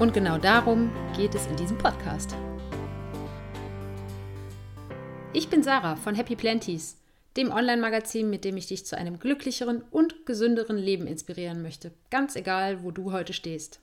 Und 0.00 0.14
genau 0.14 0.38
darum 0.38 0.90
geht 1.14 1.34
es 1.34 1.46
in 1.46 1.56
diesem 1.56 1.76
Podcast. 1.76 2.34
Ich 5.34 5.50
bin 5.50 5.62
Sarah 5.62 5.94
von 5.96 6.14
Happy 6.14 6.36
Planties, 6.36 6.96
dem 7.36 7.52
Online-Magazin, 7.52 8.30
mit 8.30 8.46
dem 8.46 8.56
ich 8.56 8.66
dich 8.66 8.86
zu 8.86 8.96
einem 8.96 9.18
glücklicheren 9.18 9.82
und 9.90 10.24
gesünderen 10.24 10.78
Leben 10.78 11.06
inspirieren 11.06 11.60
möchte, 11.60 11.92
ganz 12.08 12.34
egal, 12.34 12.82
wo 12.82 12.92
du 12.92 13.12
heute 13.12 13.34
stehst. 13.34 13.80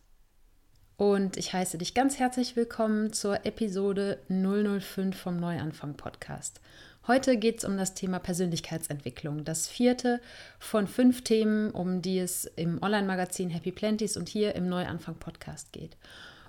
Und 0.96 1.38
ich 1.38 1.54
heiße 1.54 1.78
dich 1.78 1.94
ganz 1.94 2.18
herzlich 2.18 2.56
willkommen 2.56 3.14
zur 3.14 3.46
Episode 3.46 4.18
005 4.28 5.16
vom 5.16 5.40
Neuanfang 5.40 5.94
Podcast. 5.98 6.62
Heute 7.08 7.38
geht 7.38 7.60
es 7.60 7.64
um 7.64 7.78
das 7.78 7.94
Thema 7.94 8.20
Persönlichkeitsentwicklung, 8.20 9.46
das 9.46 9.70
vierte 9.70 10.20
von 10.60 10.88
fünf 10.88 11.24
Themen, 11.24 11.72
um 11.72 12.02
die 12.02 12.20
es 12.20 12.44
im 12.44 12.84
Online-Magazin 12.84 13.50
Happy 13.50 13.72
Planties 13.72 14.18
und 14.18 14.28
hier 14.28 14.56
im 14.56 14.68
Neuanfang-Podcast 14.68 15.72
geht. 15.72 15.96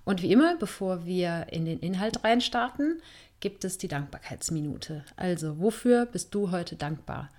Und 0.04 0.20
wie 0.20 0.32
immer, 0.32 0.56
bevor 0.56 1.06
wir 1.06 1.46
in 1.52 1.64
den 1.64 1.78
Inhalt 1.78 2.24
reinstarten, 2.24 3.00
gibt 3.38 3.64
es 3.64 3.78
die 3.78 3.86
Dankbarkeitsminute. 3.86 5.04
Also, 5.14 5.60
wofür 5.60 6.06
bist 6.06 6.34
du 6.34 6.50
heute 6.50 6.74
dankbar? 6.74 7.30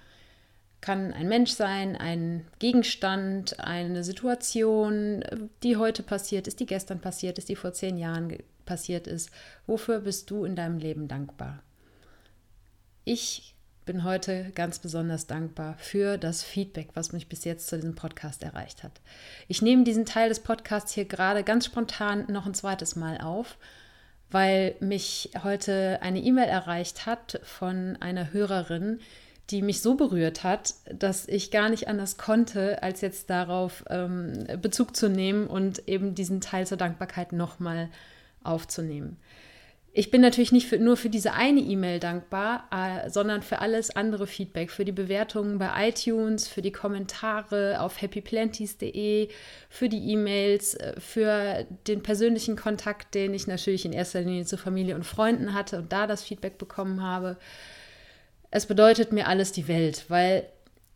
Kann 0.79 1.11
ein 1.11 1.27
Mensch 1.27 1.51
sein, 1.51 1.97
ein 1.97 2.45
Gegenstand, 2.59 3.59
eine 3.59 4.05
Situation, 4.05 5.25
die 5.61 5.75
heute 5.75 6.03
passiert 6.03 6.47
ist, 6.47 6.61
die 6.61 6.65
gestern 6.65 7.01
passiert 7.01 7.37
ist, 7.37 7.49
die 7.49 7.57
vor 7.57 7.73
zehn 7.73 7.97
Jahren 7.97 8.37
passiert 8.65 9.07
ist. 9.07 9.29
Wofür 9.67 9.99
bist 9.99 10.31
du 10.31 10.45
in 10.45 10.55
deinem 10.55 10.77
Leben 10.77 11.09
dankbar? 11.09 11.61
Ich 13.11 13.55
bin 13.87 14.03
heute 14.03 14.51
ganz 14.53 14.77
besonders 14.77 15.25
dankbar 15.25 15.73
für 15.79 16.19
das 16.19 16.43
Feedback, 16.43 16.89
was 16.93 17.11
mich 17.11 17.27
bis 17.27 17.43
jetzt 17.43 17.65
zu 17.67 17.75
diesem 17.75 17.95
Podcast 17.95 18.43
erreicht 18.43 18.83
hat. 18.83 19.01
Ich 19.47 19.63
nehme 19.63 19.83
diesen 19.83 20.05
Teil 20.05 20.29
des 20.29 20.41
Podcasts 20.41 20.93
hier 20.93 21.05
gerade 21.05 21.43
ganz 21.43 21.65
spontan 21.65 22.25
noch 22.31 22.45
ein 22.45 22.53
zweites 22.53 22.95
Mal 22.95 23.17
auf, 23.17 23.57
weil 24.29 24.75
mich 24.79 25.31
heute 25.43 25.97
eine 26.03 26.19
E-Mail 26.19 26.49
erreicht 26.49 27.07
hat 27.07 27.41
von 27.41 27.97
einer 27.99 28.31
Hörerin, 28.31 28.99
die 29.49 29.63
mich 29.63 29.81
so 29.81 29.95
berührt 29.95 30.43
hat, 30.43 30.75
dass 30.93 31.27
ich 31.27 31.49
gar 31.49 31.69
nicht 31.69 31.87
anders 31.87 32.19
konnte, 32.19 32.83
als 32.83 33.01
jetzt 33.01 33.31
darauf 33.31 33.85
ähm, 33.89 34.45
Bezug 34.61 34.95
zu 34.95 35.09
nehmen 35.09 35.47
und 35.47 35.87
eben 35.87 36.13
diesen 36.13 36.41
Teil 36.41 36.67
zur 36.67 36.77
Dankbarkeit 36.77 37.31
nochmal 37.31 37.89
aufzunehmen. 38.43 39.17
Ich 39.99 40.11
bin 40.11 40.21
natürlich 40.21 40.53
nicht 40.53 40.65
für, 40.65 40.79
nur 40.79 40.95
für 40.95 41.09
diese 41.09 41.33
eine 41.33 41.59
E-Mail 41.59 41.99
dankbar, 41.99 42.69
äh, 42.71 43.09
sondern 43.09 43.41
für 43.41 43.59
alles 43.59 43.93
andere 43.93 44.27
Feedback, 44.27 44.71
für 44.71 44.85
die 44.85 44.93
Bewertungen 44.93 45.59
bei 45.59 45.89
iTunes, 45.89 46.47
für 46.47 46.61
die 46.61 46.71
Kommentare 46.71 47.81
auf 47.81 48.01
happyplanties.de, 48.01 49.27
für 49.67 49.89
die 49.89 50.11
E-Mails, 50.13 50.75
äh, 50.75 50.97
für 51.01 51.65
den 51.87 52.01
persönlichen 52.01 52.55
Kontakt, 52.55 53.13
den 53.13 53.33
ich 53.33 53.45
natürlich 53.45 53.83
in 53.83 53.91
erster 53.91 54.21
Linie 54.21 54.45
zu 54.45 54.55
Familie 54.55 54.95
und 54.95 55.03
Freunden 55.03 55.53
hatte 55.53 55.79
und 55.79 55.91
da 55.91 56.07
das 56.07 56.23
Feedback 56.23 56.57
bekommen 56.57 57.03
habe. 57.03 57.35
Es 58.51 58.67
bedeutet 58.67 59.11
mir 59.11 59.27
alles 59.27 59.51
die 59.51 59.67
Welt, 59.67 60.05
weil 60.07 60.45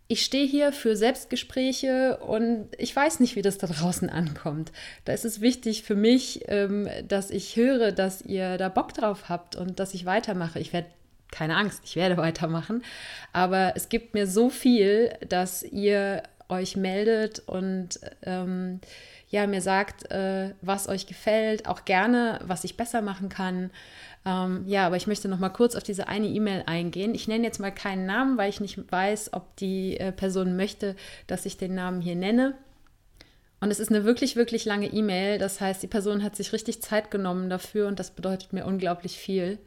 ich 0.07 0.23
stehe 0.23 0.45
hier 0.45 0.71
für 0.73 0.95
Selbstgespräche 0.95 2.17
und 2.17 2.67
ich 2.77 2.95
weiß 2.95 3.19
nicht, 3.19 3.35
wie 3.35 3.41
das 3.41 3.57
da 3.57 3.67
draußen 3.67 4.09
ankommt. 4.09 4.71
Da 5.05 5.13
ist 5.13 5.25
es 5.25 5.41
wichtig 5.41 5.83
für 5.83 5.95
mich, 5.95 6.43
ähm, 6.47 6.87
dass 7.07 7.31
ich 7.31 7.55
höre, 7.55 7.91
dass 7.91 8.21
ihr 8.21 8.57
da 8.57 8.69
Bock 8.69 8.93
drauf 8.93 9.29
habt 9.29 9.55
und 9.55 9.79
dass 9.79 9.93
ich 9.93 10.05
weitermache. 10.05 10.59
Ich 10.59 10.73
werde 10.73 10.87
keine 11.31 11.57
Angst, 11.57 11.81
ich 11.85 11.95
werde 11.95 12.17
weitermachen. 12.17 12.83
Aber 13.31 13.73
es 13.75 13.89
gibt 13.89 14.13
mir 14.13 14.27
so 14.27 14.49
viel, 14.49 15.13
dass 15.27 15.63
ihr 15.63 16.21
euch 16.49 16.75
meldet 16.75 17.39
und 17.47 17.99
ähm, 18.23 18.81
ja, 19.29 19.47
mir 19.47 19.61
sagt, 19.61 20.11
äh, 20.11 20.51
was 20.61 20.87
euch 20.87 21.07
gefällt, 21.07 21.67
auch 21.67 21.85
gerne, 21.85 22.39
was 22.43 22.65
ich 22.65 22.77
besser 22.77 23.01
machen 23.01 23.29
kann. 23.29 23.71
Ähm, 24.25 24.63
ja, 24.67 24.85
aber 24.85 24.95
ich 24.95 25.07
möchte 25.07 25.27
noch 25.27 25.39
mal 25.39 25.49
kurz 25.49 25.75
auf 25.75 25.83
diese 25.83 26.07
eine 26.07 26.27
E-Mail 26.27 26.63
eingehen. 26.65 27.13
Ich 27.13 27.27
nenne 27.27 27.43
jetzt 27.43 27.59
mal 27.59 27.71
keinen 27.71 28.05
Namen, 28.05 28.37
weil 28.37 28.49
ich 28.49 28.61
nicht 28.61 28.79
weiß, 28.91 29.33
ob 29.33 29.55
die 29.57 29.97
äh, 29.99 30.11
Person 30.11 30.55
möchte, 30.55 30.95
dass 31.27 31.45
ich 31.45 31.57
den 31.57 31.75
Namen 31.75 32.01
hier 32.01 32.15
nenne. 32.15 32.55
Und 33.59 33.71
es 33.71 33.79
ist 33.79 33.89
eine 33.89 34.03
wirklich, 34.05 34.35
wirklich 34.35 34.65
lange 34.65 34.87
E-Mail. 34.87 35.39
Das 35.39 35.61
heißt, 35.61 35.83
die 35.83 35.87
Person 35.87 36.23
hat 36.23 36.35
sich 36.35 36.53
richtig 36.53 36.81
Zeit 36.81 37.11
genommen 37.11 37.49
dafür 37.49 37.87
und 37.87 37.99
das 37.99 38.11
bedeutet 38.11 38.53
mir 38.53 38.65
unglaublich 38.65 39.17
viel. 39.17 39.59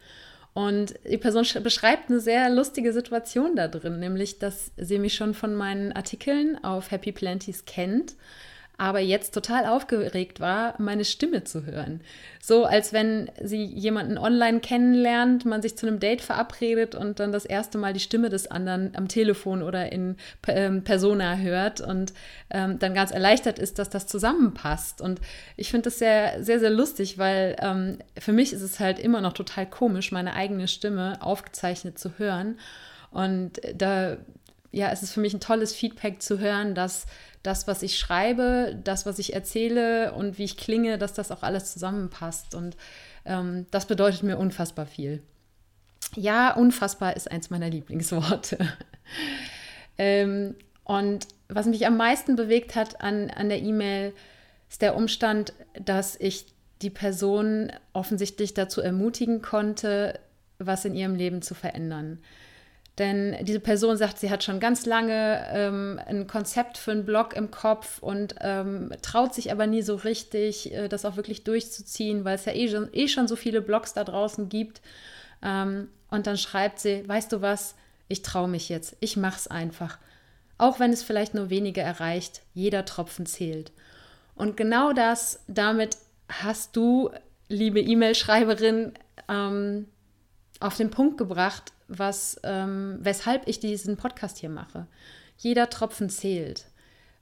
Und 0.54 0.94
die 1.04 1.18
Person 1.18 1.46
beschreibt 1.62 2.08
eine 2.08 2.18
sehr 2.18 2.48
lustige 2.48 2.94
Situation 2.94 3.56
da 3.56 3.68
drin, 3.68 3.98
nämlich, 3.98 4.38
dass 4.38 4.70
sie 4.78 4.98
mich 4.98 5.12
schon 5.12 5.34
von 5.34 5.54
meinen 5.54 5.92
Artikeln 5.92 6.62
auf 6.64 6.90
Happy 6.90 7.12
Planties 7.12 7.66
kennt 7.66 8.16
aber 8.78 9.00
jetzt 9.00 9.32
total 9.32 9.64
aufgeregt 9.64 10.38
war, 10.38 10.74
meine 10.78 11.04
Stimme 11.04 11.44
zu 11.44 11.64
hören. 11.64 12.02
So 12.42 12.64
als 12.64 12.92
wenn 12.92 13.30
sie 13.42 13.64
jemanden 13.64 14.18
online 14.18 14.60
kennenlernt, 14.60 15.46
man 15.46 15.62
sich 15.62 15.78
zu 15.78 15.86
einem 15.86 15.98
Date 15.98 16.20
verabredet 16.20 16.94
und 16.94 17.18
dann 17.18 17.32
das 17.32 17.46
erste 17.46 17.78
Mal 17.78 17.94
die 17.94 18.00
Stimme 18.00 18.28
des 18.28 18.50
anderen 18.50 18.94
am 18.94 19.08
Telefon 19.08 19.62
oder 19.62 19.90
in 19.92 20.16
ähm, 20.46 20.84
Persona 20.84 21.36
hört 21.36 21.80
und 21.80 22.12
ähm, 22.50 22.78
dann 22.78 22.92
ganz 22.92 23.12
erleichtert 23.12 23.58
ist, 23.58 23.78
dass 23.78 23.88
das 23.88 24.06
zusammenpasst. 24.06 25.00
Und 25.00 25.20
ich 25.56 25.70
finde 25.70 25.84
das 25.84 25.98
sehr, 25.98 26.44
sehr, 26.44 26.60
sehr 26.60 26.70
lustig, 26.70 27.16
weil 27.16 27.56
ähm, 27.60 27.98
für 28.18 28.32
mich 28.32 28.52
ist 28.52 28.62
es 28.62 28.78
halt 28.78 28.98
immer 28.98 29.22
noch 29.22 29.32
total 29.32 29.66
komisch, 29.68 30.12
meine 30.12 30.34
eigene 30.34 30.68
Stimme 30.68 31.18
aufgezeichnet 31.22 31.98
zu 31.98 32.18
hören. 32.18 32.58
Und 33.10 33.60
da 33.74 34.18
ja, 34.72 34.90
es 34.90 35.02
ist 35.02 35.12
für 35.12 35.20
mich 35.20 35.32
ein 35.32 35.40
tolles 35.40 35.74
Feedback 35.74 36.20
zu 36.20 36.38
hören, 36.38 36.74
dass 36.74 37.06
das, 37.46 37.66
was 37.66 37.82
ich 37.82 37.98
schreibe, 37.98 38.76
das, 38.82 39.06
was 39.06 39.18
ich 39.18 39.32
erzähle 39.32 40.12
und 40.12 40.38
wie 40.38 40.44
ich 40.44 40.56
klinge, 40.56 40.98
dass 40.98 41.12
das 41.12 41.30
auch 41.30 41.42
alles 41.42 41.72
zusammenpasst. 41.72 42.54
Und 42.54 42.76
ähm, 43.24 43.66
das 43.70 43.86
bedeutet 43.86 44.22
mir 44.22 44.38
unfassbar 44.38 44.86
viel. 44.86 45.22
Ja, 46.14 46.54
unfassbar 46.54 47.16
ist 47.16 47.30
eins 47.30 47.50
meiner 47.50 47.70
Lieblingsworte. 47.70 48.58
ähm, 49.98 50.56
und 50.84 51.28
was 51.48 51.66
mich 51.66 51.86
am 51.86 51.96
meisten 51.96 52.36
bewegt 52.36 52.74
hat 52.74 53.00
an, 53.00 53.30
an 53.30 53.48
der 53.48 53.62
E-Mail, 53.62 54.12
ist 54.68 54.82
der 54.82 54.96
Umstand, 54.96 55.52
dass 55.80 56.16
ich 56.18 56.46
die 56.82 56.90
Person 56.90 57.72
offensichtlich 57.92 58.54
dazu 58.54 58.80
ermutigen 58.80 59.40
konnte, 59.42 60.18
was 60.58 60.84
in 60.84 60.94
ihrem 60.94 61.14
Leben 61.14 61.42
zu 61.42 61.54
verändern. 61.54 62.18
Denn 62.98 63.36
diese 63.44 63.60
Person 63.60 63.98
sagt, 63.98 64.18
sie 64.18 64.30
hat 64.30 64.42
schon 64.42 64.58
ganz 64.58 64.86
lange 64.86 65.46
ähm, 65.50 66.00
ein 66.06 66.26
Konzept 66.26 66.78
für 66.78 66.92
einen 66.92 67.04
Blog 67.04 67.36
im 67.36 67.50
Kopf 67.50 67.98
und 67.98 68.36
ähm, 68.40 68.90
traut 69.02 69.34
sich 69.34 69.52
aber 69.52 69.66
nie 69.66 69.82
so 69.82 69.96
richtig, 69.96 70.72
äh, 70.72 70.88
das 70.88 71.04
auch 71.04 71.16
wirklich 71.16 71.44
durchzuziehen, 71.44 72.24
weil 72.24 72.36
es 72.36 72.46
ja 72.46 72.52
eh 72.54 72.68
schon, 72.68 72.88
eh 72.92 73.08
schon 73.08 73.28
so 73.28 73.36
viele 73.36 73.60
Blogs 73.60 73.92
da 73.92 74.02
draußen 74.02 74.48
gibt. 74.48 74.80
Ähm, 75.42 75.88
und 76.10 76.26
dann 76.26 76.38
schreibt 76.38 76.78
sie, 76.78 77.06
weißt 77.06 77.32
du 77.32 77.42
was, 77.42 77.74
ich 78.08 78.22
traue 78.22 78.48
mich 78.48 78.70
jetzt, 78.70 78.96
ich 79.00 79.18
mache 79.18 79.36
es 79.36 79.48
einfach. 79.48 79.98
Auch 80.56 80.80
wenn 80.80 80.92
es 80.92 81.02
vielleicht 81.02 81.34
nur 81.34 81.50
wenige 81.50 81.82
erreicht, 81.82 82.40
jeder 82.54 82.86
Tropfen 82.86 83.26
zählt. 83.26 83.72
Und 84.34 84.56
genau 84.56 84.94
das, 84.94 85.42
damit 85.48 85.98
hast 86.30 86.76
du, 86.76 87.10
liebe 87.48 87.80
E-Mail-Schreiberin, 87.80 88.94
ähm, 89.28 89.86
auf 90.60 90.76
den 90.76 90.90
Punkt 90.90 91.18
gebracht, 91.18 91.72
was, 91.88 92.40
ähm, 92.42 92.98
weshalb 93.00 93.46
ich 93.48 93.60
diesen 93.60 93.96
Podcast 93.96 94.38
hier 94.38 94.50
mache. 94.50 94.86
Jeder 95.38 95.70
Tropfen 95.70 96.08
zählt. 96.08 96.66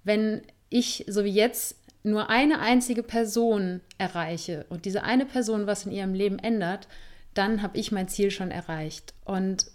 Wenn 0.04 0.42
ich, 0.68 1.04
so 1.08 1.24
wie 1.24 1.32
jetzt, 1.32 1.76
nur 2.02 2.28
eine 2.28 2.58
einzige 2.60 3.02
Person 3.02 3.80
erreiche 3.96 4.66
und 4.68 4.84
diese 4.84 5.04
eine 5.04 5.24
Person 5.24 5.66
was 5.66 5.86
in 5.86 5.92
ihrem 5.92 6.12
Leben 6.12 6.38
ändert, 6.38 6.86
dann 7.32 7.62
habe 7.62 7.78
ich 7.78 7.92
mein 7.92 8.08
Ziel 8.08 8.30
schon 8.30 8.50
erreicht. 8.50 9.14
Und 9.24 9.66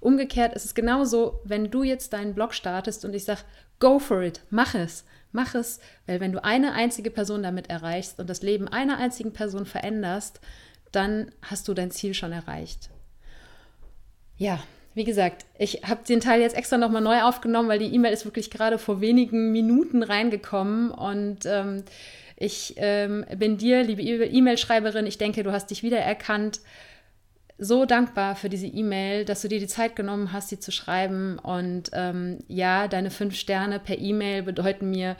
umgekehrt 0.00 0.54
ist 0.54 0.64
es 0.64 0.74
genauso, 0.74 1.40
wenn 1.44 1.70
du 1.70 1.84
jetzt 1.84 2.12
deinen 2.12 2.34
Blog 2.34 2.52
startest 2.52 3.04
und 3.04 3.14
ich 3.14 3.24
sage, 3.24 3.42
go 3.78 4.00
for 4.00 4.22
it, 4.22 4.40
mach 4.50 4.74
es, 4.74 5.04
mach 5.30 5.54
es, 5.54 5.78
weil 6.06 6.20
wenn 6.20 6.32
du 6.32 6.42
eine 6.42 6.72
einzige 6.72 7.10
Person 7.10 7.44
damit 7.44 7.70
erreichst 7.70 8.18
und 8.18 8.28
das 8.28 8.42
Leben 8.42 8.66
einer 8.66 8.98
einzigen 8.98 9.32
Person 9.32 9.64
veränderst, 9.64 10.40
dann 10.90 11.30
hast 11.42 11.68
du 11.68 11.74
dein 11.74 11.92
Ziel 11.92 12.12
schon 12.12 12.32
erreicht 12.32 12.90
ja, 14.38 14.58
wie 14.94 15.04
gesagt, 15.04 15.44
ich 15.58 15.82
habe 15.84 16.00
den 16.08 16.20
Teil 16.20 16.40
jetzt 16.40 16.56
extra 16.56 16.78
nochmal 16.78 17.02
neu 17.02 17.20
aufgenommen, 17.22 17.68
weil 17.68 17.78
die 17.78 17.94
E-Mail 17.94 18.12
ist 18.12 18.24
wirklich 18.24 18.50
gerade 18.50 18.78
vor 18.78 19.00
wenigen 19.00 19.52
Minuten 19.52 20.02
reingekommen 20.02 20.90
und 20.90 21.44
ähm, 21.44 21.84
Ich 22.40 22.74
ähm, 22.76 23.24
bin 23.36 23.58
dir, 23.58 23.82
liebe 23.82 24.02
E-Mail-Schreiberin, 24.02 25.06
ich 25.06 25.18
denke, 25.18 25.42
du 25.42 25.50
hast 25.50 25.70
dich 25.70 25.82
wiedererkannt. 25.82 26.60
So 27.58 27.84
dankbar 27.84 28.36
für 28.36 28.48
diese 28.48 28.68
E-Mail, 28.68 29.24
dass 29.24 29.42
du 29.42 29.48
dir 29.48 29.58
die 29.58 29.66
Zeit 29.66 29.96
genommen 29.96 30.32
hast, 30.32 30.48
sie 30.48 30.60
zu 30.60 30.70
schreiben. 30.70 31.40
Und 31.40 31.90
ähm, 31.92 32.38
ja, 32.46 32.86
deine 32.86 33.10
fünf 33.10 33.34
Sterne 33.34 33.80
per 33.80 33.98
E-Mail 33.98 34.44
bedeuten 34.44 34.90
mir 34.90 35.16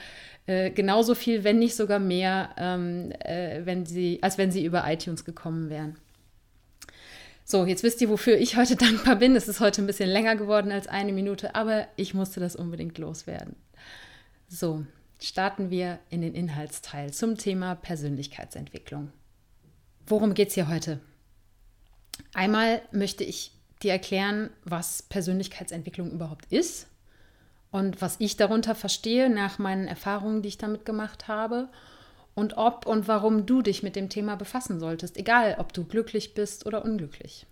äh, 0.47 0.71
genauso 0.71 1.17
viel, 1.17 1.43
wenn 1.43 1.59
nicht 1.59 1.75
sogar 1.75 1.99
mehr, 1.99 2.51
ähm, 2.57 3.11
äh, 3.25 3.63
wenn 3.65 3.85
sie, 3.85 4.21
als 4.23 4.39
wenn 4.39 4.53
sie 4.53 4.65
über 4.65 4.85
iTunes 4.87 5.25
gekommen 5.25 5.71
wären. 5.71 5.97
So, 7.51 7.65
jetzt 7.65 7.83
wisst 7.83 8.03
ihr, 8.03 8.11
wofür 8.11 8.37
ich 8.37 8.59
heute 8.59 8.77
dankbar 8.77 9.17
bin. 9.17 9.35
Es 9.35 9.49
ist 9.49 9.61
heute 9.61 9.81
ein 9.83 9.87
bisschen 9.87 10.11
länger 10.11 10.37
geworden 10.37 10.71
als 10.71 10.87
eine 10.87 11.15
Minute, 11.15 11.55
aber 11.55 11.89
ich 11.97 12.13
musste 12.13 12.41
das 12.41 12.55
unbedingt 12.55 12.99
loswerden. 12.99 13.57
So, 14.49 14.85
starten 15.19 15.71
wir 15.71 15.99
in 16.11 16.21
den 16.21 16.35
Inhaltsteil 16.35 17.11
zum 17.11 17.39
Thema 17.39 17.75
Persönlichkeitsentwicklung. 17.75 19.13
Worum 20.07 20.35
geht 20.35 20.49
es 20.49 20.55
hier 20.55 20.69
heute? 20.69 21.01
Einmal 22.35 22.83
möchte 22.93 23.25
ich 23.25 23.53
dir 23.83 23.93
erklären, 23.93 24.51
was 24.65 25.01
Persönlichkeitsentwicklung 25.05 26.11
überhaupt 26.11 26.53
ist 26.53 26.87
und 27.71 28.03
was 28.03 28.17
ich 28.19 28.37
darunter 28.37 28.75
verstehe 28.75 29.31
nach 29.31 29.59
meinen 29.59 29.87
Erfahrungen, 29.87 30.43
die 30.43 30.49
ich 30.49 30.59
damit 30.59 30.85
gemacht 30.85 31.29
habe 31.29 31.71
und 32.39 32.57
ob 32.57 32.87
und 32.87 33.09
warum 33.09 33.47
du 33.47 33.63
dich 33.63 33.83
mit 33.83 33.97
dem 33.97 34.09
Thema 34.09 34.37
befassen 34.37 34.79
solltest, 34.79 35.17
egal 35.17 35.57
ob 35.59 35.73
du 35.73 35.85
glücklich 35.85 36.35
bist 36.35 36.67
oder 36.67 36.85
unglücklich. 36.85 37.47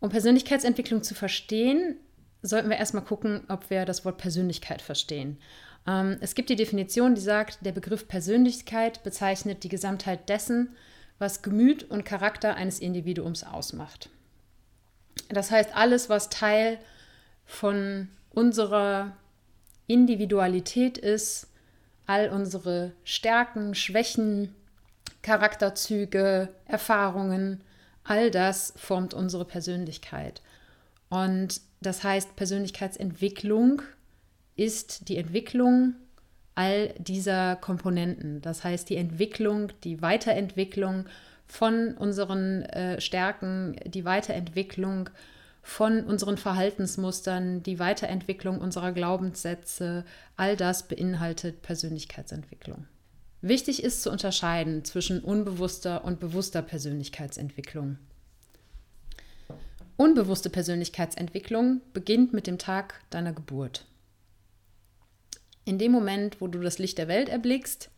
Um 0.00 0.08
Persönlichkeitsentwicklung 0.08 1.02
zu 1.02 1.14
verstehen, 1.14 1.96
sollten 2.40 2.70
wir 2.70 2.78
erstmal 2.78 3.04
gucken, 3.04 3.42
ob 3.48 3.68
wir 3.68 3.84
das 3.84 4.06
Wort 4.06 4.16
Persönlichkeit 4.16 4.80
verstehen. 4.80 5.38
Ähm, 5.86 6.16
es 6.20 6.34
gibt 6.34 6.48
die 6.48 6.56
Definition, 6.56 7.14
die 7.14 7.20
sagt, 7.20 7.58
der 7.66 7.72
Begriff 7.72 8.08
Persönlichkeit 8.08 9.02
bezeichnet 9.02 9.62
die 9.62 9.68
Gesamtheit 9.68 10.28
dessen, 10.30 10.74
was 11.18 11.42
Gemüt 11.42 11.82
und 11.82 12.06
Charakter 12.06 12.54
eines 12.54 12.78
Individuums 12.78 13.44
ausmacht. 13.44 14.08
Das 15.28 15.50
heißt, 15.50 15.76
alles, 15.76 16.08
was 16.08 16.30
Teil 16.30 16.78
von 17.44 18.08
unserer 18.30 19.12
Individualität 19.86 20.96
ist, 20.96 21.47
all 22.08 22.30
unsere 22.30 22.92
Stärken, 23.04 23.74
Schwächen, 23.74 24.54
Charakterzüge, 25.22 26.48
Erfahrungen, 26.64 27.60
all 28.02 28.30
das 28.30 28.72
formt 28.76 29.12
unsere 29.12 29.44
Persönlichkeit. 29.44 30.40
Und 31.10 31.60
das 31.80 32.02
heißt, 32.02 32.34
Persönlichkeitsentwicklung 32.34 33.82
ist 34.56 35.08
die 35.08 35.18
Entwicklung 35.18 35.94
all 36.54 36.94
dieser 36.98 37.56
Komponenten. 37.56 38.40
Das 38.40 38.64
heißt, 38.64 38.88
die 38.88 38.96
Entwicklung, 38.96 39.70
die 39.84 40.00
Weiterentwicklung 40.00 41.04
von 41.46 41.94
unseren 41.94 42.62
äh, 42.62 43.00
Stärken, 43.02 43.76
die 43.84 44.06
Weiterentwicklung 44.06 45.10
von 45.62 46.04
unseren 46.04 46.38
Verhaltensmustern, 46.38 47.62
die 47.62 47.78
Weiterentwicklung 47.78 48.58
unserer 48.58 48.92
Glaubenssätze, 48.92 50.04
all 50.36 50.56
das 50.56 50.88
beinhaltet 50.88 51.62
Persönlichkeitsentwicklung. 51.62 52.86
Wichtig 53.40 53.82
ist 53.84 54.02
zu 54.02 54.10
unterscheiden 54.10 54.84
zwischen 54.84 55.20
unbewusster 55.20 56.04
und 56.04 56.18
bewusster 56.18 56.62
Persönlichkeitsentwicklung. 56.62 57.98
Unbewusste 59.96 60.50
Persönlichkeitsentwicklung 60.50 61.80
beginnt 61.92 62.32
mit 62.32 62.46
dem 62.46 62.58
Tag 62.58 63.00
deiner 63.10 63.32
Geburt. 63.32 63.84
In 65.64 65.78
dem 65.78 65.92
Moment, 65.92 66.40
wo 66.40 66.46
du 66.46 66.60
das 66.60 66.78
Licht 66.78 66.98
der 66.98 67.08
Welt 67.08 67.28
erblickst, 67.28 67.90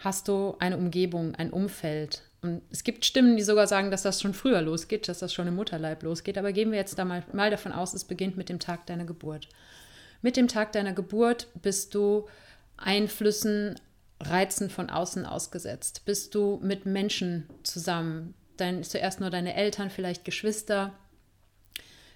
hast 0.00 0.28
du 0.28 0.56
eine 0.58 0.76
Umgebung, 0.76 1.34
ein 1.34 1.50
Umfeld, 1.50 2.22
und 2.42 2.62
es 2.72 2.82
gibt 2.82 3.04
Stimmen, 3.04 3.36
die 3.36 3.42
sogar 3.42 3.68
sagen, 3.68 3.92
dass 3.92 4.02
das 4.02 4.20
schon 4.20 4.34
früher 4.34 4.60
losgeht, 4.60 5.06
dass 5.06 5.20
das 5.20 5.32
schon 5.32 5.46
im 5.46 5.54
Mutterleib 5.54 6.02
losgeht. 6.02 6.36
Aber 6.36 6.52
gehen 6.52 6.72
wir 6.72 6.78
jetzt 6.78 6.98
da 6.98 7.04
mal, 7.04 7.22
mal 7.32 7.50
davon 7.50 7.70
aus, 7.70 7.94
es 7.94 8.04
beginnt 8.04 8.36
mit 8.36 8.48
dem 8.48 8.58
Tag 8.58 8.84
deiner 8.86 9.04
Geburt. 9.04 9.48
Mit 10.22 10.36
dem 10.36 10.48
Tag 10.48 10.72
deiner 10.72 10.92
Geburt 10.92 11.46
bist 11.62 11.94
du 11.94 12.26
Einflüssen, 12.76 13.78
Reizen 14.20 14.70
von 14.70 14.90
außen 14.90 15.24
ausgesetzt. 15.24 16.02
Bist 16.04 16.34
du 16.34 16.58
mit 16.62 16.84
Menschen 16.84 17.48
zusammen. 17.62 18.34
Dein, 18.56 18.82
zuerst 18.82 19.20
nur 19.20 19.30
deine 19.30 19.54
Eltern, 19.54 19.88
vielleicht 19.88 20.24
Geschwister. 20.24 20.92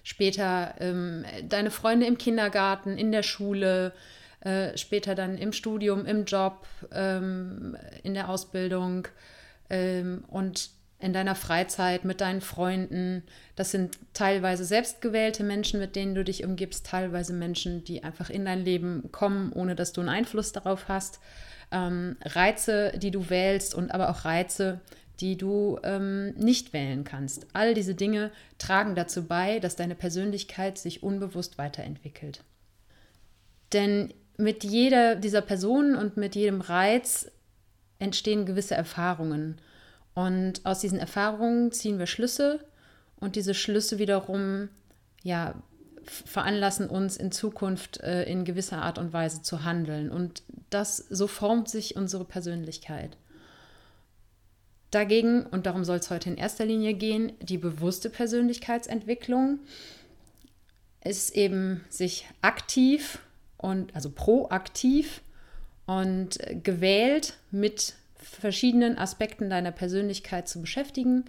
Später 0.03 0.75
ähm, 0.79 1.23
deine 1.43 1.71
Freunde 1.71 2.05
im 2.05 2.17
Kindergarten, 2.17 2.97
in 2.97 3.13
der 3.13 3.23
Schule, 3.23 3.93
äh, 4.41 4.77
später 4.77 5.15
dann 5.15 5.37
im 5.37 5.53
Studium, 5.53 6.05
im 6.05 6.25
Job, 6.25 6.65
ähm, 6.91 7.77
in 8.03 8.13
der 8.13 8.29
Ausbildung 8.29 9.07
ähm, 9.69 10.23
und 10.27 10.71
in 10.99 11.13
deiner 11.13 11.35
Freizeit 11.35 12.05
mit 12.05 12.21
deinen 12.21 12.41
Freunden. 12.41 13.23
Das 13.55 13.71
sind 13.71 13.99
teilweise 14.13 14.65
selbstgewählte 14.65 15.43
Menschen, 15.43 15.79
mit 15.79 15.95
denen 15.95 16.15
du 16.15 16.23
dich 16.23 16.43
umgibst, 16.43 16.87
teilweise 16.87 17.33
Menschen, 17.33 17.83
die 17.83 18.03
einfach 18.03 18.29
in 18.29 18.45
dein 18.45 18.65
Leben 18.65 19.11
kommen, 19.11 19.51
ohne 19.53 19.75
dass 19.75 19.93
du 19.93 20.01
einen 20.01 20.09
Einfluss 20.09 20.53
darauf 20.53 20.87
hast. 20.87 21.19
Ähm, 21.71 22.17
Reize, 22.23 22.93
die 22.97 23.11
du 23.11 23.29
wählst 23.29 23.75
und 23.75 23.91
aber 23.91 24.09
auch 24.09 24.25
Reize, 24.25 24.79
die 25.19 25.37
du 25.37 25.79
ähm, 25.83 26.33
nicht 26.35 26.73
wählen 26.73 27.03
kannst. 27.03 27.47
All 27.53 27.73
diese 27.73 27.93
Dinge 27.93 28.31
tragen 28.57 28.95
dazu 28.95 29.25
bei, 29.25 29.59
dass 29.59 29.75
deine 29.75 29.95
Persönlichkeit 29.95 30.77
sich 30.77 31.03
unbewusst 31.03 31.57
weiterentwickelt. 31.57 32.43
Denn 33.73 34.13
mit 34.37 34.63
jeder 34.63 35.15
dieser 35.15 35.41
Personen 35.41 35.95
und 35.95 36.17
mit 36.17 36.35
jedem 36.35 36.61
Reiz 36.61 37.31
entstehen 37.99 38.45
gewisse 38.45 38.75
Erfahrungen. 38.75 39.59
Und 40.13 40.65
aus 40.65 40.79
diesen 40.79 40.99
Erfahrungen 40.99 41.71
ziehen 41.71 41.99
wir 41.99 42.07
Schlüsse 42.07 42.59
und 43.19 43.35
diese 43.35 43.53
Schlüsse 43.53 43.99
wiederum 43.99 44.69
ja, 45.23 45.55
veranlassen 46.03 46.89
uns 46.89 47.17
in 47.17 47.31
Zukunft 47.31 47.97
äh, 48.01 48.23
in 48.23 48.45
gewisser 48.45 48.81
Art 48.81 48.97
und 48.97 49.13
Weise 49.13 49.41
zu 49.41 49.63
handeln. 49.63 50.09
Und 50.09 50.43
das, 50.69 50.97
so 50.97 51.27
formt 51.27 51.69
sich 51.69 51.95
unsere 51.95 52.25
Persönlichkeit. 52.25 53.17
Dagegen, 54.91 55.45
und 55.45 55.65
darum 55.65 55.83
soll 55.83 55.97
es 55.97 56.09
heute 56.09 56.29
in 56.29 56.37
erster 56.37 56.65
Linie 56.65 56.93
gehen, 56.93 57.33
die 57.41 57.57
bewusste 57.57 58.09
Persönlichkeitsentwicklung 58.09 59.59
ist 61.03 61.35
eben 61.35 61.85
sich 61.89 62.27
aktiv 62.41 63.19
und 63.57 63.95
also 63.95 64.09
proaktiv 64.09 65.21
und 65.87 66.37
gewählt 66.63 67.33
mit 67.49 67.95
verschiedenen 68.15 68.97
Aspekten 68.97 69.49
deiner 69.49 69.71
Persönlichkeit 69.71 70.47
zu 70.47 70.61
beschäftigen 70.61 71.25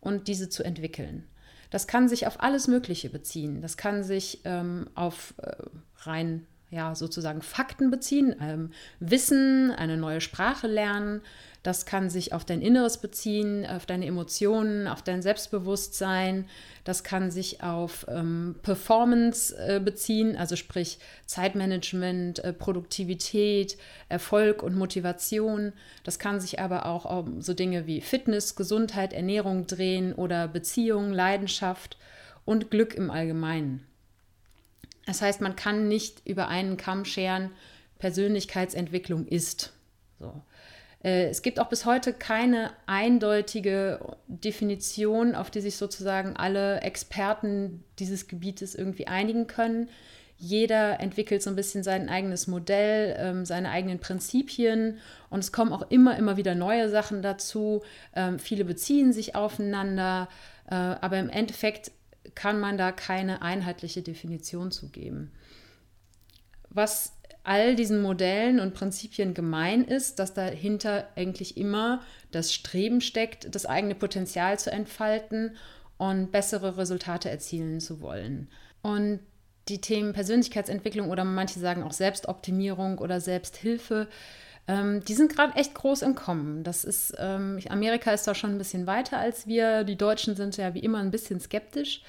und 0.00 0.28
diese 0.28 0.50
zu 0.50 0.62
entwickeln. 0.62 1.24
Das 1.70 1.86
kann 1.86 2.08
sich 2.08 2.26
auf 2.26 2.40
alles 2.40 2.66
Mögliche 2.66 3.08
beziehen. 3.08 3.62
Das 3.62 3.76
kann 3.76 4.02
sich 4.02 4.40
ähm, 4.44 4.88
auf 4.94 5.34
äh, 5.38 5.52
rein 6.00 6.46
ja, 6.70 6.94
sozusagen 6.94 7.42
Fakten 7.42 7.90
beziehen, 7.90 8.34
ähm, 8.40 8.70
Wissen, 9.00 9.72
eine 9.72 9.96
neue 9.96 10.20
Sprache 10.20 10.66
lernen. 10.66 11.20
Das 11.62 11.84
kann 11.84 12.08
sich 12.08 12.32
auf 12.32 12.46
dein 12.46 12.62
Inneres 12.62 12.98
beziehen, 12.98 13.66
auf 13.66 13.84
deine 13.84 14.06
Emotionen, 14.06 14.88
auf 14.88 15.02
dein 15.02 15.20
Selbstbewusstsein. 15.20 16.46
Das 16.84 17.04
kann 17.04 17.30
sich 17.30 17.62
auf 17.62 18.06
ähm, 18.08 18.56
Performance 18.62 19.54
äh, 19.56 19.78
beziehen, 19.78 20.36
also 20.36 20.56
sprich 20.56 20.98
Zeitmanagement, 21.26 22.38
äh, 22.38 22.54
Produktivität, 22.54 23.76
Erfolg 24.08 24.62
und 24.62 24.74
Motivation. 24.74 25.74
Das 26.02 26.18
kann 26.18 26.40
sich 26.40 26.60
aber 26.60 26.86
auch 26.86 27.04
um 27.04 27.42
so 27.42 27.52
Dinge 27.52 27.86
wie 27.86 28.00
Fitness, 28.00 28.56
Gesundheit, 28.56 29.12
Ernährung 29.12 29.66
drehen 29.66 30.14
oder 30.14 30.48
Beziehung, 30.48 31.12
Leidenschaft 31.12 31.98
und 32.46 32.70
Glück 32.70 32.94
im 32.94 33.10
Allgemeinen. 33.10 33.86
Das 35.04 35.20
heißt, 35.20 35.42
man 35.42 35.56
kann 35.56 35.88
nicht 35.88 36.22
über 36.26 36.48
einen 36.48 36.78
Kamm 36.78 37.04
scheren, 37.04 37.50
Persönlichkeitsentwicklung 37.98 39.26
ist. 39.26 39.74
So. 40.18 40.42
Äh, 41.02 41.28
es 41.28 41.42
gibt 41.42 41.60
auch 41.60 41.68
bis 41.68 41.86
heute 41.86 42.12
keine 42.12 42.70
eindeutige 42.86 44.16
Definition, 44.28 45.34
auf 45.34 45.50
die 45.50 45.60
sich 45.60 45.76
sozusagen 45.76 46.36
alle 46.36 46.80
Experten 46.80 47.84
dieses 47.98 48.28
Gebietes 48.28 48.74
irgendwie 48.74 49.06
einigen 49.06 49.46
können. 49.46 49.88
Jeder 50.36 51.00
entwickelt 51.00 51.42
so 51.42 51.50
ein 51.50 51.56
bisschen 51.56 51.82
sein 51.82 52.08
eigenes 52.08 52.46
Modell, 52.46 53.14
ähm, 53.18 53.44
seine 53.44 53.70
eigenen 53.70 53.98
Prinzipien 53.98 54.98
und 55.28 55.40
es 55.40 55.52
kommen 55.52 55.72
auch 55.72 55.90
immer, 55.90 56.16
immer 56.16 56.38
wieder 56.38 56.54
neue 56.54 56.88
Sachen 56.88 57.20
dazu. 57.20 57.82
Ähm, 58.16 58.38
viele 58.38 58.64
beziehen 58.64 59.12
sich 59.12 59.34
aufeinander, 59.34 60.28
äh, 60.70 60.74
aber 60.74 61.18
im 61.18 61.28
Endeffekt 61.28 61.92
kann 62.34 62.58
man 62.58 62.78
da 62.78 62.90
keine 62.90 63.42
einheitliche 63.42 64.00
Definition 64.00 64.70
zu 64.70 64.88
geben. 64.88 65.30
Was 66.70 67.12
all 67.44 67.74
diesen 67.74 68.02
Modellen 68.02 68.60
und 68.60 68.74
Prinzipien 68.74 69.34
gemein 69.34 69.84
ist, 69.84 70.18
dass 70.18 70.34
dahinter 70.34 71.08
eigentlich 71.16 71.56
immer 71.56 72.02
das 72.30 72.52
Streben 72.52 73.00
steckt, 73.00 73.54
das 73.54 73.66
eigene 73.66 73.94
Potenzial 73.94 74.58
zu 74.58 74.70
entfalten 74.70 75.56
und 75.96 76.32
bessere 76.32 76.76
Resultate 76.76 77.30
erzielen 77.30 77.80
zu 77.80 78.00
wollen. 78.00 78.48
Und 78.82 79.20
die 79.68 79.80
Themen 79.80 80.12
Persönlichkeitsentwicklung 80.12 81.10
oder 81.10 81.24
manche 81.24 81.60
sagen 81.60 81.82
auch 81.82 81.92
Selbstoptimierung 81.92 82.98
oder 82.98 83.20
Selbsthilfe 83.20 84.08
ähm, 84.70 85.02
die 85.04 85.14
sind 85.14 85.34
gerade 85.34 85.56
echt 85.56 85.74
groß 85.74 86.02
im 86.02 86.14
Kommen. 86.14 86.62
Das 86.62 86.84
ist, 86.84 87.14
ähm, 87.18 87.58
Amerika 87.68 88.12
ist 88.12 88.26
da 88.28 88.36
schon 88.36 88.50
ein 88.52 88.58
bisschen 88.58 88.86
weiter 88.86 89.18
als 89.18 89.48
wir. 89.48 89.82
Die 89.82 89.96
Deutschen 89.96 90.36
sind 90.36 90.56
ja 90.56 90.74
wie 90.74 90.80
immer 90.80 90.98
ein 90.98 91.10
bisschen 91.10 91.40
skeptisch. 91.40 92.02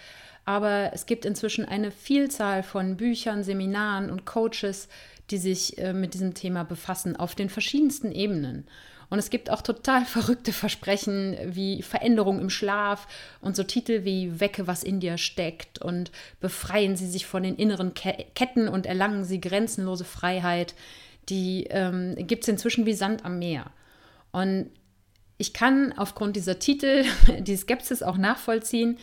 Aber 0.46 0.92
es 0.94 1.08
gibt 1.08 1.26
inzwischen 1.26 1.66
eine 1.66 1.92
Vielzahl 1.92 2.62
von 2.62 2.98
Büchern, 2.98 3.44
Seminaren 3.44 4.12
und 4.12 4.26
Coaches, 4.26 4.90
die 5.32 5.38
sich 5.38 5.78
äh, 5.78 5.94
mit 5.94 6.14
diesem 6.14 6.34
Thema 6.34 6.64
befassen, 6.64 7.16
auf 7.16 7.36
den 7.36 7.50
verschiedensten 7.50 8.12
Ebenen. 8.12 8.68
Und 9.10 9.20
es 9.20 9.30
gibt 9.30 9.50
auch 9.50 9.62
total 9.62 10.06
verrückte 10.06 10.54
Versprechen 10.54 11.38
wie 11.46 11.82
Veränderung 11.82 12.40
im 12.40 12.50
Schlaf 12.50 13.08
und 13.42 13.56
so 13.56 13.64
Titel 13.64 14.04
wie 14.04 14.40
Wecke, 14.40 14.68
was 14.68 14.84
in 14.84 15.00
dir 15.00 15.18
steckt 15.18 15.80
und 15.80 16.12
befreien 16.40 16.96
Sie 16.96 17.08
sich 17.08 17.26
von 17.26 17.44
den 17.44 17.56
inneren 17.56 17.94
Ketten 17.94 18.68
und 18.68 18.86
erlangen 18.86 19.26
Sie 19.26 19.42
grenzenlose 19.42 20.06
Freiheit. 20.06 20.76
Die 21.30 21.68
ähm, 21.70 22.16
gibt 22.18 22.44
es 22.44 22.50
inzwischen 22.50 22.86
wie 22.86 22.94
Sand 22.94 23.26
am 23.26 23.40
Meer. 23.40 23.66
Und 24.32 24.72
ich 25.38 25.54
kann 25.54 25.94
aufgrund 25.98 26.36
dieser 26.36 26.60
Titel 26.60 27.04
die 27.40 27.58
Skepsis 27.58 28.04
auch 28.04 28.18
nachvollziehen, 28.18 28.98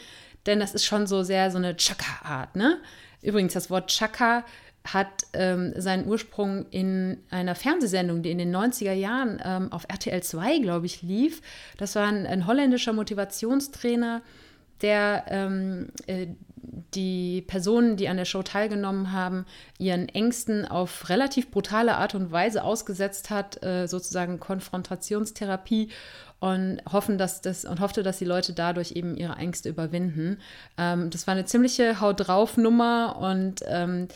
denn 0.46 0.60
das 0.60 0.74
ist 0.74 0.84
schon 0.84 1.06
so 1.06 1.22
sehr 1.22 1.50
so 1.50 1.58
eine 1.58 1.76
Chaka-Art. 1.76 2.56
Ne? 2.56 2.80
Übrigens, 3.20 3.52
das 3.52 3.68
Wort 3.68 3.90
Chaka 3.90 4.44
hat 4.92 5.26
ähm, 5.32 5.72
seinen 5.76 6.06
Ursprung 6.06 6.66
in 6.70 7.18
einer 7.30 7.54
Fernsehsendung, 7.54 8.22
die 8.22 8.30
in 8.30 8.38
den 8.38 8.54
90er 8.54 8.92
Jahren 8.92 9.40
ähm, 9.44 9.72
auf 9.72 9.84
RTL 9.88 10.22
2, 10.22 10.58
glaube 10.58 10.86
ich, 10.86 11.02
lief. 11.02 11.42
Das 11.76 11.94
war 11.94 12.06
ein, 12.06 12.26
ein 12.26 12.46
holländischer 12.46 12.92
Motivationstrainer, 12.92 14.22
der 14.80 15.24
ähm, 15.28 15.88
äh, 16.06 16.28
die 16.94 17.42
Personen, 17.42 17.96
die 17.96 18.08
an 18.08 18.16
der 18.16 18.24
Show 18.24 18.42
teilgenommen 18.42 19.12
haben, 19.12 19.46
ihren 19.78 20.08
Ängsten 20.08 20.66
auf 20.66 21.08
relativ 21.08 21.50
brutale 21.50 21.96
Art 21.96 22.14
und 22.14 22.32
Weise 22.32 22.64
ausgesetzt 22.64 23.30
hat, 23.30 23.62
äh, 23.62 23.86
sozusagen 23.86 24.40
Konfrontationstherapie 24.40 25.90
und 26.40 26.80
hoffen, 26.90 27.18
dass 27.18 27.40
das 27.40 27.64
und 27.64 27.80
hoffte, 27.80 28.02
dass 28.02 28.18
die 28.18 28.24
Leute 28.24 28.52
dadurch 28.52 28.92
eben 28.92 29.16
ihre 29.16 29.34
Ängste 29.34 29.68
überwinden. 29.68 30.38
Ähm, 30.76 31.10
das 31.10 31.26
war 31.26 31.32
eine 31.32 31.44
ziemliche 31.44 32.00
Haut 32.00 32.26
drauf 32.26 32.56
Nummer 32.56 33.16
und 33.20 33.62
ähm, 33.66 34.08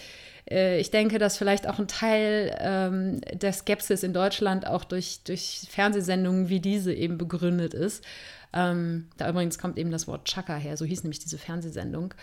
äh, 0.51 0.79
ich 0.81 0.91
denke, 0.91 1.19
dass 1.19 1.37
vielleicht 1.37 1.67
auch 1.67 1.79
ein 1.79 1.89
Teil 1.89 2.57
ähm, 2.61 3.21
der 3.33 3.53
Skepsis 3.53 4.03
in 4.03 4.13
Deutschland 4.13 4.67
auch 4.67 4.85
durch, 4.85 5.21
durch 5.25 5.67
Fernsehsendungen 5.71 6.49
wie 6.49 6.61
diese 6.61 6.93
eben 6.93 7.19
begründet 7.19 7.75
ist. 7.75 8.05
Ähm, 8.53 9.09
da 9.17 9.29
übrigens 9.29 9.59
kommt 9.59 9.79
eben 9.79 9.91
das 9.91 10.07
Wort 10.07 10.27
Chaka 10.27 10.57
her, 10.57 10.77
so 10.77 10.85
hieß 10.85 11.05
nämlich 11.05 11.21
diese 11.21 11.39
Fernsehsendung. 11.39 12.15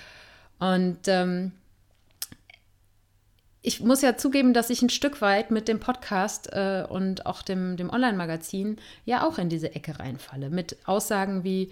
Und 0.59 0.99
ähm, 1.07 1.53
ich 3.61 3.81
muss 3.81 4.01
ja 4.01 4.15
zugeben, 4.15 4.53
dass 4.53 4.69
ich 4.69 4.81
ein 4.81 4.89
Stück 4.89 5.21
weit 5.21 5.51
mit 5.51 5.67
dem 5.67 5.79
Podcast 5.79 6.49
äh, 6.53 6.85
und 6.87 7.25
auch 7.25 7.41
dem, 7.41 7.77
dem 7.77 7.89
Online-Magazin 7.89 8.77
ja 9.05 9.27
auch 9.27 9.37
in 9.37 9.49
diese 9.49 9.75
Ecke 9.75 9.99
reinfalle. 9.99 10.49
Mit 10.49 10.77
Aussagen 10.85 11.43
wie 11.43 11.71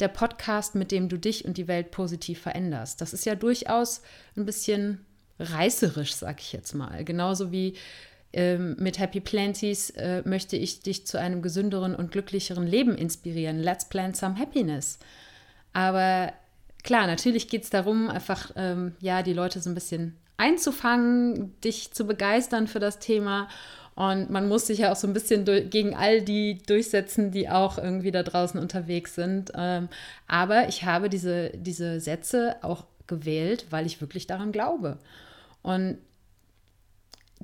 der 0.00 0.08
Podcast, 0.08 0.74
mit 0.74 0.90
dem 0.90 1.08
du 1.08 1.18
dich 1.18 1.44
und 1.44 1.56
die 1.56 1.68
Welt 1.68 1.92
positiv 1.92 2.40
veränderst. 2.40 3.00
Das 3.00 3.12
ist 3.12 3.24
ja 3.24 3.36
durchaus 3.36 4.02
ein 4.36 4.44
bisschen 4.44 5.06
reißerisch, 5.38 6.14
sag 6.14 6.40
ich 6.40 6.52
jetzt 6.52 6.74
mal. 6.74 7.04
Genauso 7.04 7.52
wie 7.52 7.74
ähm, 8.32 8.76
mit 8.78 8.98
Happy 8.98 9.20
Planties 9.20 9.90
äh, 9.90 10.22
möchte 10.24 10.56
ich 10.56 10.80
dich 10.80 11.06
zu 11.06 11.18
einem 11.18 11.42
gesünderen 11.42 11.94
und 11.94 12.10
glücklicheren 12.10 12.66
Leben 12.66 12.96
inspirieren. 12.96 13.60
Let's 13.60 13.88
plant 13.88 14.16
some 14.16 14.38
happiness. 14.38 14.98
Aber 15.72 16.32
klar, 16.82 17.06
natürlich 17.06 17.48
geht 17.48 17.64
es 17.64 17.70
darum, 17.70 18.08
einfach 18.10 18.50
ähm, 18.56 18.94
ja 19.00 19.22
die 19.22 19.32
Leute 19.32 19.60
so 19.60 19.70
ein 19.70 19.74
bisschen 19.74 20.16
einzufangen, 20.36 21.58
dich 21.60 21.92
zu 21.92 22.06
begeistern 22.06 22.66
für 22.66 22.80
das 22.80 22.98
Thema. 22.98 23.48
Und 23.94 24.30
man 24.30 24.48
muss 24.48 24.66
sich 24.66 24.80
ja 24.80 24.90
auch 24.90 24.96
so 24.96 25.06
ein 25.06 25.12
bisschen 25.12 25.44
gegen 25.70 25.94
all 25.94 26.20
die 26.22 26.58
durchsetzen, 26.66 27.30
die 27.30 27.48
auch 27.48 27.78
irgendwie 27.78 28.10
da 28.10 28.24
draußen 28.24 28.58
unterwegs 28.58 29.14
sind. 29.14 29.52
Ähm, 29.54 29.88
aber 30.26 30.68
ich 30.68 30.84
habe 30.84 31.08
diese, 31.08 31.50
diese 31.50 32.00
Sätze 32.00 32.56
auch 32.62 32.84
gewählt, 33.06 33.66
weil 33.70 33.86
ich 33.86 34.00
wirklich 34.00 34.26
daran 34.26 34.52
glaube. 34.52 34.98
Und 35.62 35.98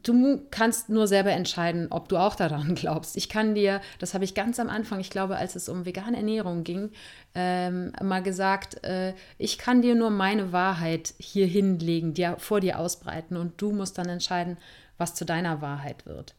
du 0.03 0.41
kannst 0.51 0.89
nur 0.89 1.07
selber 1.07 1.33
entscheiden, 1.33 1.89
ob 1.91 2.09
du 2.09 2.17
auch 2.17 2.35
daran 2.35 2.75
glaubst. 2.75 3.17
Ich 3.17 3.29
kann 3.29 3.55
dir, 3.55 3.81
das 3.99 4.15
habe 4.15 4.25
ich 4.25 4.35
ganz 4.35 4.59
am 4.59 4.69
Anfang, 4.69 5.01
ich 5.01 5.11
glaube, 5.11 5.37
als 5.37 5.57
es 5.57 5.69
um 5.69 5.85
vegane 5.85 6.17
Ernährung 6.17 6.65
ging, 6.65 6.91
ähm, 7.35 7.93
mal 8.03 8.23
gesagt, 8.23 8.85
äh, 8.85 9.15
ich 9.39 9.59
kann 9.59 9.83
dir 9.83 9.95
nur 9.95 10.11
meine 10.11 10.53
Wahrheit 10.53 11.15
hier 11.19 11.47
hinlegen, 11.47 12.15
dir 12.15 12.37
vor 12.39 12.61
dir 12.61 12.79
ausbreiten 12.79 13.37
und 13.37 13.61
du 13.61 13.73
musst 13.73 13.99
dann 13.99 14.09
entscheiden, 14.09 14.57
was 14.99 15.15
zu 15.15 15.25
deiner 15.25 15.61
Wahrheit 15.61 16.07
wird. 16.07 16.35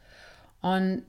Und 0.61 1.03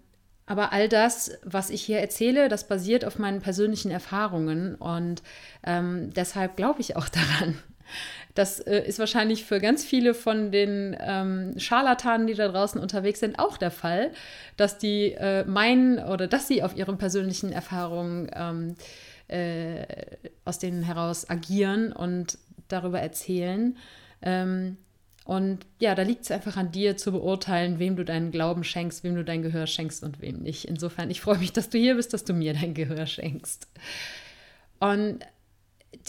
aber 0.44 0.72
all 0.72 0.88
das, 0.88 1.30
was 1.44 1.70
ich 1.70 1.82
hier 1.82 2.00
erzähle, 2.00 2.48
das 2.48 2.66
basiert 2.66 3.04
auf 3.04 3.18
meinen 3.18 3.40
persönlichen 3.40 3.90
Erfahrungen 3.90 4.74
und 4.74 5.22
ähm, 5.64 6.10
deshalb 6.14 6.56
glaube 6.56 6.80
ich 6.80 6.96
auch 6.96 7.08
daran. 7.40 7.56
Das 8.34 8.60
äh, 8.60 8.80
ist 8.86 8.98
wahrscheinlich 8.98 9.44
für 9.44 9.60
ganz 9.60 9.84
viele 9.84 10.14
von 10.14 10.50
den 10.50 10.96
ähm, 11.00 11.58
Scharlatanen, 11.58 12.26
die 12.26 12.34
da 12.34 12.48
draußen 12.48 12.80
unterwegs 12.80 13.20
sind, 13.20 13.38
auch 13.38 13.56
der 13.56 13.70
Fall, 13.70 14.12
dass 14.56 14.78
die 14.78 15.12
äh, 15.12 15.44
meinen 15.44 15.98
oder 15.98 16.26
dass 16.26 16.48
sie 16.48 16.62
auf 16.62 16.76
ihren 16.76 16.98
persönlichen 16.98 17.52
Erfahrungen 17.52 18.30
ähm, 18.34 18.74
äh, 19.28 19.84
aus 20.44 20.58
denen 20.58 20.82
heraus 20.82 21.28
agieren 21.28 21.92
und 21.92 22.38
darüber 22.68 23.00
erzählen. 23.00 23.76
Ähm, 24.22 24.76
und 25.24 25.60
ja, 25.78 25.94
da 25.94 26.02
liegt 26.02 26.22
es 26.22 26.30
einfach 26.30 26.56
an 26.56 26.72
dir 26.72 26.96
zu 26.96 27.12
beurteilen, 27.12 27.78
wem 27.78 27.96
du 27.96 28.04
deinen 28.04 28.32
Glauben 28.32 28.64
schenkst, 28.64 29.04
wem 29.04 29.14
du 29.14 29.24
dein 29.24 29.42
Gehör 29.42 29.66
schenkst 29.66 30.02
und 30.02 30.20
wem 30.20 30.40
nicht. 30.40 30.64
Insofern, 30.64 31.10
ich 31.10 31.20
freue 31.20 31.38
mich, 31.38 31.52
dass 31.52 31.70
du 31.70 31.78
hier 31.78 31.94
bist, 31.94 32.12
dass 32.12 32.24
du 32.24 32.32
mir 32.32 32.54
dein 32.54 32.74
Gehör 32.74 33.06
schenkst. 33.06 33.68
Und 34.80 35.20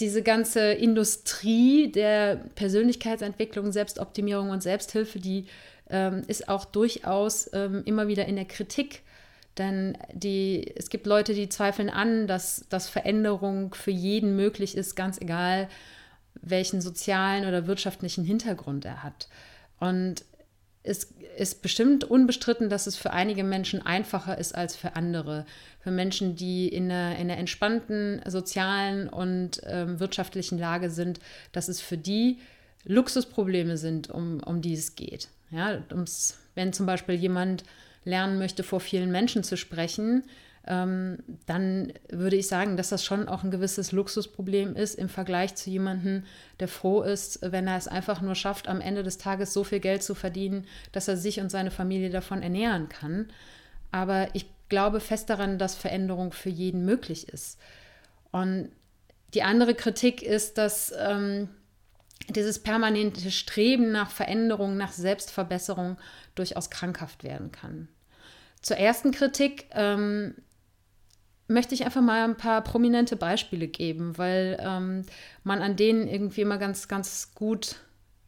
diese 0.00 0.22
ganze 0.22 0.72
Industrie 0.72 1.90
der 1.90 2.36
Persönlichkeitsentwicklung, 2.54 3.72
Selbstoptimierung 3.72 4.50
und 4.50 4.62
Selbsthilfe, 4.62 5.20
die 5.20 5.46
ähm, 5.90 6.22
ist 6.26 6.48
auch 6.48 6.64
durchaus 6.64 7.50
ähm, 7.52 7.82
immer 7.84 8.08
wieder 8.08 8.26
in 8.26 8.36
der 8.36 8.46
Kritik. 8.46 9.02
Denn 9.58 9.96
die, 10.12 10.72
es 10.76 10.90
gibt 10.90 11.06
Leute, 11.06 11.32
die 11.34 11.48
zweifeln 11.48 11.90
an, 11.90 12.26
dass, 12.26 12.66
dass 12.68 12.88
Veränderung 12.88 13.74
für 13.74 13.92
jeden 13.92 14.34
möglich 14.34 14.76
ist, 14.76 14.96
ganz 14.96 15.20
egal, 15.20 15.68
welchen 16.34 16.80
sozialen 16.80 17.46
oder 17.46 17.66
wirtschaftlichen 17.66 18.24
Hintergrund 18.24 18.84
er 18.84 19.04
hat. 19.04 19.28
Und 19.78 20.24
es 20.84 21.12
ist 21.36 21.62
bestimmt 21.62 22.04
unbestritten, 22.04 22.68
dass 22.68 22.86
es 22.86 22.96
für 22.96 23.12
einige 23.12 23.42
Menschen 23.42 23.84
einfacher 23.84 24.38
ist 24.38 24.54
als 24.54 24.76
für 24.76 24.94
andere. 24.94 25.46
Für 25.80 25.90
Menschen, 25.90 26.36
die 26.36 26.68
in 26.68 26.84
einer, 26.84 27.16
in 27.16 27.30
einer 27.30 27.38
entspannten 27.38 28.22
sozialen 28.26 29.08
und 29.08 29.62
ähm, 29.64 29.98
wirtschaftlichen 29.98 30.58
Lage 30.58 30.90
sind, 30.90 31.18
dass 31.52 31.68
es 31.68 31.80
für 31.80 31.98
die 31.98 32.38
Luxusprobleme 32.84 33.78
sind, 33.78 34.10
um, 34.10 34.40
um 34.44 34.60
die 34.60 34.74
es 34.74 34.94
geht. 34.94 35.28
Ja, 35.50 35.82
wenn 36.54 36.72
zum 36.72 36.86
Beispiel 36.86 37.14
jemand 37.14 37.64
lernen 38.04 38.38
möchte, 38.38 38.62
vor 38.62 38.80
vielen 38.80 39.10
Menschen 39.10 39.42
zu 39.42 39.56
sprechen, 39.56 40.24
ähm, 40.66 41.18
dann 41.46 41.92
würde 42.08 42.36
ich 42.36 42.46
sagen, 42.46 42.76
dass 42.76 42.88
das 42.88 43.04
schon 43.04 43.28
auch 43.28 43.44
ein 43.44 43.50
gewisses 43.50 43.92
Luxusproblem 43.92 44.76
ist 44.76 44.94
im 44.94 45.10
Vergleich 45.10 45.54
zu 45.56 45.68
jemandem, 45.68 46.24
der 46.58 46.68
froh 46.68 47.02
ist, 47.02 47.40
wenn 47.42 47.66
er 47.66 47.76
es 47.76 47.86
einfach 47.86 48.22
nur 48.22 48.34
schafft, 48.34 48.66
am 48.68 48.80
Ende 48.80 49.02
des 49.02 49.18
Tages 49.18 49.52
so 49.52 49.62
viel 49.62 49.80
Geld 49.80 50.02
zu 50.02 50.14
verdienen, 50.14 50.66
dass 50.92 51.08
er 51.08 51.18
sich 51.18 51.40
und 51.40 51.50
seine 51.50 51.70
Familie 51.70 52.08
davon 52.08 52.42
ernähren 52.42 52.88
kann. 52.88 53.28
Aber 53.92 54.28
ich 54.32 54.46
glaube 54.70 55.00
fest 55.00 55.28
daran, 55.28 55.58
dass 55.58 55.74
Veränderung 55.74 56.32
für 56.32 56.48
jeden 56.48 56.86
möglich 56.86 57.28
ist. 57.28 57.60
Und 58.32 58.70
die 59.34 59.42
andere 59.42 59.74
Kritik 59.74 60.22
ist, 60.22 60.56
dass 60.56 60.94
ähm, 60.98 61.48
dieses 62.30 62.58
permanente 62.58 63.30
Streben 63.30 63.92
nach 63.92 64.10
Veränderung, 64.10 64.78
nach 64.78 64.92
Selbstverbesserung 64.92 65.98
durchaus 66.34 66.70
krankhaft 66.70 67.22
werden 67.22 67.52
kann. 67.52 67.88
Zur 68.62 68.78
ersten 68.78 69.10
Kritik. 69.10 69.66
Ähm, 69.72 70.34
möchte 71.46 71.74
ich 71.74 71.84
einfach 71.84 72.00
mal 72.00 72.24
ein 72.24 72.36
paar 72.36 72.62
prominente 72.62 73.16
Beispiele 73.16 73.68
geben, 73.68 74.16
weil 74.16 74.58
ähm, 74.60 75.02
man 75.42 75.60
an 75.60 75.76
denen 75.76 76.08
irgendwie 76.08 76.40
immer 76.40 76.58
ganz, 76.58 76.88
ganz 76.88 77.34
gut, 77.34 77.76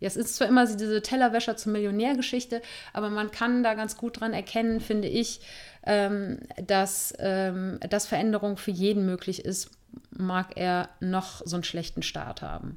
ja, 0.01 0.07
es 0.07 0.17
ist 0.17 0.37
zwar 0.37 0.49
immer 0.49 0.67
diese 0.67 1.01
Tellerwäscher 1.01 1.57
zur 1.57 1.73
Millionärgeschichte, 1.73 2.61
aber 2.93 3.09
man 3.09 3.31
kann 3.31 3.63
da 3.63 3.75
ganz 3.75 3.97
gut 3.97 4.21
dran 4.21 4.35
erkennen, 4.35 4.81
finde 4.81 5.09
ich, 5.09 5.41
ähm, 5.85 6.41
dass, 6.63 7.15
ähm, 7.19 7.79
dass 7.89 8.07
Veränderung 8.07 8.59
für 8.59 8.73
jeden 8.73 9.07
möglich 9.07 9.45
ist, 9.45 9.71
mag 10.11 10.57
er 10.57 10.91
noch 11.01 11.41
so 11.45 11.57
einen 11.57 11.65
schlechten 11.65 12.03
Start 12.03 12.43
haben. 12.43 12.77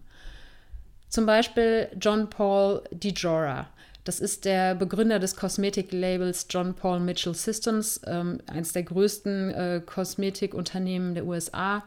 Zum 1.10 1.26
Beispiel 1.26 1.90
John 2.00 2.30
Paul 2.30 2.84
DiGiora. 2.92 3.68
Das 4.04 4.20
ist 4.20 4.46
der 4.46 4.76
Begründer 4.76 5.20
des 5.20 5.36
Kosmetiklabels 5.36 6.48
John 6.50 6.74
Paul 6.74 7.00
Mitchell 7.00 7.36
Systems, 7.36 8.02
ähm, 8.06 8.40
eines 8.48 8.74
der 8.74 8.84
größten 8.84 9.52
äh, 9.52 9.82
Kosmetikunternehmen 9.86 11.16
der 11.16 11.26
USA. 11.26 11.84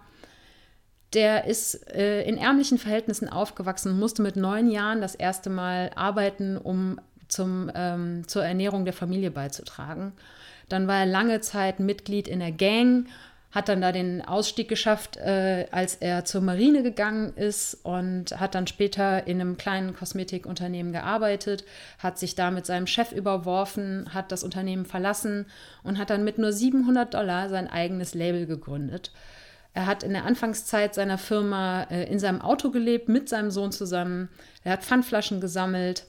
Der 1.15 1.47
ist 1.47 1.87
äh, 1.93 2.23
in 2.23 2.39
ärmlichen 2.39 2.79
Verhältnissen 2.79 3.29
aufgewachsen, 3.29 3.99
musste 3.99 4.23
mit 4.23 4.37
neun 4.37 4.71
Jahren 4.71 5.01
das 5.01 5.15
erste 5.15 5.51
Mal 5.51 5.91
arbeiten, 5.95 6.57
um 6.57 7.01
zum, 7.29 7.71
ähm, 7.75 8.27
zur 8.29 8.45
Ernährung 8.45 8.85
der 8.85 8.95
Familie 8.95 9.31
beizutragen. 9.31 10.13
Dann 10.69 10.87
war 10.87 11.01
er 11.01 11.07
lange 11.07 11.41
Zeit 11.41 11.81
Mitglied 11.81 12.29
in 12.29 12.41
der 12.41 12.53
Gang 12.53 13.07
hat 13.53 13.69
dann 13.69 13.83
da 13.83 13.93
den 13.93 14.23
Ausstieg 14.23 14.69
geschafft, 14.69 15.19
äh, 15.19 15.67
als 15.71 15.97
er 15.97 16.25
zur 16.25 16.41
Marine 16.41 16.83
gegangen 16.83 17.35
ist 17.37 17.75
und 17.85 18.41
hat 18.41 18.55
dann 18.55 18.67
später 18.67 19.27
in 19.27 19.41
einem 19.41 19.59
kleinen 19.59 19.95
Kosmetikunternehmen 19.95 20.93
gearbeitet, 20.93 21.65
hat 21.99 22.19
sich 22.19 22.35
da 22.35 22.51
mit 22.51 22.65
seinem 22.65 22.87
Chef 22.87 23.13
überworfen, 23.13 24.13
hat 24.15 24.33
das 24.33 24.43
Unternehmen 24.43 24.87
verlassen 24.87 25.47
und 25.83 25.99
hat 25.99 26.09
dann 26.09 26.25
mit 26.25 26.39
nur 26.39 26.51
700 26.51 27.13
Dollar 27.13 27.51
sein 27.51 27.69
eigenes 27.69 28.15
Label 28.15 28.47
gegründet. 28.47 29.13
Er 29.75 29.87
hat 29.87 30.03
in 30.03 30.13
der 30.13 30.25
Anfangszeit 30.25 30.95
seiner 30.95 31.19
Firma 31.19 31.85
äh, 31.85 32.11
in 32.11 32.19
seinem 32.19 32.41
Auto 32.41 32.71
gelebt, 32.71 33.11
mit 33.11 33.29
seinem 33.29 33.51
Sohn 33.51 33.71
zusammen. 33.71 34.31
Er 34.65 34.73
hat 34.73 34.85
Pfandflaschen 34.85 35.41
gesammelt 35.43 36.07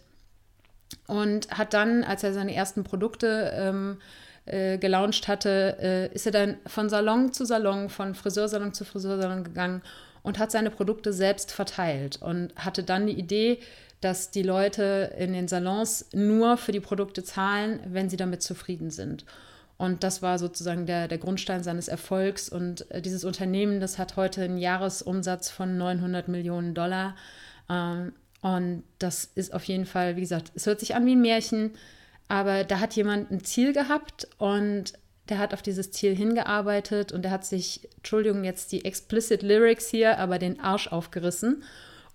und 1.07 1.49
hat 1.51 1.73
dann, 1.73 2.05
als 2.05 2.23
er 2.23 2.33
seine 2.33 2.55
ersten 2.55 2.83
Produkte 2.85 3.51
ähm, 3.55 3.97
äh, 4.45 4.77
gelauncht 4.77 5.27
hatte, 5.27 5.77
äh, 5.79 6.13
ist 6.13 6.25
er 6.25 6.31
dann 6.31 6.57
von 6.67 6.89
Salon 6.89 7.31
zu 7.33 7.45
Salon, 7.45 7.89
von 7.89 8.15
Friseursalon 8.15 8.73
zu 8.73 8.85
Friseursalon 8.85 9.43
gegangen 9.43 9.81
und 10.21 10.39
hat 10.39 10.51
seine 10.51 10.69
Produkte 10.69 11.13
selbst 11.13 11.51
verteilt 11.51 12.21
und 12.21 12.53
hatte 12.55 12.83
dann 12.83 13.07
die 13.07 13.17
Idee, 13.17 13.59
dass 14.01 14.31
die 14.31 14.43
Leute 14.43 15.13
in 15.17 15.33
den 15.33 15.47
Salons 15.47 16.09
nur 16.13 16.57
für 16.57 16.71
die 16.71 16.79
Produkte 16.79 17.23
zahlen, 17.23 17.79
wenn 17.87 18.09
sie 18.09 18.17
damit 18.17 18.41
zufrieden 18.41 18.89
sind. 18.89 19.25
Und 19.77 20.03
das 20.03 20.21
war 20.21 20.39
sozusagen 20.39 20.85
der, 20.85 21.07
der 21.07 21.17
Grundstein 21.17 21.63
seines 21.63 21.87
Erfolgs. 21.87 22.49
Und 22.49 22.89
äh, 22.91 23.01
dieses 23.01 23.23
Unternehmen, 23.23 23.79
das 23.79 23.97
hat 23.97 24.15
heute 24.15 24.43
einen 24.43 24.57
Jahresumsatz 24.57 25.49
von 25.49 25.77
900 25.77 26.27
Millionen 26.27 26.73
Dollar. 26.73 27.15
Ähm, 27.69 28.13
und 28.41 28.83
das 28.99 29.23
ist 29.23 29.53
auf 29.53 29.63
jeden 29.65 29.85
Fall, 29.85 30.15
wie 30.15 30.21
gesagt, 30.21 30.51
es 30.53 30.65
hört 30.65 30.79
sich 30.79 30.95
an 30.95 31.05
wie 31.05 31.15
ein 31.15 31.21
Märchen. 31.21 31.71
Aber 32.33 32.63
da 32.63 32.79
hat 32.79 32.95
jemand 32.95 33.29
ein 33.29 33.43
Ziel 33.43 33.73
gehabt 33.73 34.27
und 34.39 34.93
der 35.29 35.37
hat 35.37 35.53
auf 35.53 35.61
dieses 35.61 35.91
Ziel 35.91 36.15
hingearbeitet 36.15 37.11
und 37.11 37.21
der 37.21 37.29
hat 37.29 37.45
sich, 37.45 37.87
Entschuldigung, 37.97 38.43
jetzt 38.43 38.71
die 38.71 38.85
explicit 38.85 39.43
Lyrics 39.43 39.87
hier, 39.87 40.17
aber 40.17 40.39
den 40.39 40.59
Arsch 40.59 40.87
aufgerissen, 40.87 41.61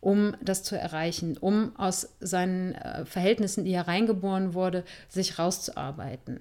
um 0.00 0.34
das 0.40 0.64
zu 0.64 0.76
erreichen, 0.76 1.36
um 1.36 1.70
aus 1.76 2.16
seinen 2.18 2.74
äh, 2.74 3.06
Verhältnissen, 3.06 3.64
die 3.64 3.70
er 3.70 3.86
reingeboren 3.86 4.54
wurde, 4.54 4.82
sich 5.08 5.38
rauszuarbeiten. 5.38 6.40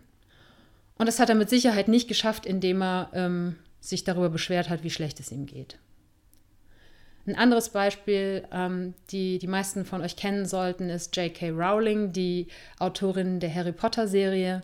Und 0.97 1.05
das 1.05 1.19
hat 1.19 1.29
er 1.29 1.35
mit 1.35 1.51
Sicherheit 1.51 1.87
nicht 1.87 2.07
geschafft, 2.07 2.47
indem 2.47 2.81
er 2.81 3.11
ähm, 3.13 3.57
sich 3.79 4.03
darüber 4.03 4.31
beschwert 4.31 4.69
hat, 4.69 4.83
wie 4.83 4.89
schlecht 4.89 5.19
es 5.19 5.31
ihm 5.31 5.45
geht. 5.45 5.77
Ein 7.27 7.35
anderes 7.35 7.69
Beispiel, 7.69 8.45
ähm, 8.53 8.93
die 9.11 9.37
die 9.37 9.47
meisten 9.47 9.83
von 9.83 10.01
euch 10.01 10.15
kennen 10.15 10.45
sollten, 10.45 10.89
ist 10.89 11.13
J.K. 11.15 11.49
Rowling, 11.49 12.13
die 12.13 12.47
Autorin 12.79 13.41
der 13.41 13.53
Harry 13.53 13.73
Potter-Serie. 13.73 14.63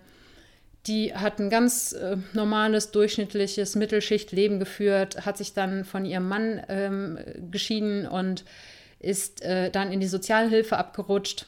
Die 0.88 1.14
hat 1.14 1.40
ein 1.40 1.50
ganz 1.50 1.92
äh, 1.92 2.16
normales, 2.32 2.92
durchschnittliches 2.92 3.76
Mittelschichtleben 3.76 4.60
geführt, 4.60 5.26
hat 5.26 5.38
sich 5.38 5.54
dann 5.54 5.84
von 5.84 6.06
ihrem 6.06 6.30
Mann 6.30 6.62
ähm, 6.70 7.20
geschieden 7.52 8.08
und 8.08 8.46
ist 9.00 9.42
äh, 9.42 9.70
dann 9.70 9.92
in 9.92 10.00
die 10.00 10.08
Sozialhilfe 10.08 10.78
abgerutscht 10.78 11.48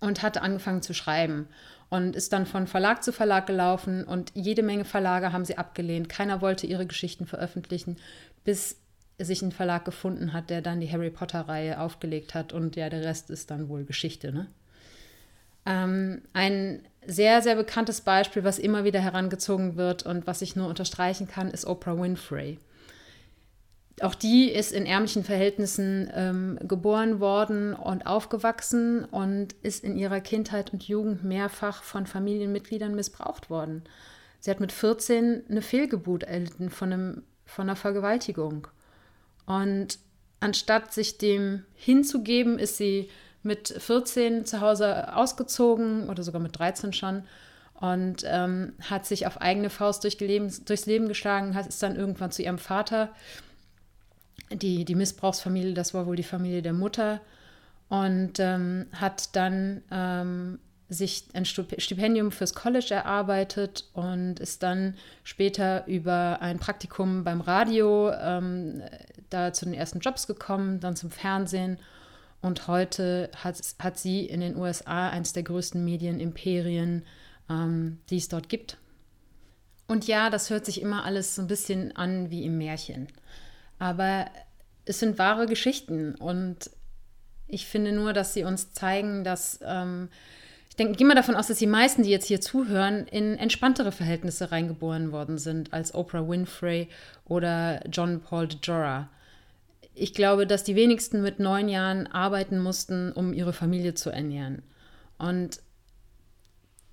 und 0.00 0.22
hatte 0.22 0.42
angefangen 0.42 0.82
zu 0.82 0.92
schreiben 0.92 1.48
und 1.88 2.16
ist 2.16 2.32
dann 2.32 2.46
von 2.46 2.66
Verlag 2.66 3.04
zu 3.04 3.12
Verlag 3.12 3.46
gelaufen 3.46 4.02
und 4.02 4.32
jede 4.34 4.64
Menge 4.64 4.84
Verlage 4.84 5.32
haben 5.32 5.44
sie 5.44 5.56
abgelehnt. 5.56 6.08
Keiner 6.08 6.40
wollte 6.40 6.66
ihre 6.66 6.86
Geschichten 6.86 7.26
veröffentlichen, 7.26 7.96
bis 8.44 8.76
sich 9.18 9.42
ein 9.42 9.52
Verlag 9.52 9.84
gefunden 9.84 10.32
hat, 10.32 10.50
der 10.50 10.60
dann 10.60 10.80
die 10.80 10.90
Harry 10.90 11.10
Potter-Reihe 11.10 11.80
aufgelegt 11.80 12.34
hat 12.34 12.52
und 12.52 12.76
ja, 12.76 12.88
der 12.88 13.04
Rest 13.04 13.30
ist 13.30 13.50
dann 13.50 13.68
wohl 13.68 13.84
Geschichte. 13.84 14.32
Ne? 14.32 14.48
Ähm, 15.66 16.22
ein 16.32 16.82
sehr, 17.06 17.42
sehr 17.42 17.54
bekanntes 17.54 18.00
Beispiel, 18.00 18.44
was 18.44 18.58
immer 18.58 18.84
wieder 18.84 19.00
herangezogen 19.00 19.76
wird 19.76 20.04
und 20.04 20.26
was 20.26 20.42
ich 20.42 20.56
nur 20.56 20.68
unterstreichen 20.68 21.28
kann, 21.28 21.50
ist 21.50 21.66
Oprah 21.66 21.96
Winfrey. 21.96 22.58
Auch 24.00 24.16
die 24.16 24.50
ist 24.50 24.72
in 24.72 24.86
ärmlichen 24.86 25.22
Verhältnissen 25.22 26.10
ähm, 26.14 26.58
geboren 26.62 27.20
worden 27.20 27.74
und 27.74 28.06
aufgewachsen 28.06 29.04
und 29.04 29.52
ist 29.62 29.84
in 29.84 29.96
ihrer 29.96 30.20
Kindheit 30.20 30.72
und 30.72 30.82
Jugend 30.88 31.22
mehrfach 31.22 31.84
von 31.84 32.06
Familienmitgliedern 32.06 32.94
missbraucht 32.94 33.50
worden. 33.50 33.84
Sie 34.40 34.50
hat 34.50 34.58
mit 34.58 34.72
14 34.72 35.44
eine 35.48 35.62
Fehlgeburt 35.62 36.24
erlitten 36.24 36.70
von, 36.70 36.92
einem, 36.92 37.22
von 37.46 37.68
einer 37.68 37.76
Vergewaltigung. 37.76 38.66
Und 39.46 39.98
anstatt 40.40 40.92
sich 40.92 41.18
dem 41.18 41.64
hinzugeben, 41.74 42.58
ist 42.58 42.76
sie 42.76 43.10
mit 43.42 43.68
14 43.68 44.46
zu 44.46 44.60
Hause 44.60 45.14
ausgezogen 45.14 46.08
oder 46.08 46.22
sogar 46.22 46.40
mit 46.40 46.58
13 46.58 46.92
schon 46.92 47.24
und 47.74 48.24
ähm, 48.26 48.72
hat 48.80 49.04
sich 49.04 49.26
auf 49.26 49.40
eigene 49.40 49.68
Faust 49.68 50.04
durch 50.04 50.18
Leben, 50.20 50.50
durchs 50.64 50.86
Leben 50.86 51.08
geschlagen, 51.08 51.54
hat, 51.54 51.66
ist 51.66 51.82
dann 51.82 51.96
irgendwann 51.96 52.30
zu 52.30 52.42
ihrem 52.42 52.58
Vater. 52.58 53.10
Die, 54.50 54.84
die 54.84 54.94
Missbrauchsfamilie, 54.94 55.74
das 55.74 55.92
war 55.94 56.06
wohl 56.06 56.16
die 56.16 56.22
Familie 56.22 56.62
der 56.62 56.72
Mutter 56.72 57.20
und 57.88 58.38
ähm, 58.38 58.86
hat 58.92 59.34
dann 59.36 59.82
ähm, 59.90 60.58
sich 60.88 61.24
ein 61.32 61.44
Stipendium 61.44 62.30
fürs 62.30 62.54
College 62.54 62.92
erarbeitet 62.94 63.88
und 63.94 64.38
ist 64.38 64.62
dann 64.62 64.96
später 65.22 65.86
über 65.86 66.38
ein 66.40 66.58
Praktikum 66.58 67.24
beim 67.24 67.40
Radio 67.40 68.12
ähm, 68.12 68.82
da 69.30 69.52
zu 69.52 69.64
den 69.64 69.74
ersten 69.74 70.00
Jobs 70.00 70.26
gekommen, 70.26 70.80
dann 70.80 70.96
zum 70.96 71.10
Fernsehen. 71.10 71.78
Und 72.42 72.68
heute 72.68 73.30
hat, 73.36 73.58
hat 73.78 73.98
sie 73.98 74.26
in 74.26 74.40
den 74.40 74.56
USA 74.56 75.08
eines 75.08 75.32
der 75.32 75.42
größten 75.42 75.82
Medienimperien, 75.82 77.06
ähm, 77.48 77.98
die 78.10 78.18
es 78.18 78.28
dort 78.28 78.50
gibt. 78.50 78.76
Und 79.86 80.06
ja, 80.06 80.28
das 80.28 80.50
hört 80.50 80.66
sich 80.66 80.80
immer 80.80 81.04
alles 81.04 81.34
so 81.34 81.42
ein 81.42 81.48
bisschen 81.48 81.96
an 81.96 82.30
wie 82.30 82.44
im 82.44 82.58
Märchen. 82.58 83.08
Aber 83.78 84.26
es 84.84 84.98
sind 84.98 85.18
wahre 85.18 85.46
Geschichten. 85.46 86.14
Und 86.14 86.70
ich 87.48 87.66
finde 87.66 87.92
nur, 87.92 88.12
dass 88.12 88.34
sie 88.34 88.44
uns 88.44 88.72
zeigen, 88.72 89.24
dass 89.24 89.60
ähm, 89.64 90.08
ich 90.74 90.78
denke, 90.78 90.96
gehe 90.96 91.06
mal 91.06 91.14
davon 91.14 91.36
aus, 91.36 91.46
dass 91.46 91.58
die 91.58 91.68
meisten, 91.68 92.02
die 92.02 92.10
jetzt 92.10 92.26
hier 92.26 92.40
zuhören, 92.40 93.06
in 93.06 93.38
entspanntere 93.38 93.92
Verhältnisse 93.92 94.50
reingeboren 94.50 95.12
worden 95.12 95.38
sind 95.38 95.72
als 95.72 95.94
Oprah 95.94 96.28
Winfrey 96.28 96.88
oder 97.26 97.80
John 97.92 98.20
Paul 98.20 98.48
DeJora. 98.48 99.08
Ich 99.94 100.14
glaube, 100.14 100.48
dass 100.48 100.64
die 100.64 100.74
wenigsten 100.74 101.22
mit 101.22 101.38
neun 101.38 101.68
Jahren 101.68 102.08
arbeiten 102.08 102.58
mussten, 102.58 103.12
um 103.12 103.32
ihre 103.32 103.52
Familie 103.52 103.94
zu 103.94 104.10
ernähren. 104.10 104.64
Und 105.16 105.60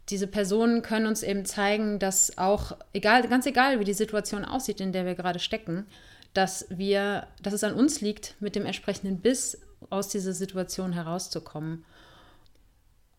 diese 0.10 0.28
Personen 0.28 0.84
können 0.84 1.08
uns 1.08 1.24
eben 1.24 1.46
zeigen, 1.46 1.98
dass 1.98 2.38
auch, 2.38 2.78
egal, 2.94 3.28
ganz 3.28 3.48
egal, 3.48 3.80
wie 3.80 3.84
die 3.84 3.94
Situation 3.94 4.46
aussieht, 4.46 4.80
in 4.80 4.92
der 4.92 5.08
wir 5.08 5.16
gerade 5.16 5.40
stecken, 5.40 5.88
dass 6.36 6.68
wir, 6.70 7.26
dass 7.42 7.54
es 7.54 7.64
an 7.64 7.74
uns 7.74 8.00
liegt, 8.00 8.36
mit 8.40 8.56
dem 8.56 8.68
entsprechenden 8.68 9.22
Biss 9.22 9.60
aus 9.90 10.08
dieser 10.08 10.34
Situation 10.34 10.94
herauszukommen. 10.94 11.84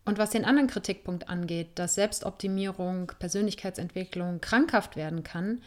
Und 0.05 0.17
was 0.17 0.31
den 0.31 0.45
anderen 0.45 0.67
Kritikpunkt 0.67 1.29
angeht, 1.29 1.69
dass 1.75 1.95
Selbstoptimierung, 1.95 3.11
Persönlichkeitsentwicklung 3.19 4.41
krankhaft 4.41 4.95
werden 4.95 5.23
kann, 5.23 5.61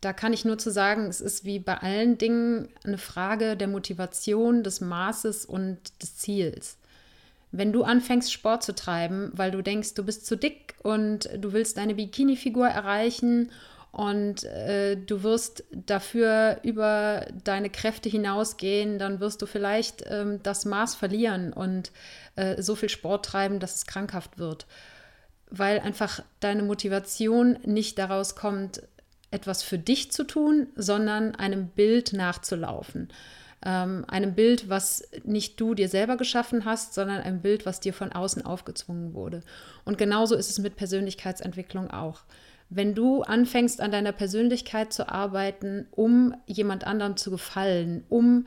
da 0.00 0.12
kann 0.12 0.32
ich 0.32 0.44
nur 0.44 0.58
zu 0.58 0.70
sagen, 0.70 1.06
es 1.06 1.20
ist 1.20 1.44
wie 1.44 1.60
bei 1.60 1.76
allen 1.78 2.18
Dingen 2.18 2.68
eine 2.84 2.98
Frage 2.98 3.56
der 3.56 3.68
Motivation, 3.68 4.64
des 4.64 4.80
Maßes 4.80 5.46
und 5.46 5.78
des 6.02 6.16
Ziels. 6.16 6.76
Wenn 7.52 7.72
du 7.72 7.84
anfängst, 7.84 8.32
Sport 8.32 8.64
zu 8.64 8.74
treiben, 8.74 9.30
weil 9.34 9.50
du 9.50 9.62
denkst, 9.62 9.94
du 9.94 10.04
bist 10.04 10.26
zu 10.26 10.36
dick 10.36 10.74
und 10.82 11.28
du 11.38 11.52
willst 11.52 11.76
deine 11.76 11.94
Bikini-Figur 11.94 12.66
erreichen 12.66 13.50
und 13.92 14.44
äh, 14.44 14.96
du 14.96 15.22
wirst 15.22 15.64
dafür 15.70 16.58
über 16.62 17.26
deine 17.44 17.68
Kräfte 17.68 18.08
hinausgehen, 18.08 18.98
dann 18.98 19.20
wirst 19.20 19.42
du 19.42 19.46
vielleicht 19.46 20.02
ähm, 20.08 20.42
das 20.42 20.64
Maß 20.64 20.94
verlieren 20.94 21.52
und 21.52 21.92
äh, 22.34 22.60
so 22.62 22.74
viel 22.74 22.88
Sport 22.88 23.26
treiben, 23.26 23.60
dass 23.60 23.76
es 23.76 23.86
krankhaft 23.86 24.38
wird. 24.38 24.66
Weil 25.50 25.78
einfach 25.78 26.22
deine 26.40 26.62
Motivation 26.62 27.58
nicht 27.66 27.98
daraus 27.98 28.34
kommt, 28.34 28.82
etwas 29.30 29.62
für 29.62 29.78
dich 29.78 30.10
zu 30.10 30.24
tun, 30.24 30.68
sondern 30.74 31.34
einem 31.34 31.68
Bild 31.68 32.14
nachzulaufen. 32.14 33.08
Ähm, 33.62 34.06
einem 34.08 34.34
Bild, 34.34 34.70
was 34.70 35.06
nicht 35.22 35.60
du 35.60 35.74
dir 35.74 35.90
selber 35.90 36.16
geschaffen 36.16 36.64
hast, 36.64 36.94
sondern 36.94 37.20
ein 37.20 37.42
Bild, 37.42 37.66
was 37.66 37.78
dir 37.78 37.92
von 37.92 38.10
außen 38.10 38.42
aufgezwungen 38.46 39.12
wurde. 39.12 39.42
Und 39.84 39.98
genauso 39.98 40.34
ist 40.34 40.48
es 40.48 40.58
mit 40.58 40.76
Persönlichkeitsentwicklung 40.76 41.90
auch 41.90 42.22
wenn 42.74 42.94
du 42.94 43.22
anfängst 43.22 43.80
an 43.80 43.92
deiner 43.92 44.12
Persönlichkeit 44.12 44.92
zu 44.92 45.08
arbeiten, 45.08 45.86
um 45.90 46.34
jemand 46.46 46.86
anderem 46.86 47.16
zu 47.16 47.30
gefallen, 47.30 48.04
um 48.08 48.46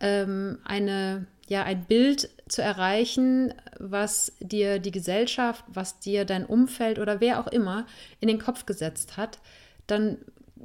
ähm, 0.00 0.58
eine, 0.64 1.26
ja, 1.46 1.62
ein 1.62 1.84
Bild 1.84 2.30
zu 2.48 2.62
erreichen, 2.62 3.52
was 3.78 4.32
dir 4.40 4.78
die 4.78 4.92
Gesellschaft, 4.92 5.64
was 5.68 6.00
dir 6.00 6.24
dein 6.24 6.46
Umfeld 6.46 6.98
oder 6.98 7.20
wer 7.20 7.38
auch 7.38 7.48
immer 7.48 7.86
in 8.20 8.28
den 8.28 8.38
Kopf 8.38 8.64
gesetzt 8.64 9.16
hat, 9.18 9.38
dann 9.86 10.18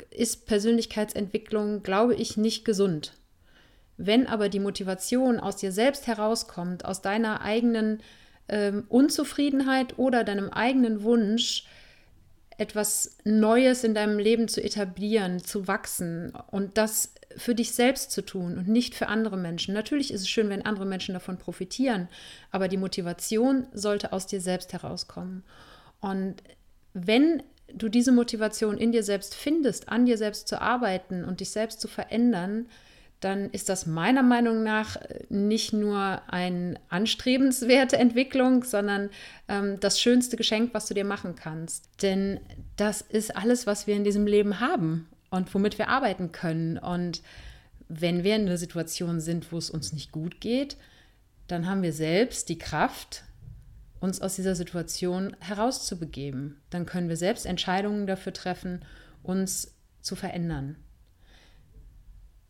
ist 0.09 0.45
Persönlichkeitsentwicklung, 0.45 1.83
glaube 1.83 2.15
ich, 2.15 2.37
nicht 2.37 2.63
gesund. 2.63 3.13
Wenn 3.97 4.25
aber 4.25 4.47
die 4.47 4.59
Motivation 4.59 5.39
aus 5.39 5.57
dir 5.57 5.73
selbst 5.73 6.07
herauskommt, 6.07 6.85
aus 6.85 7.01
deiner 7.01 7.41
eigenen 7.41 8.01
ähm, 8.47 8.85
Unzufriedenheit 8.87 9.99
oder 9.99 10.23
deinem 10.23 10.49
eigenen 10.49 11.03
Wunsch, 11.03 11.65
etwas 12.61 13.17
Neues 13.23 13.83
in 13.83 13.95
deinem 13.95 14.19
Leben 14.19 14.47
zu 14.47 14.63
etablieren, 14.63 15.43
zu 15.43 15.67
wachsen 15.67 16.31
und 16.51 16.77
das 16.77 17.11
für 17.35 17.55
dich 17.55 17.71
selbst 17.71 18.11
zu 18.11 18.23
tun 18.23 18.55
und 18.59 18.67
nicht 18.67 18.93
für 18.93 19.07
andere 19.07 19.35
Menschen. 19.35 19.73
Natürlich 19.73 20.13
ist 20.13 20.21
es 20.21 20.29
schön, 20.29 20.49
wenn 20.49 20.63
andere 20.63 20.85
Menschen 20.85 21.13
davon 21.13 21.39
profitieren, 21.39 22.07
aber 22.51 22.67
die 22.67 22.77
Motivation 22.77 23.65
sollte 23.73 24.13
aus 24.13 24.27
dir 24.27 24.41
selbst 24.41 24.73
herauskommen. 24.73 25.43
Und 26.01 26.35
wenn 26.93 27.41
du 27.73 27.89
diese 27.89 28.11
Motivation 28.11 28.77
in 28.77 28.91
dir 28.91 29.03
selbst 29.03 29.33
findest, 29.33 29.89
an 29.89 30.05
dir 30.05 30.19
selbst 30.19 30.47
zu 30.47 30.61
arbeiten 30.61 31.25
und 31.25 31.39
dich 31.39 31.49
selbst 31.49 31.81
zu 31.81 31.87
verändern, 31.87 32.67
dann 33.21 33.51
ist 33.51 33.69
das 33.69 33.85
meiner 33.85 34.23
Meinung 34.23 34.63
nach 34.63 34.97
nicht 35.29 35.73
nur 35.73 36.21
eine 36.27 36.75
anstrebenswerte 36.89 37.97
Entwicklung, 37.97 38.63
sondern 38.63 39.09
ähm, 39.47 39.79
das 39.79 40.01
schönste 40.01 40.37
Geschenk, 40.37 40.73
was 40.73 40.87
du 40.87 40.95
dir 40.95 41.05
machen 41.05 41.35
kannst. 41.35 41.87
Denn 42.01 42.39
das 42.77 43.01
ist 43.01 43.35
alles, 43.37 43.67
was 43.67 43.85
wir 43.85 43.95
in 43.95 44.03
diesem 44.03 44.25
Leben 44.25 44.59
haben 44.59 45.07
und 45.29 45.53
womit 45.53 45.77
wir 45.77 45.87
arbeiten 45.87 46.31
können. 46.31 46.79
Und 46.79 47.21
wenn 47.87 48.23
wir 48.23 48.35
in 48.35 48.47
einer 48.47 48.57
Situation 48.57 49.19
sind, 49.19 49.51
wo 49.51 49.57
es 49.57 49.69
uns 49.69 49.93
nicht 49.93 50.11
gut 50.11 50.41
geht, 50.41 50.77
dann 51.47 51.67
haben 51.67 51.83
wir 51.83 51.93
selbst 51.93 52.49
die 52.49 52.57
Kraft, 52.57 53.23
uns 53.99 54.19
aus 54.19 54.35
dieser 54.35 54.55
Situation 54.55 55.35
herauszubegeben. 55.39 56.59
Dann 56.71 56.87
können 56.87 57.07
wir 57.07 57.17
selbst 57.17 57.45
Entscheidungen 57.45 58.07
dafür 58.07 58.33
treffen, 58.33 58.83
uns 59.21 59.75
zu 60.01 60.15
verändern. 60.15 60.75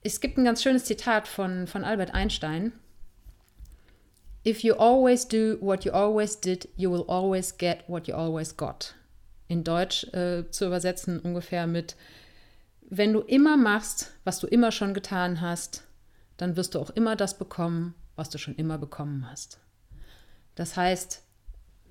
Es 0.03 0.19
gibt 0.19 0.37
ein 0.37 0.45
ganz 0.45 0.63
schönes 0.63 0.85
Zitat 0.85 1.27
von, 1.27 1.67
von 1.67 1.83
Albert 1.83 2.13
Einstein. 2.13 2.73
If 4.43 4.63
you 4.63 4.73
always 4.73 5.27
do 5.27 5.57
what 5.61 5.85
you 5.85 5.91
always 5.91 6.39
did, 6.39 6.67
you 6.75 6.91
will 6.91 7.05
always 7.07 7.55
get 7.55 7.83
what 7.87 8.07
you 8.07 8.15
always 8.15 8.57
got. 8.57 8.95
In 9.47 9.63
Deutsch 9.63 10.05
äh, 10.13 10.49
zu 10.49 10.65
übersetzen 10.65 11.19
ungefähr 11.19 11.67
mit, 11.67 11.95
wenn 12.89 13.13
du 13.13 13.19
immer 13.19 13.57
machst, 13.57 14.11
was 14.23 14.39
du 14.39 14.47
immer 14.47 14.71
schon 14.71 14.95
getan 14.95 15.39
hast, 15.39 15.83
dann 16.37 16.55
wirst 16.55 16.73
du 16.73 16.79
auch 16.79 16.89
immer 16.89 17.15
das 17.15 17.37
bekommen, 17.37 17.93
was 18.15 18.31
du 18.31 18.39
schon 18.39 18.55
immer 18.55 18.79
bekommen 18.79 19.29
hast. 19.29 19.59
Das 20.55 20.77
heißt, 20.77 21.21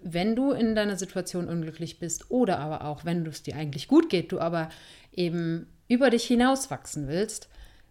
wenn 0.02 0.34
du 0.34 0.50
in 0.50 0.74
deiner 0.74 0.96
Situation 0.96 1.46
unglücklich 1.46 2.00
bist 2.00 2.28
oder 2.32 2.58
aber 2.58 2.84
auch, 2.86 3.04
wenn 3.04 3.24
es 3.26 3.44
dir 3.44 3.54
eigentlich 3.54 3.86
gut 3.86 4.10
geht, 4.10 4.32
du 4.32 4.40
aber 4.40 4.68
eben 5.12 5.68
über 5.86 6.10
dich 6.10 6.24
hinauswachsen 6.24 7.06
willst, 7.06 7.48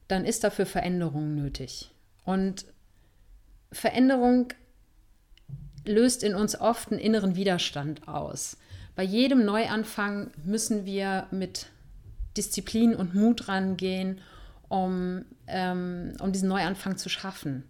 dann 0.10 0.26
ist 0.26 0.44
dafür 0.44 0.66
Veränderung 0.66 1.36
nötig. 1.36 1.92
Und 2.26 2.66
Veränderung 3.72 4.50
löst 5.86 6.24
in 6.24 6.36
uns 6.36 6.60
oft 6.60 6.92
einen 6.92 7.00
inneren 7.00 7.36
Widerstand 7.36 8.08
aus. 8.08 8.58
Bei 8.96 9.04
jedem 9.04 9.46
Neuanfang 9.46 10.32
müssen 10.44 10.86
wir 10.86 11.28
mit 11.32 11.68
Disziplin 12.36 12.96
und 12.96 13.16
Mut 13.16 13.48
rangehen, 13.48 14.20
um, 14.68 15.26
ähm, 15.48 16.14
um 16.20 16.32
diesen 16.32 16.50
Neuanfang 16.50 16.98
zu 16.98 17.08
schaffen. 17.08 17.64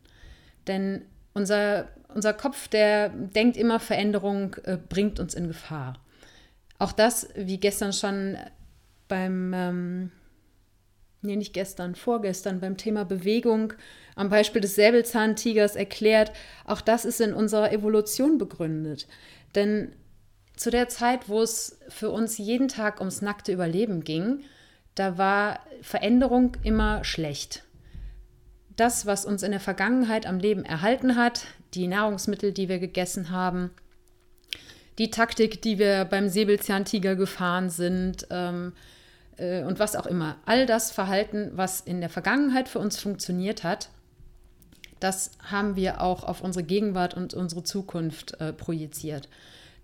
Denn 0.67 1.03
unser, 1.33 1.89
unser 2.07 2.33
Kopf, 2.33 2.67
der 2.67 3.09
denkt 3.09 3.57
immer, 3.57 3.79
Veränderung 3.79 4.55
äh, 4.63 4.77
bringt 4.77 5.19
uns 5.19 5.33
in 5.33 5.47
Gefahr. 5.47 5.99
Auch 6.77 6.93
das, 6.93 7.27
wie 7.35 7.57
gestern 7.57 7.91
schon 7.93 8.37
beim, 9.09 9.53
ähm, 9.53 10.11
nee, 11.21 11.35
nicht 11.35 11.53
gestern, 11.53 11.95
vorgestern 11.95 12.59
beim 12.59 12.77
Thema 12.77 13.05
Bewegung 13.05 13.73
am 14.15 14.29
Beispiel 14.29 14.61
des 14.61 14.75
Säbelzahntigers 14.75 15.75
erklärt, 15.75 16.31
auch 16.65 16.81
das 16.81 17.05
ist 17.05 17.21
in 17.21 17.33
unserer 17.33 17.71
Evolution 17.71 18.37
begründet. 18.37 19.07
Denn 19.55 19.93
zu 20.55 20.69
der 20.69 20.89
Zeit, 20.89 21.29
wo 21.29 21.41
es 21.41 21.79
für 21.87 22.09
uns 22.09 22.37
jeden 22.37 22.67
Tag 22.67 22.99
ums 22.99 23.21
nackte 23.21 23.53
Überleben 23.53 24.03
ging, 24.03 24.41
da 24.95 25.17
war 25.17 25.61
Veränderung 25.81 26.57
immer 26.63 27.03
schlecht 27.03 27.63
das, 28.79 29.05
was 29.05 29.25
uns 29.25 29.43
in 29.43 29.51
der 29.51 29.59
Vergangenheit 29.59 30.25
am 30.25 30.39
Leben 30.39 30.63
erhalten 30.63 31.15
hat, 31.15 31.45
die 31.73 31.87
Nahrungsmittel, 31.87 32.53
die 32.53 32.69
wir 32.69 32.79
gegessen 32.79 33.29
haben, 33.29 33.71
die 34.97 35.11
Taktik, 35.11 35.61
die 35.61 35.79
wir 35.79 36.05
beim 36.05 36.29
Säbelzahntiger 36.29 37.15
gefahren 37.15 37.69
sind 37.69 38.27
ähm, 38.29 38.73
äh, 39.39 39.63
und 39.63 39.79
was 39.79 39.95
auch 39.95 40.05
immer. 40.05 40.37
All 40.45 40.65
das 40.65 40.91
Verhalten, 40.91 41.51
was 41.53 41.81
in 41.81 42.01
der 42.01 42.09
Vergangenheit 42.09 42.67
für 42.67 42.79
uns 42.79 42.99
funktioniert 42.99 43.63
hat, 43.63 43.89
das 44.99 45.31
haben 45.49 45.75
wir 45.75 46.01
auch 46.01 46.23
auf 46.23 46.41
unsere 46.41 46.63
Gegenwart 46.63 47.13
und 47.13 47.33
unsere 47.33 47.63
Zukunft 47.63 48.39
äh, 48.41 48.51
projiziert. 48.51 49.29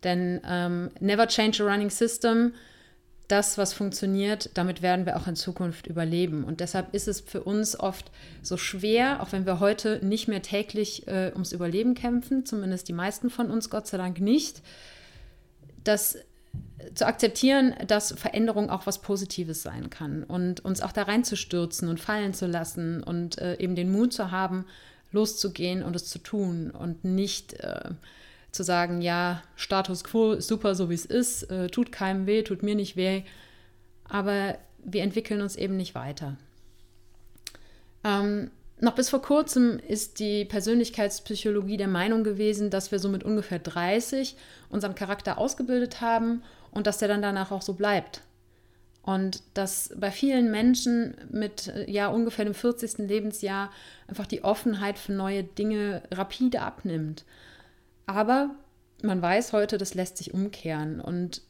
Denn 0.03 0.41
ähm, 0.45 0.91
never 0.99 1.27
change 1.27 1.63
a 1.63 1.65
running 1.65 1.89
system 1.89 2.51
das, 3.27 3.57
was 3.57 3.73
funktioniert, 3.73 4.51
damit 4.53 4.81
werden 4.81 5.05
wir 5.05 5.17
auch 5.17 5.27
in 5.27 5.35
Zukunft 5.35 5.87
überleben. 5.87 6.43
Und 6.43 6.59
deshalb 6.59 6.93
ist 6.93 7.07
es 7.07 7.21
für 7.21 7.43
uns 7.43 7.79
oft 7.79 8.11
so 8.43 8.55
schwer, 8.55 9.21
auch 9.21 9.31
wenn 9.31 9.45
wir 9.45 9.59
heute 9.59 9.99
nicht 10.05 10.27
mehr 10.27 10.41
täglich 10.41 11.07
äh, 11.07 11.31
ums 11.33 11.51
Überleben 11.51 11.95
kämpfen, 11.95 12.45
zumindest 12.45 12.87
die 12.87 12.93
meisten 12.93 13.29
von 13.29 13.49
uns, 13.49 13.69
Gott 13.69 13.87
sei 13.87 13.97
Dank 13.97 14.19
nicht, 14.19 14.61
das 15.83 16.19
zu 16.93 17.05
akzeptieren, 17.05 17.73
dass 17.87 18.13
Veränderung 18.13 18.69
auch 18.69 18.85
was 18.85 19.01
Positives 19.01 19.63
sein 19.63 19.89
kann 19.89 20.23
und 20.23 20.63
uns 20.63 20.81
auch 20.81 20.91
da 20.91 21.03
reinzustürzen 21.03 21.87
und 21.87 21.99
fallen 21.99 22.33
zu 22.33 22.47
lassen 22.47 23.01
und 23.01 23.37
äh, 23.37 23.57
eben 23.59 23.75
den 23.75 23.91
Mut 23.91 24.13
zu 24.13 24.31
haben, 24.31 24.65
loszugehen 25.11 25.83
und 25.83 25.95
es 25.95 26.05
zu 26.05 26.19
tun 26.19 26.71
und 26.71 27.05
nicht 27.05 27.53
äh, 27.53 27.91
zu 28.51 28.63
sagen, 28.63 29.01
ja, 29.01 29.41
Status 29.55 30.03
quo 30.03 30.33
ist 30.33 30.47
super, 30.47 30.75
so 30.75 30.89
wie 30.89 30.95
es 30.95 31.05
ist, 31.05 31.43
äh, 31.43 31.67
tut 31.67 31.91
keinem 31.91 32.25
weh, 32.25 32.43
tut 32.43 32.63
mir 32.63 32.75
nicht 32.75 32.95
weh, 32.95 33.23
aber 34.07 34.57
wir 34.83 35.03
entwickeln 35.03 35.41
uns 35.41 35.55
eben 35.55 35.77
nicht 35.77 35.95
weiter. 35.95 36.37
Ähm, 38.03 38.51
noch 38.79 38.95
bis 38.95 39.09
vor 39.09 39.21
kurzem 39.21 39.79
ist 39.79 40.19
die 40.19 40.43
Persönlichkeitspsychologie 40.43 41.77
der 41.77 41.87
Meinung 41.87 42.23
gewesen, 42.23 42.69
dass 42.69 42.91
wir 42.91 42.99
so 42.99 43.07
mit 43.07 43.23
ungefähr 43.23 43.59
30 43.59 44.35
unseren 44.69 44.95
Charakter 44.95 45.37
ausgebildet 45.37 46.01
haben 46.01 46.43
und 46.75 46.85
dass 46.85 46.99
der 46.99 47.07
dann 47.07 47.23
danach 47.23 47.51
auch 47.51 47.63
so 47.63 47.73
bleibt. 47.73 48.21
Und 49.01 49.41
dass 49.53 49.93
bei 49.97 50.11
vielen 50.11 50.51
Menschen 50.51 51.15
mit 51.31 51.71
ja 51.87 52.07
ungefähr 52.07 52.45
dem 52.45 52.53
40. 52.53 52.99
Lebensjahr 52.99 53.71
einfach 54.07 54.27
die 54.27 54.43
Offenheit 54.43 54.99
für 54.99 55.13
neue 55.13 55.43
Dinge 55.43 56.03
rapide 56.11 56.61
abnimmt. 56.61 57.23
Aber 58.07 58.51
man 59.03 59.21
weiß 59.21 59.53
heute, 59.53 59.77
das 59.77 59.93
lässt 59.93 60.17
sich 60.17 60.33
umkehren 60.33 60.99
und 60.99 61.41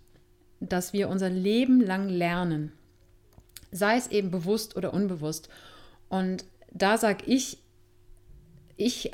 dass 0.59 0.93
wir 0.93 1.09
unser 1.09 1.29
Leben 1.29 1.81
lang 1.81 2.07
lernen, 2.09 2.71
sei 3.71 3.97
es 3.97 4.07
eben 4.07 4.31
bewusst 4.31 4.75
oder 4.75 4.93
unbewusst. 4.93 5.49
Und 6.09 6.45
da 6.71 6.97
sage 6.97 7.25
ich, 7.25 7.57
ich 8.77 9.11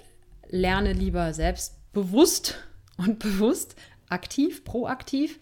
lerne 0.50 0.93
lieber 0.93 1.34
selbst 1.34 1.76
bewusst 1.93 2.56
und 2.97 3.19
bewusst, 3.19 3.76
aktiv, 4.10 4.63
proaktiv, 4.65 5.39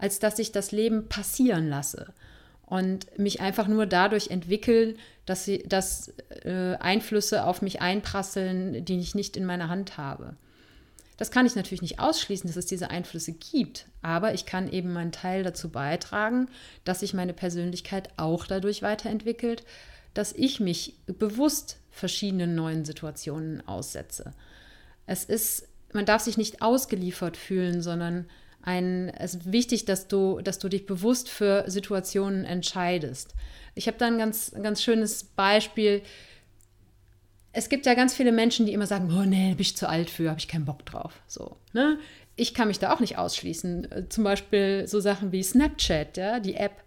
als 0.00 0.18
dass 0.18 0.38
ich 0.38 0.52
das 0.52 0.72
Leben 0.72 1.08
passieren 1.08 1.68
lasse 1.68 2.12
und 2.66 3.18
mich 3.18 3.40
einfach 3.40 3.68
nur 3.68 3.86
dadurch 3.86 4.28
entwickeln, 4.28 4.96
dass, 5.26 5.44
sie, 5.44 5.62
dass 5.66 6.14
äh, 6.44 6.76
Einflüsse 6.76 7.44
auf 7.44 7.62
mich 7.62 7.80
einprasseln, 7.80 8.84
die 8.84 8.98
ich 8.98 9.14
nicht 9.14 9.36
in 9.36 9.44
meiner 9.44 9.68
Hand 9.68 9.98
habe. 9.98 10.36
Das 11.16 11.30
kann 11.30 11.44
ich 11.44 11.54
natürlich 11.54 11.82
nicht 11.82 12.00
ausschließen, 12.00 12.48
dass 12.48 12.56
es 12.56 12.64
diese 12.64 12.88
Einflüsse 12.88 13.32
gibt, 13.32 13.86
aber 14.00 14.32
ich 14.32 14.46
kann 14.46 14.72
eben 14.72 14.94
meinen 14.94 15.12
Teil 15.12 15.42
dazu 15.42 15.68
beitragen, 15.68 16.48
dass 16.84 17.00
sich 17.00 17.12
meine 17.12 17.34
Persönlichkeit 17.34 18.08
auch 18.16 18.46
dadurch 18.46 18.80
weiterentwickelt, 18.80 19.64
dass 20.14 20.32
ich 20.32 20.60
mich 20.60 20.94
bewusst 21.06 21.76
verschiedenen 21.90 22.54
neuen 22.54 22.84
Situationen 22.84 23.66
aussetze. 23.68 24.32
Es 25.06 25.24
ist, 25.24 25.68
man 25.92 26.06
darf 26.06 26.22
sich 26.22 26.38
nicht 26.38 26.62
ausgeliefert 26.62 27.36
fühlen, 27.36 27.82
sondern 27.82 28.26
ein, 28.62 29.08
es 29.10 29.34
ist 29.34 29.52
wichtig, 29.52 29.84
dass 29.84 30.08
du, 30.08 30.40
dass 30.40 30.58
du 30.58 30.68
dich 30.68 30.86
bewusst 30.86 31.28
für 31.28 31.64
Situationen 31.68 32.44
entscheidest. 32.44 33.34
Ich 33.74 33.86
habe 33.86 33.98
da 33.98 34.06
ein 34.06 34.18
ganz, 34.18 34.52
ganz 34.62 34.82
schönes 34.82 35.24
Beispiel 35.24 36.02
es 37.52 37.68
gibt 37.68 37.86
ja 37.86 37.94
ganz 37.94 38.14
viele 38.14 38.32
Menschen, 38.32 38.66
die 38.66 38.72
immer 38.72 38.86
sagen, 38.86 39.12
oh 39.16 39.24
nee, 39.24 39.50
bin 39.50 39.60
ich 39.60 39.76
zu 39.76 39.88
alt 39.88 40.10
für, 40.10 40.28
habe 40.28 40.38
ich 40.38 40.48
keinen 40.48 40.64
Bock 40.64 40.86
drauf. 40.86 41.20
So, 41.26 41.56
ne? 41.72 41.98
Ich 42.36 42.54
kann 42.54 42.68
mich 42.68 42.78
da 42.78 42.94
auch 42.94 43.00
nicht 43.00 43.18
ausschließen. 43.18 43.90
Äh, 43.90 44.08
zum 44.08 44.24
Beispiel 44.24 44.86
so 44.86 45.00
Sachen 45.00 45.32
wie 45.32 45.42
Snapchat, 45.42 46.16
ja, 46.16 46.40
die 46.40 46.54
App. 46.54 46.82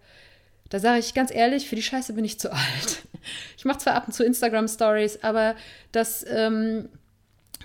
Da 0.70 0.78
sage 0.78 1.00
ich 1.00 1.14
ganz 1.14 1.32
ehrlich, 1.32 1.68
für 1.68 1.76
die 1.76 1.82
Scheiße 1.82 2.14
bin 2.14 2.24
ich 2.24 2.40
zu 2.40 2.50
alt. 2.52 3.02
Ich 3.56 3.64
mache 3.64 3.78
zwar 3.78 3.94
ab 3.94 4.06
und 4.06 4.12
zu 4.12 4.24
Instagram-Stories, 4.24 5.22
aber 5.22 5.54
das, 5.92 6.24
ähm, 6.28 6.88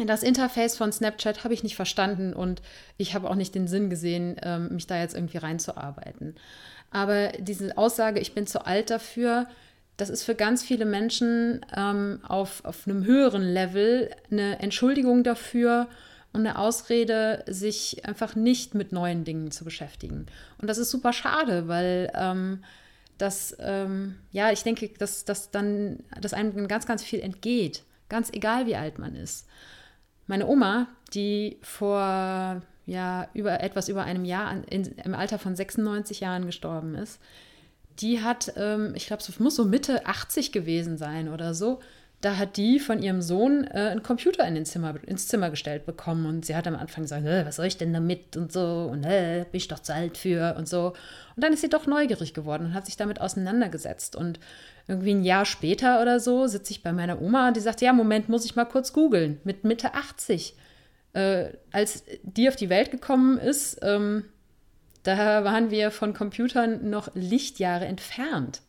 das 0.05 0.23
Interface 0.23 0.77
von 0.77 0.91
Snapchat 0.91 1.43
habe 1.43 1.53
ich 1.53 1.63
nicht 1.63 1.75
verstanden 1.75 2.33
und 2.33 2.61
ich 2.97 3.13
habe 3.13 3.29
auch 3.29 3.35
nicht 3.35 3.55
den 3.55 3.67
Sinn 3.67 3.89
gesehen, 3.89 4.37
ähm, 4.41 4.69
mich 4.73 4.87
da 4.87 4.97
jetzt 4.97 5.15
irgendwie 5.15 5.37
reinzuarbeiten. 5.37 6.35
Aber 6.91 7.29
diese 7.39 7.77
Aussage, 7.77 8.19
ich 8.19 8.33
bin 8.33 8.47
zu 8.47 8.65
alt 8.65 8.89
dafür, 8.89 9.47
das 9.97 10.09
ist 10.09 10.23
für 10.23 10.35
ganz 10.35 10.63
viele 10.63 10.85
Menschen 10.85 11.65
ähm, 11.75 12.21
auf, 12.27 12.63
auf 12.63 12.87
einem 12.87 13.03
höheren 13.03 13.43
Level 13.43 14.09
eine 14.31 14.59
Entschuldigung 14.59 15.23
dafür, 15.23 15.87
und 16.31 16.41
eine 16.45 16.57
Ausrede, 16.57 17.43
sich 17.47 18.05
einfach 18.05 18.35
nicht 18.35 18.75
mit 18.75 18.91
neuen 18.91 19.23
Dingen 19.23 19.51
zu 19.51 19.63
beschäftigen. 19.63 20.27
Und 20.59 20.67
das 20.67 20.77
ist 20.77 20.91
super 20.91 21.11
schade, 21.11 21.67
weil 21.67 22.11
ähm, 22.13 22.63
das, 23.17 23.55
ähm, 23.59 24.15
ja, 24.31 24.51
ich 24.51 24.63
denke, 24.63 24.89
dass, 24.99 25.25
dass 25.25 25.51
dann, 25.51 26.03
dass 26.21 26.33
einem 26.33 26.67
ganz, 26.67 26.85
ganz 26.85 27.03
viel 27.03 27.19
entgeht, 27.19 27.83
ganz 28.09 28.31
egal 28.31 28.67
wie 28.67 28.75
alt 28.75 28.99
man 28.99 29.15
ist. 29.15 29.47
Meine 30.29 30.45
Oma, 30.45 30.85
die 31.15 31.57
vor 31.63 32.61
ja, 32.85 33.27
über 33.33 33.61
etwas 33.61 33.89
über 33.89 34.03
einem 34.03 34.25
Jahr 34.25 34.45
an, 34.45 34.63
in, 34.65 34.83
im 35.03 35.15
Alter 35.15 35.39
von 35.39 35.55
96 35.55 36.19
Jahren 36.19 36.45
gestorben 36.45 36.93
ist, 36.93 37.19
die 37.99 38.21
hat, 38.21 38.53
ähm, 38.55 38.93
ich 38.93 39.07
glaube, 39.07 39.23
es 39.27 39.39
muss 39.39 39.55
so 39.55 39.65
Mitte 39.65 40.05
80 40.05 40.51
gewesen 40.51 40.99
sein 40.99 41.29
oder 41.29 41.55
so, 41.55 41.79
da 42.21 42.37
hat 42.37 42.57
die 42.57 42.79
von 42.79 43.01
ihrem 43.01 43.21
Sohn 43.21 43.63
äh, 43.65 43.89
einen 43.91 44.03
Computer 44.03 44.45
in 44.45 44.55
den 44.55 44.65
Zimmer, 44.65 44.95
ins 45.05 45.27
Zimmer 45.27 45.49
gestellt 45.49 45.85
bekommen. 45.85 46.25
Und 46.25 46.45
sie 46.45 46.55
hat 46.55 46.67
am 46.67 46.75
Anfang 46.75 47.03
gesagt, 47.03 47.23
was 47.25 47.55
soll 47.55 47.67
ich 47.67 47.77
denn 47.77 47.93
damit 47.93 48.35
und 48.35 48.51
so 48.51 48.89
und 48.91 49.05
äh, 49.05 49.45
bin 49.49 49.57
ich 49.57 49.69
doch 49.69 49.79
zu 49.79 49.93
alt 49.93 50.17
für 50.17 50.55
und 50.57 50.67
so. 50.67 50.93
Und 51.35 51.43
dann 51.43 51.53
ist 51.53 51.61
sie 51.61 51.69
doch 51.69 51.87
neugierig 51.87 52.33
geworden 52.33 52.67
und 52.67 52.73
hat 52.73 52.85
sich 52.85 52.97
damit 52.97 53.21
auseinandergesetzt. 53.21 54.17
Und 54.17 54.39
irgendwie 54.87 55.11
ein 55.11 55.23
Jahr 55.23 55.45
später 55.45 56.01
oder 56.01 56.19
so 56.19 56.47
sitze 56.47 56.71
ich 56.71 56.83
bei 56.83 56.91
meiner 56.91 57.21
Oma 57.21 57.47
und 57.47 57.57
die 57.57 57.61
sagt, 57.61 57.79
ja, 57.79 57.93
Moment, 57.93 58.27
muss 58.27 58.43
ich 58.43 58.55
mal 58.55 58.65
kurz 58.65 58.91
googeln. 58.91 59.39
Mit 59.45 59.63
Mitte 59.63 59.93
80. 59.93 60.55
Äh, 61.13 61.51
als 61.71 62.03
die 62.23 62.49
auf 62.49 62.57
die 62.57 62.69
Welt 62.69 62.91
gekommen 62.91 63.37
ist, 63.37 63.79
ähm, 63.81 64.25
da 65.03 65.45
waren 65.45 65.71
wir 65.71 65.91
von 65.91 66.13
Computern 66.13 66.89
noch 66.89 67.09
Lichtjahre 67.15 67.85
entfernt. 67.85 68.61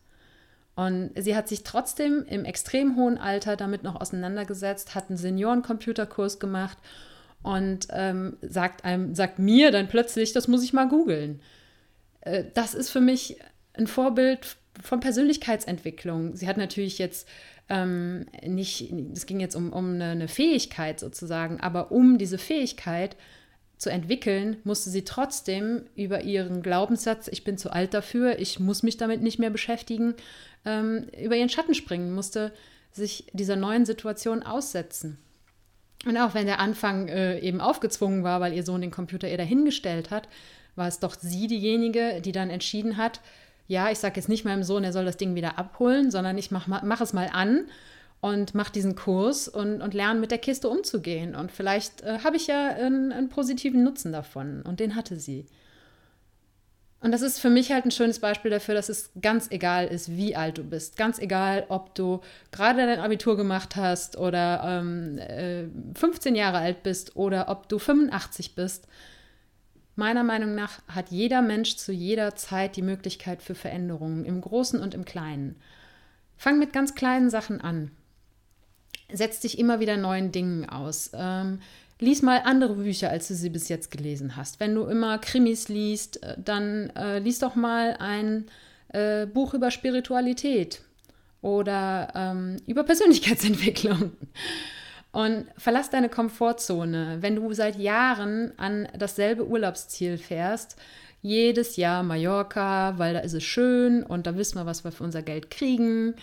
Und 0.77 1.11
sie 1.17 1.37
hat 1.37 1.49
sich 1.49 1.63
trotzdem 1.63 2.25
im 2.29 2.45
extrem 2.45 2.97
hohen 2.97 3.19
Alter 3.19 3.57
damit 3.57 3.83
noch 3.83 4.01
auseinandergesetzt, 4.01 4.95
hat 4.95 5.09
einen 5.09 5.19
Seniorencomputerkurs 5.19 6.39
gemacht 6.39 6.79
und 7.43 7.89
ähm, 7.91 8.37
sagt, 8.43 8.85
einem, 8.85 9.15
sagt 9.15 9.39
mir 9.39 9.71
dann 9.73 9.89
plötzlich, 9.89 10.33
das 10.33 10.49
muss 10.49 10.63
ich 10.63 10.73
mal 10.73 10.89
googeln. 10.89 11.41
Äh, 12.21 12.45
das 12.55 12.75
ist 12.75 12.91
für 12.91 13.01
mich 13.01 13.39
ein 13.75 13.87
Vorbild 13.87 14.57
von 14.81 15.01
Persönlichkeitsentwicklung. 15.01 16.37
Sie 16.37 16.49
hat 16.49 16.57
natürlich 16.57 16.99
jetzt 16.99 17.29
ähm, 17.69 18.27
nicht, 18.47 18.93
es 19.13 19.27
ging 19.27 19.41
jetzt 19.41 19.57
um, 19.57 19.73
um 19.73 19.95
eine, 19.95 20.11
eine 20.11 20.29
Fähigkeit 20.29 21.01
sozusagen, 21.01 21.61
aber 21.61 21.93
um 21.93 22.19
diese 22.19 22.39
Fähigkeit 22.39 23.17
zu 23.81 23.91
entwickeln, 23.91 24.59
musste 24.63 24.91
sie 24.91 25.05
trotzdem 25.05 25.87
über 25.97 26.21
ihren 26.21 26.61
Glaubenssatz, 26.61 27.29
ich 27.29 27.45
bin 27.45 27.57
zu 27.57 27.73
alt 27.73 27.95
dafür, 27.95 28.39
ich 28.39 28.61
muss 28.61 28.83
mich 28.83 28.99
damit 28.99 29.23
nicht 29.23 29.39
mehr 29.39 29.49
beschäftigen, 29.49 30.15
ähm, 30.67 31.07
über 31.19 31.35
ihren 31.35 31.49
Schatten 31.49 31.75
springen, 31.75 32.13
musste 32.13 32.53
sich 32.93 33.25
dieser 33.33 33.57
neuen 33.57 33.87
Situation 33.87 34.43
aussetzen. 34.43 35.17
Und 36.05 36.19
auch 36.19 36.35
wenn 36.35 36.45
der 36.45 36.61
Anfang 36.61 37.09
äh, 37.09 37.39
eben 37.39 37.63
aufgezwungen 37.63 38.23
war, 38.23 38.43
weil 38.43 38.53
ihr 38.53 38.65
Sohn 38.65 38.83
den 38.83 38.91
Computer 38.91 39.31
ihr 39.31 39.39
dahingestellt 39.39 40.11
hat, 40.11 40.29
war 40.77 40.87
es 40.87 40.99
doch 40.99 41.15
sie 41.19 41.47
diejenige, 41.47 42.21
die 42.21 42.33
dann 42.33 42.51
entschieden 42.51 42.99
hat, 42.99 43.23
ja, 43.67 43.91
ich 43.91 43.99
sage 43.99 44.17
jetzt 44.17 44.29
nicht 44.29 44.45
meinem 44.45 44.63
Sohn, 44.63 44.85
er 44.85 44.93
soll 44.93 45.07
das 45.07 45.17
Ding 45.17 45.35
wieder 45.35 45.59
abholen, 45.59 46.11
sondern 46.11 46.37
ich 46.37 46.51
mache 46.51 46.69
mach 46.69 47.01
es 47.01 47.15
mal 47.15 47.31
an 47.33 47.67
und 48.21 48.55
mache 48.55 48.73
diesen 48.73 48.97
Kurs 48.97 49.49
und, 49.49 49.81
und 49.81 49.95
lerne 49.95 50.21
mit 50.21 50.31
der 50.31 50.39
Kiste 50.39 50.69
umzugehen. 50.69 51.35
Und 51.35 51.51
vielleicht 51.51 52.03
äh, 52.03 52.19
habe 52.23 52.37
ich 52.37 52.47
ja 52.47 52.69
einen, 52.69 53.13
einen 53.13 53.29
positiven 53.29 53.83
Nutzen 53.83 54.13
davon. 54.13 54.63
Und 54.63 54.81
den 54.81 54.95
hatte 54.95 55.17
sie. 55.17 55.47
Und 57.03 57.13
das 57.13 57.23
ist 57.23 57.41
für 57.41 57.49
mich 57.49 57.73
halt 57.73 57.87
ein 57.87 57.91
schönes 57.91 58.19
Beispiel 58.19 58.51
dafür, 58.51 58.75
dass 58.75 58.91
es 58.91 59.11
ganz 59.23 59.51
egal 59.51 59.87
ist, 59.87 60.17
wie 60.17 60.37
alt 60.37 60.59
du 60.59 60.65
bist. 60.65 60.99
Ganz 60.99 61.19
egal, 61.19 61.65
ob 61.69 61.95
du 61.95 62.21
gerade 62.53 62.85
dein 62.85 63.01
Abitur 63.01 63.39
gemacht 63.39 63.75
hast 63.75 64.19
oder 64.19 64.63
ähm, 64.65 65.17
äh, 65.17 65.65
15 65.99 66.35
Jahre 66.35 66.59
alt 66.59 66.83
bist 66.83 67.17
oder 67.17 67.49
ob 67.49 67.71
du 67.71 67.79
85 67.79 68.55
bist. 68.55 68.87
Meiner 69.97 70.25
Meinung 70.25 70.55
nach 70.55 70.83
hat 70.89 71.11
jeder 71.11 71.41
Mensch 71.41 71.77
zu 71.77 71.91
jeder 71.91 72.37
Zeit 72.37 72.77
die 72.77 72.83
Möglichkeit 72.83 73.43
für 73.43 73.55
Veränderungen, 73.55 74.27
im 74.27 74.41
Großen 74.43 74.79
und 74.79 74.93
im 74.93 75.07
Kleinen. 75.07 75.57
Fang 76.37 76.59
mit 76.59 76.75
ganz 76.75 76.95
kleinen 76.95 77.31
Sachen 77.31 77.63
an. 77.63 77.91
Setz 79.13 79.41
dich 79.41 79.59
immer 79.59 79.81
wieder 79.81 79.97
neuen 79.97 80.33
Dingen 80.33 80.69
aus. 80.69 81.11
Ähm, 81.15 81.61
lies 82.01 82.23
mal 82.23 82.43
andere 82.45 82.75
Bücher, 82.75 83.11
als 83.11 83.29
du 83.29 83.35
sie 83.35 83.51
bis 83.51 83.69
jetzt 83.69 83.91
gelesen 83.91 84.37
hast. 84.37 84.59
Wenn 84.59 84.75
du 84.75 84.85
immer 84.85 85.19
Krimis 85.19 85.69
liest, 85.69 86.23
äh, 86.23 86.37
dann 86.43 86.91
äh, 86.91 87.19
lies 87.19 87.39
doch 87.39 87.55
mal 87.55 87.97
ein 87.99 88.47
äh, 88.89 89.27
Buch 89.27 89.55
über 89.55 89.71
Spiritualität 89.71 90.81
oder 91.43 92.13
ähm, 92.15 92.57
über 92.67 92.85
Persönlichkeitsentwicklung. 92.85 94.13
Und 95.13 95.47
verlass 95.57 95.91
deine 95.91 96.09
Komfortzone. 96.09 97.19
Wenn 97.21 97.35
du 97.35 97.53
seit 97.53 97.77
Jahren 97.77 98.53
an 98.59 98.89
dasselbe 98.97 99.47
Urlaubsziel 99.47 100.19
fährst, 100.19 100.77
jedes 101.21 101.77
Jahr 101.77 102.03
Mallorca, 102.03 102.95
weil 102.97 103.15
da 103.15 103.21
ist 103.21 103.33
es 103.35 103.43
schön 103.43 104.05
und 104.05 104.27
da 104.27 104.37
wissen 104.37 104.57
wir, 104.57 104.67
was 104.67 104.85
wir 104.85 104.93
für 104.93 105.05
unser 105.05 105.23
Geld 105.23 105.51
kriegen, 105.51 106.15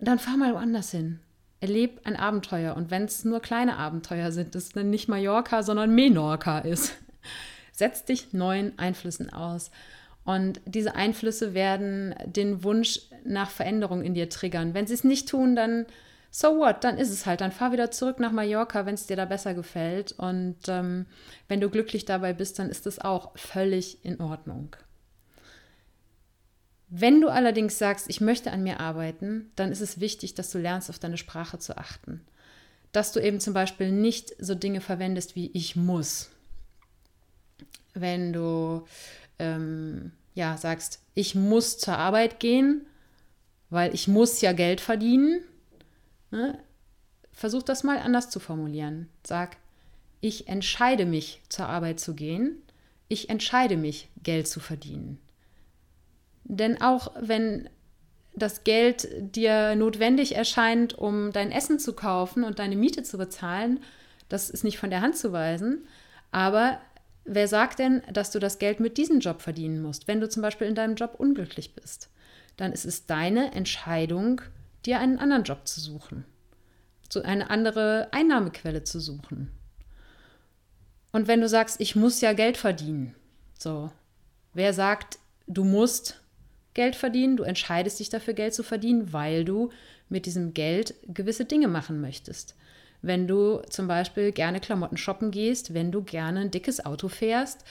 dann 0.00 0.18
fahr 0.18 0.38
mal 0.38 0.54
woanders 0.54 0.90
hin 0.90 1.20
erleb 1.62 2.00
ein 2.04 2.16
Abenteuer. 2.16 2.76
Und 2.76 2.90
wenn 2.90 3.04
es 3.04 3.24
nur 3.24 3.40
kleine 3.40 3.76
Abenteuer 3.76 4.32
sind, 4.32 4.54
das 4.54 4.70
dann 4.70 4.90
nicht 4.90 5.08
Mallorca, 5.08 5.62
sondern 5.62 5.94
Menorca 5.94 6.58
ist. 6.58 6.92
Setz 7.72 8.04
dich 8.04 8.32
neuen 8.32 8.78
Einflüssen 8.78 9.32
aus. 9.32 9.70
Und 10.24 10.60
diese 10.66 10.96
Einflüsse 10.96 11.54
werden 11.54 12.14
den 12.26 12.64
Wunsch 12.64 13.00
nach 13.24 13.50
Veränderung 13.50 14.02
in 14.02 14.14
dir 14.14 14.28
triggern. 14.28 14.74
Wenn 14.74 14.86
sie 14.86 14.94
es 14.94 15.04
nicht 15.04 15.28
tun, 15.28 15.56
dann 15.56 15.86
so 16.30 16.58
what, 16.58 16.82
dann 16.82 16.98
ist 16.98 17.10
es 17.10 17.26
halt. 17.26 17.40
Dann 17.40 17.52
fahr 17.52 17.72
wieder 17.72 17.92
zurück 17.92 18.18
nach 18.18 18.32
Mallorca, 18.32 18.84
wenn 18.84 18.94
es 18.94 19.06
dir 19.06 19.16
da 19.16 19.24
besser 19.24 19.54
gefällt. 19.54 20.12
Und 20.12 20.56
ähm, 20.66 21.06
wenn 21.46 21.60
du 21.60 21.70
glücklich 21.70 22.04
dabei 22.04 22.32
bist, 22.32 22.58
dann 22.58 22.70
ist 22.70 22.86
es 22.88 22.98
auch 22.98 23.38
völlig 23.38 24.04
in 24.04 24.20
Ordnung. 24.20 24.74
Wenn 26.94 27.22
du 27.22 27.30
allerdings 27.30 27.78
sagst, 27.78 28.10
ich 28.10 28.20
möchte 28.20 28.52
an 28.52 28.62
mir 28.62 28.78
arbeiten, 28.78 29.50
dann 29.56 29.72
ist 29.72 29.80
es 29.80 29.98
wichtig, 29.98 30.34
dass 30.34 30.50
du 30.50 30.58
lernst, 30.58 30.90
auf 30.90 30.98
deine 30.98 31.16
Sprache 31.16 31.58
zu 31.58 31.78
achten. 31.78 32.20
Dass 32.92 33.12
du 33.12 33.20
eben 33.20 33.40
zum 33.40 33.54
Beispiel 33.54 33.90
nicht 33.90 34.34
so 34.38 34.54
Dinge 34.54 34.82
verwendest 34.82 35.34
wie 35.34 35.50
ich 35.54 35.74
muss. 35.74 36.28
Wenn 37.94 38.34
du 38.34 38.84
ähm, 39.38 40.12
ja, 40.34 40.58
sagst, 40.58 41.00
ich 41.14 41.34
muss 41.34 41.78
zur 41.78 41.96
Arbeit 41.96 42.40
gehen, 42.40 42.84
weil 43.70 43.94
ich 43.94 44.06
muss 44.06 44.42
ja 44.42 44.52
Geld 44.52 44.82
verdienen, 44.82 45.40
ne? 46.30 46.58
versuch 47.32 47.62
das 47.62 47.84
mal 47.84 48.00
anders 48.00 48.28
zu 48.28 48.38
formulieren. 48.38 49.08
Sag, 49.26 49.56
ich 50.20 50.46
entscheide 50.46 51.06
mich, 51.06 51.40
zur 51.48 51.70
Arbeit 51.70 52.00
zu 52.00 52.12
gehen. 52.12 52.60
Ich 53.08 53.30
entscheide 53.30 53.78
mich, 53.78 54.10
Geld 54.22 54.46
zu 54.46 54.60
verdienen. 54.60 55.21
Denn 56.44 56.80
auch 56.80 57.12
wenn 57.20 57.68
das 58.34 58.64
Geld 58.64 59.08
dir 59.34 59.74
notwendig 59.74 60.34
erscheint, 60.36 60.94
um 60.98 61.32
dein 61.32 61.52
Essen 61.52 61.78
zu 61.78 61.92
kaufen 61.92 62.44
und 62.44 62.58
deine 62.58 62.76
Miete 62.76 63.02
zu 63.02 63.18
bezahlen, 63.18 63.80
das 64.28 64.48
ist 64.48 64.64
nicht 64.64 64.78
von 64.78 64.90
der 64.90 65.02
Hand 65.02 65.16
zu 65.16 65.32
weisen. 65.32 65.86
Aber 66.30 66.80
wer 67.24 67.46
sagt 67.46 67.78
denn, 67.78 68.02
dass 68.12 68.30
du 68.30 68.38
das 68.38 68.58
Geld 68.58 68.80
mit 68.80 68.96
diesem 68.96 69.20
Job 69.20 69.42
verdienen 69.42 69.82
musst, 69.82 70.08
wenn 70.08 70.20
du 70.20 70.28
zum 70.28 70.42
Beispiel 70.42 70.66
in 70.66 70.74
deinem 70.74 70.94
Job 70.94 71.14
unglücklich 71.18 71.74
bist? 71.74 72.08
Dann 72.56 72.72
ist 72.72 72.86
es 72.86 73.06
deine 73.06 73.52
Entscheidung, 73.52 74.40
dir 74.86 74.98
einen 74.98 75.18
anderen 75.18 75.44
Job 75.44 75.66
zu 75.66 75.80
suchen, 75.80 76.24
eine 77.24 77.50
andere 77.50 78.08
Einnahmequelle 78.12 78.84
zu 78.84 78.98
suchen. 78.98 79.50
Und 81.12 81.28
wenn 81.28 81.42
du 81.42 81.48
sagst, 81.48 81.78
ich 81.78 81.94
muss 81.94 82.22
ja 82.22 82.32
Geld 82.32 82.56
verdienen, 82.56 83.14
so, 83.58 83.92
wer 84.54 84.72
sagt, 84.72 85.18
du 85.46 85.64
musst 85.64 86.21
Geld 86.74 86.96
verdienen, 86.96 87.36
du 87.36 87.42
entscheidest 87.42 88.00
dich 88.00 88.08
dafür, 88.08 88.34
Geld 88.34 88.54
zu 88.54 88.62
verdienen, 88.62 89.12
weil 89.12 89.44
du 89.44 89.70
mit 90.08 90.26
diesem 90.26 90.54
Geld 90.54 90.94
gewisse 91.06 91.44
Dinge 91.44 91.68
machen 91.68 92.00
möchtest. 92.00 92.54
Wenn 93.02 93.26
du 93.26 93.60
zum 93.68 93.88
Beispiel 93.88 94.32
gerne 94.32 94.60
Klamotten 94.60 94.96
shoppen 94.96 95.30
gehst, 95.30 95.74
wenn 95.74 95.90
du 95.90 96.02
gerne 96.02 96.40
ein 96.40 96.50
dickes 96.50 96.84
Auto 96.84 97.08
fährst, 97.08 97.64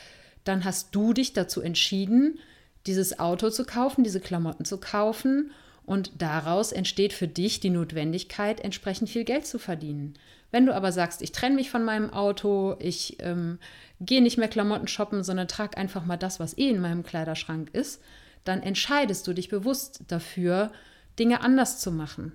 dann 0.44 0.66
hast 0.66 0.94
du 0.94 1.14
dich 1.14 1.34
dazu 1.34 1.62
entschieden, 1.62 2.40
dieses 2.86 3.20
Auto 3.20 3.50
zu 3.50 3.64
kaufen, 3.64 4.04
diese 4.04 4.20
Klamotten 4.20 4.66
zu 4.66 4.78
kaufen 4.78 5.52
und 5.86 6.12
daraus 6.22 6.72
entsteht 6.72 7.14
für 7.14 7.28
dich 7.28 7.60
die 7.60 7.70
Notwendigkeit, 7.70 8.60
entsprechend 8.60 9.10
viel 9.10 9.24
Geld 9.24 9.46
zu 9.46 9.60
verdienen. 9.60 10.16
Wenn 10.52 10.66
du 10.66 10.76
aber 10.76 10.92
sagst, 10.92 11.22
ich 11.22 11.32
trenne 11.32 11.56
mich 11.56 11.70
von 11.70 11.84
meinem 11.84 12.10
Auto, 12.12 12.76
ich 12.80 13.18
ähm, 13.20 13.58
gehe 14.02 14.22
nicht 14.22 14.38
mehr 14.38 14.50
Klamotten 14.50 14.88
shoppen, 14.88 15.24
sondern 15.24 15.48
trage 15.48 15.78
einfach 15.78 16.06
mal 16.06 16.18
das, 16.18 16.40
was 16.40 16.58
eh 16.58 16.70
in 16.70 16.82
meinem 16.82 17.04
Kleiderschrank 17.04 17.70
ist, 17.74 18.02
dann 18.44 18.62
entscheidest 18.62 19.28
du 19.28 19.34
dich 19.34 19.50
bewusst 19.50 20.02
dafür, 20.08 20.72
Dinge 21.20 21.42
anders 21.42 21.80
zu 21.80 21.92
machen. 21.92 22.34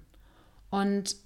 Und 0.71 1.17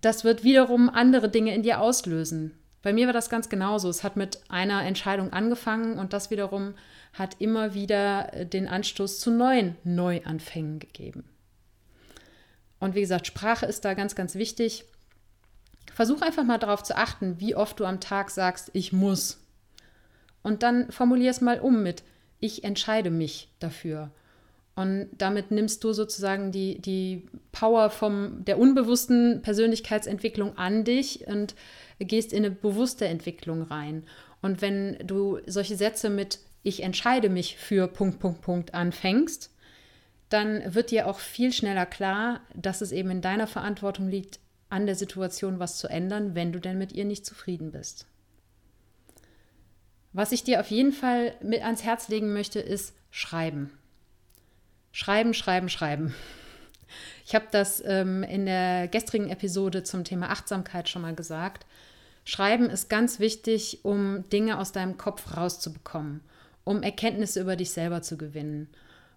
das 0.00 0.24
wird 0.24 0.44
wiederum 0.44 0.88
andere 0.88 1.28
Dinge 1.28 1.54
in 1.54 1.62
dir 1.62 1.80
auslösen. 1.80 2.52
Bei 2.82 2.92
mir 2.92 3.06
war 3.06 3.12
das 3.12 3.30
ganz 3.30 3.48
genauso. 3.48 3.88
Es 3.88 4.04
hat 4.04 4.16
mit 4.16 4.38
einer 4.48 4.84
Entscheidung 4.84 5.32
angefangen 5.32 5.98
und 5.98 6.12
das 6.12 6.30
wiederum 6.30 6.74
hat 7.12 7.36
immer 7.40 7.74
wieder 7.74 8.32
äh, 8.32 8.46
den 8.46 8.68
Anstoß 8.68 9.18
zu 9.18 9.30
neuen 9.30 9.76
Neuanfängen 9.84 10.78
gegeben. 10.78 11.24
Und 12.78 12.94
wie 12.94 13.00
gesagt, 13.00 13.26
Sprache 13.26 13.66
ist 13.66 13.84
da 13.84 13.94
ganz, 13.94 14.14
ganz 14.14 14.34
wichtig. 14.34 14.84
versuch 15.92 16.20
einfach 16.20 16.44
mal 16.44 16.58
darauf 16.58 16.82
zu 16.82 16.96
achten, 16.96 17.40
wie 17.40 17.54
oft 17.54 17.80
du 17.80 17.86
am 17.86 18.00
Tag 18.00 18.30
sagst, 18.30 18.70
ich 18.74 18.92
muss. 18.92 19.40
Und 20.42 20.62
dann 20.62 20.92
formulier 20.92 21.30
es 21.30 21.40
mal 21.40 21.58
um 21.58 21.82
mit, 21.82 22.04
ich 22.40 22.64
entscheide 22.64 23.10
mich 23.10 23.48
dafür. 23.58 24.10
Und 24.74 25.08
damit 25.16 25.50
nimmst 25.50 25.82
du 25.84 25.94
sozusagen 25.94 26.52
die, 26.52 26.78
die 26.80 27.26
Power 27.50 27.88
vom, 27.88 28.44
der 28.44 28.58
unbewussten 28.58 29.40
Persönlichkeitsentwicklung 29.40 30.58
an 30.58 30.84
dich 30.84 31.26
und 31.26 31.54
gehst 31.98 32.32
in 32.32 32.44
eine 32.44 32.54
bewusste 32.54 33.06
Entwicklung 33.06 33.62
rein. 33.62 34.04
Und 34.42 34.60
wenn 34.60 34.98
du 35.06 35.38
solche 35.46 35.76
Sätze 35.76 36.10
mit 36.10 36.40
Ich 36.62 36.82
entscheide 36.82 37.30
mich 37.30 37.56
für 37.56 37.88
Punkt, 37.88 38.18
Punkt, 38.18 38.42
Punkt 38.42 38.74
anfängst, 38.74 39.50
dann 40.28 40.74
wird 40.74 40.90
dir 40.90 41.06
auch 41.06 41.20
viel 41.20 41.52
schneller 41.52 41.86
klar, 41.86 42.40
dass 42.54 42.82
es 42.82 42.92
eben 42.92 43.10
in 43.10 43.22
deiner 43.22 43.46
Verantwortung 43.46 44.08
liegt, 44.08 44.40
an 44.68 44.84
der 44.84 44.96
Situation 44.96 45.58
was 45.58 45.78
zu 45.78 45.88
ändern, 45.88 46.34
wenn 46.34 46.52
du 46.52 46.60
denn 46.60 46.76
mit 46.76 46.92
ihr 46.92 47.04
nicht 47.04 47.24
zufrieden 47.24 47.70
bist. 47.70 48.06
Was 50.16 50.32
ich 50.32 50.44
dir 50.44 50.60
auf 50.60 50.70
jeden 50.70 50.92
Fall 50.92 51.34
mit 51.42 51.62
ans 51.62 51.84
Herz 51.84 52.08
legen 52.08 52.32
möchte, 52.32 52.58
ist 52.58 52.94
Schreiben. 53.10 53.70
Schreiben, 54.90 55.34
schreiben, 55.34 55.68
schreiben. 55.68 56.14
Ich 57.26 57.34
habe 57.34 57.48
das 57.50 57.82
ähm, 57.84 58.22
in 58.22 58.46
der 58.46 58.88
gestrigen 58.88 59.28
Episode 59.28 59.82
zum 59.82 60.04
Thema 60.04 60.30
Achtsamkeit 60.30 60.88
schon 60.88 61.02
mal 61.02 61.14
gesagt. 61.14 61.66
Schreiben 62.24 62.70
ist 62.70 62.88
ganz 62.88 63.20
wichtig, 63.20 63.80
um 63.82 64.26
Dinge 64.30 64.58
aus 64.58 64.72
deinem 64.72 64.96
Kopf 64.96 65.36
rauszubekommen, 65.36 66.22
um 66.64 66.82
Erkenntnisse 66.82 67.42
über 67.42 67.56
dich 67.56 67.72
selber 67.72 68.00
zu 68.00 68.16
gewinnen. 68.16 68.70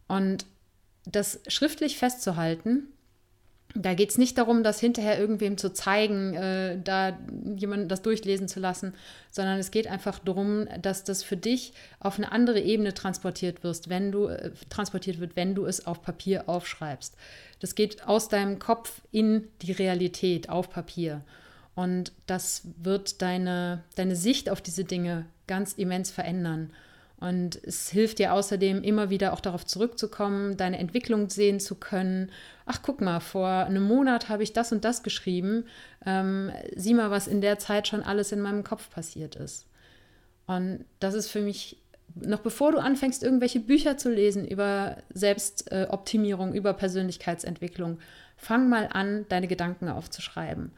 Und 0.09 0.45
das 1.05 1.39
schriftlich 1.47 1.97
festzuhalten, 1.97 2.91
da 3.75 3.93
geht 3.93 4.09
es 4.09 4.17
nicht 4.17 4.37
darum, 4.37 4.63
das 4.63 4.79
hinterher 4.79 5.19
irgendwem 5.19 5.57
zu 5.57 5.71
zeigen, 5.71 6.33
äh, 6.33 6.79
da 6.81 7.17
jemanden 7.55 7.87
das 7.87 8.01
durchlesen 8.01 8.47
zu 8.47 8.59
lassen, 8.59 8.95
sondern 9.29 9.59
es 9.59 9.69
geht 9.69 9.87
einfach 9.87 10.17
darum, 10.19 10.67
dass 10.81 11.03
das 11.03 11.21
für 11.21 11.37
dich 11.37 11.73
auf 11.99 12.17
eine 12.17 12.31
andere 12.31 12.59
Ebene 12.59 12.95
transportiert 12.95 13.63
wirst, 13.63 13.89
wenn 13.89 14.11
du 14.11 14.27
äh, 14.27 14.51
transportiert 14.69 15.19
wird, 15.19 15.35
wenn 15.35 15.53
du 15.53 15.65
es 15.65 15.85
auf 15.85 16.01
Papier 16.01 16.49
aufschreibst. 16.49 17.15
Das 17.59 17.75
geht 17.75 18.07
aus 18.07 18.27
deinem 18.27 18.57
Kopf 18.57 19.01
in 19.11 19.47
die 19.61 19.73
Realität 19.73 20.49
auf 20.49 20.71
Papier. 20.71 21.21
Und 21.75 22.11
das 22.25 22.63
wird 22.81 23.21
deine, 23.21 23.83
deine 23.95 24.15
Sicht 24.15 24.49
auf 24.49 24.61
diese 24.61 24.83
Dinge 24.83 25.25
ganz 25.47 25.73
immens 25.73 26.09
verändern. 26.09 26.71
Und 27.19 27.61
es 27.63 27.89
hilft 27.89 28.19
dir 28.19 28.33
außerdem 28.33 28.81
immer 28.81 29.09
wieder 29.09 29.33
auch 29.33 29.41
darauf 29.41 29.65
zurückzukommen, 29.65 30.55
deine 30.55 30.79
Entwicklung 30.79 31.29
sehen 31.29 31.59
zu 31.59 31.75
können. 31.75 32.31
Ach, 32.65 32.79
guck 32.81 33.01
mal, 33.01 33.19
vor 33.19 33.49
einem 33.49 33.83
Monat 33.83 34.29
habe 34.29 34.43
ich 34.43 34.53
das 34.53 34.71
und 34.71 34.85
das 34.85 35.03
geschrieben. 35.03 35.65
Ähm, 36.05 36.51
sieh 36.75 36.93
mal, 36.93 37.11
was 37.11 37.27
in 37.27 37.41
der 37.41 37.59
Zeit 37.59 37.89
schon 37.89 38.03
alles 38.03 38.31
in 38.31 38.39
meinem 38.39 38.63
Kopf 38.63 38.89
passiert 38.89 39.35
ist. 39.35 39.67
Und 40.47 40.85
das 41.01 41.13
ist 41.13 41.27
für 41.27 41.41
mich, 41.41 41.77
noch 42.15 42.39
bevor 42.39 42.71
du 42.71 42.77
anfängst, 42.77 43.21
irgendwelche 43.21 43.59
Bücher 43.59 43.97
zu 43.97 44.09
lesen 44.09 44.47
über 44.47 44.97
Selbstoptimierung, 45.13 46.53
über 46.53 46.73
Persönlichkeitsentwicklung, 46.73 47.99
fang 48.37 48.69
mal 48.69 48.87
an, 48.93 49.25
deine 49.27 49.47
Gedanken 49.47 49.89
aufzuschreiben. 49.89 50.71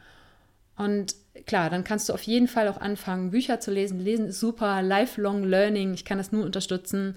Und 0.76 1.14
klar, 1.46 1.70
dann 1.70 1.84
kannst 1.84 2.08
du 2.08 2.12
auf 2.12 2.22
jeden 2.22 2.48
Fall 2.48 2.68
auch 2.68 2.80
anfangen, 2.80 3.30
Bücher 3.30 3.60
zu 3.60 3.70
lesen. 3.70 4.00
Lesen 4.00 4.26
ist 4.26 4.40
super, 4.40 4.82
lifelong 4.82 5.44
learning. 5.44 5.94
Ich 5.94 6.04
kann 6.04 6.18
das 6.18 6.32
nur 6.32 6.44
unterstützen. 6.44 7.16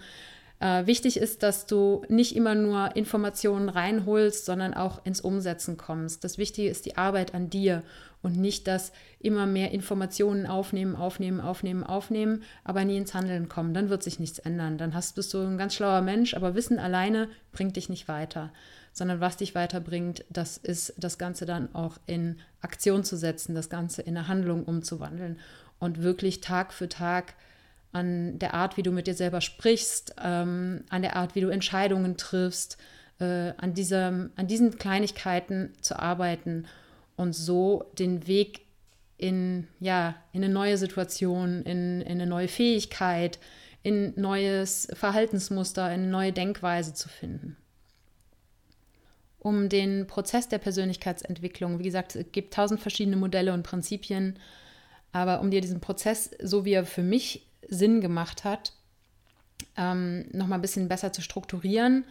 Äh, 0.59 0.85
wichtig 0.87 1.17
ist, 1.17 1.43
dass 1.43 1.65
du 1.65 2.03
nicht 2.07 2.35
immer 2.35 2.55
nur 2.55 2.95
Informationen 2.95 3.69
reinholst, 3.69 4.45
sondern 4.45 4.73
auch 4.73 5.05
ins 5.05 5.21
Umsetzen 5.21 5.77
kommst. 5.77 6.23
Das 6.23 6.37
Wichtige 6.37 6.69
ist 6.69 6.85
die 6.85 6.97
Arbeit 6.97 7.33
an 7.33 7.49
dir 7.49 7.83
und 8.21 8.37
nicht 8.37 8.67
das 8.67 8.91
immer 9.19 9.45
mehr 9.45 9.71
Informationen 9.71 10.47
aufnehmen, 10.47 10.95
aufnehmen, 10.95 11.41
aufnehmen, 11.41 11.83
aufnehmen, 11.83 12.43
aber 12.63 12.85
nie 12.85 12.97
ins 12.97 13.13
Handeln 13.13 13.49
kommen. 13.49 13.73
Dann 13.73 13.89
wird 13.89 14.01
sich 14.01 14.17
nichts 14.19 14.39
ändern. 14.39 14.77
Dann 14.77 14.93
hast, 14.93 15.15
bist 15.15 15.33
du 15.33 15.39
ein 15.39 15.57
ganz 15.57 15.75
schlauer 15.75 16.01
Mensch, 16.01 16.33
aber 16.33 16.55
Wissen 16.55 16.79
alleine 16.79 17.29
bringt 17.51 17.75
dich 17.75 17.89
nicht 17.89 18.07
weiter 18.07 18.51
sondern 18.95 19.19
was 19.19 19.35
dich 19.35 19.53
weiterbringt, 19.55 20.23
das 20.29 20.55
ist 20.55 20.93
das 20.97 21.17
Ganze 21.17 21.45
dann 21.45 21.75
auch 21.75 21.97
in 22.05 22.39
Aktion 22.61 23.03
zu 23.03 23.17
setzen, 23.17 23.53
das 23.53 23.69
Ganze 23.69 24.01
in 24.01 24.17
eine 24.17 24.29
Handlung 24.29 24.63
umzuwandeln 24.63 25.37
und 25.79 26.01
wirklich 26.01 26.39
Tag 26.39 26.73
für 26.73 26.87
Tag 26.87 27.33
an 27.91 28.39
der 28.39 28.53
Art, 28.53 28.77
wie 28.77 28.83
du 28.83 28.91
mit 28.91 29.07
dir 29.07 29.13
selber 29.13 29.41
sprichst, 29.41 30.15
ähm, 30.23 30.85
an 30.89 31.01
der 31.01 31.17
Art, 31.17 31.35
wie 31.35 31.41
du 31.41 31.49
Entscheidungen 31.49 32.15
triffst, 32.15 32.77
äh, 33.19 33.51
an, 33.57 33.73
diesem, 33.73 34.31
an 34.37 34.47
diesen 34.47 34.77
Kleinigkeiten 34.77 35.73
zu 35.81 35.99
arbeiten 35.99 36.65
und 37.17 37.35
so 37.35 37.91
den 37.99 38.27
Weg 38.27 38.61
in, 39.17 39.67
ja, 39.81 40.15
in 40.31 40.41
eine 40.41 40.53
neue 40.53 40.77
Situation, 40.77 41.63
in, 41.63 41.99
in 41.99 42.13
eine 42.13 42.27
neue 42.27 42.47
Fähigkeit, 42.47 43.39
in 43.83 44.13
neues 44.15 44.87
Verhaltensmuster, 44.93 45.87
in 45.87 46.03
eine 46.03 46.07
neue 46.07 46.31
Denkweise 46.31 46.93
zu 46.93 47.09
finden 47.09 47.57
um 49.45 49.69
den 49.69 50.07
Prozess 50.07 50.49
der 50.49 50.57
Persönlichkeitsentwicklung. 50.57 51.77
Wie 51.77 51.83
gesagt, 51.83 52.15
es 52.15 52.25
gibt 52.31 52.51
tausend 52.51 52.79
verschiedene 52.79 53.15
Modelle 53.15 53.53
und 53.53 53.61
Prinzipien, 53.61 54.39
aber 55.11 55.39
um 55.39 55.51
dir 55.51 55.61
diesen 55.61 55.81
Prozess, 55.81 56.31
so 56.41 56.65
wie 56.65 56.73
er 56.73 56.83
für 56.83 57.03
mich 57.03 57.45
Sinn 57.67 58.01
gemacht 58.01 58.43
hat, 58.43 58.73
ähm, 59.77 60.25
nochmal 60.31 60.57
ein 60.57 60.63
bisschen 60.63 60.87
besser 60.87 61.13
zu 61.13 61.21
strukturieren, 61.21 62.05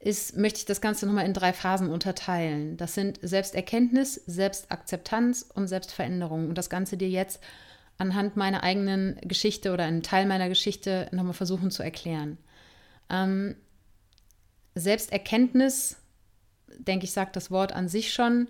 ist, 0.00 0.36
möchte 0.36 0.58
ich 0.58 0.64
das 0.64 0.80
Ganze 0.80 1.06
nochmal 1.06 1.24
in 1.24 1.34
drei 1.34 1.52
Phasen 1.52 1.88
unterteilen. 1.88 2.76
Das 2.76 2.94
sind 2.94 3.20
Selbsterkenntnis, 3.22 4.16
Selbstakzeptanz 4.26 5.48
und 5.54 5.68
Selbstveränderung. 5.68 6.48
Und 6.48 6.58
das 6.58 6.68
Ganze 6.68 6.96
dir 6.96 7.08
jetzt 7.08 7.40
anhand 7.96 8.36
meiner 8.36 8.64
eigenen 8.64 9.20
Geschichte 9.20 9.72
oder 9.72 9.84
einen 9.84 10.02
Teil 10.02 10.26
meiner 10.26 10.48
Geschichte 10.48 11.08
nochmal 11.12 11.34
versuchen 11.34 11.70
zu 11.70 11.84
erklären. 11.84 12.38
Ähm, 13.08 13.54
Selbsterkenntnis 14.74 15.96
denke 16.78 17.04
ich, 17.04 17.12
sagt 17.12 17.36
das 17.36 17.50
Wort 17.50 17.72
an 17.72 17.88
sich 17.88 18.12
schon, 18.12 18.48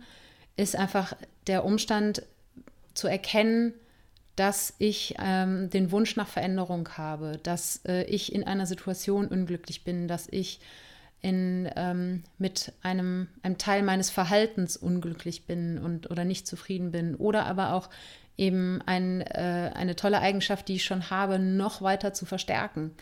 ist 0.57 0.76
einfach 0.76 1.14
der 1.46 1.64
Umstand 1.64 2.22
zu 2.94 3.09
erkennen, 3.09 3.74
dass 4.37 4.74
ich 4.78 5.14
ähm, 5.18 5.68
den 5.70 5.90
Wunsch 5.90 6.14
nach 6.16 6.28
Veränderung 6.28 6.88
habe, 6.96 7.40
dass 7.42 7.81
äh, 7.87 8.04
ich 8.04 8.33
in 8.33 8.44
einer 8.44 8.66
Situation 8.66 9.26
unglücklich 9.26 9.83
bin, 9.83 10.07
dass 10.07 10.28
ich 10.28 10.61
in, 11.20 11.68
ähm, 11.74 12.22
mit 12.38 12.72
einem, 12.83 13.28
einem 13.42 13.59
Teil 13.59 13.83
meines 13.83 14.11
Verhaltens 14.11 14.76
unglücklich 14.76 15.46
bin 15.46 15.78
und 15.78 16.11
oder 16.11 16.24
nicht 16.24 16.46
zufrieden 16.46 16.92
bin 16.92 17.16
oder 17.16 17.46
aber 17.46 17.72
auch 17.72 17.90
eben 18.37 18.81
ein, 18.87 19.22
äh, 19.22 19.72
eine 19.74 19.96
tolle 19.96 20.20
Eigenschaft, 20.20 20.68
die 20.68 20.76
ich 20.76 20.85
schon 20.85 21.11
habe, 21.11 21.40
noch 21.40 21.83
weiter 21.83 22.14
zu 22.14 22.24
verstärken. 22.24 22.92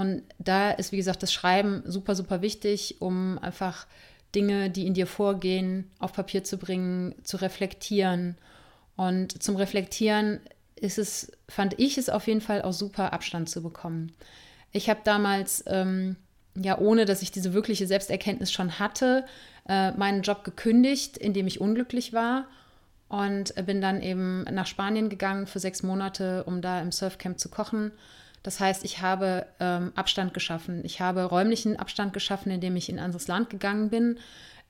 Und 0.00 0.22
da 0.38 0.70
ist, 0.70 0.92
wie 0.92 0.96
gesagt, 0.96 1.22
das 1.22 1.30
Schreiben 1.30 1.82
super, 1.84 2.14
super 2.14 2.40
wichtig, 2.40 2.96
um 3.00 3.38
einfach 3.38 3.86
Dinge, 4.34 4.70
die 4.70 4.86
in 4.86 4.94
dir 4.94 5.06
vorgehen, 5.06 5.90
auf 5.98 6.14
Papier 6.14 6.42
zu 6.42 6.56
bringen, 6.56 7.14
zu 7.22 7.36
reflektieren. 7.36 8.38
Und 8.96 9.42
zum 9.42 9.56
Reflektieren 9.56 10.40
ist 10.74 10.96
es, 10.96 11.30
fand 11.50 11.78
ich 11.78 11.98
es 11.98 12.08
auf 12.08 12.28
jeden 12.28 12.40
Fall 12.40 12.62
auch 12.62 12.72
super, 12.72 13.12
Abstand 13.12 13.50
zu 13.50 13.62
bekommen. 13.62 14.12
Ich 14.72 14.88
habe 14.88 15.00
damals, 15.04 15.64
ähm, 15.66 16.16
ja, 16.56 16.78
ohne 16.78 17.04
dass 17.04 17.20
ich 17.20 17.30
diese 17.30 17.52
wirkliche 17.52 17.86
Selbsterkenntnis 17.86 18.50
schon 18.50 18.78
hatte, 18.78 19.26
äh, 19.68 19.90
meinen 19.90 20.22
Job 20.22 20.44
gekündigt, 20.44 21.18
in 21.18 21.34
dem 21.34 21.46
ich 21.46 21.60
unglücklich 21.60 22.14
war 22.14 22.46
und 23.10 23.54
bin 23.66 23.82
dann 23.82 24.00
eben 24.00 24.44
nach 24.44 24.66
Spanien 24.66 25.10
gegangen 25.10 25.46
für 25.46 25.58
sechs 25.58 25.82
Monate, 25.82 26.44
um 26.44 26.62
da 26.62 26.80
im 26.80 26.90
Surfcamp 26.90 27.38
zu 27.38 27.50
kochen 27.50 27.92
das 28.42 28.58
heißt, 28.58 28.84
ich 28.84 29.02
habe 29.02 29.46
ähm, 29.60 29.92
Abstand 29.94 30.32
geschaffen. 30.32 30.82
Ich 30.84 31.00
habe 31.00 31.24
räumlichen 31.24 31.76
Abstand 31.76 32.12
geschaffen, 32.12 32.50
indem 32.50 32.76
ich 32.76 32.88
in 32.88 32.98
ein 32.98 33.04
anderes 33.04 33.28
Land 33.28 33.50
gegangen 33.50 33.90
bin. 33.90 34.18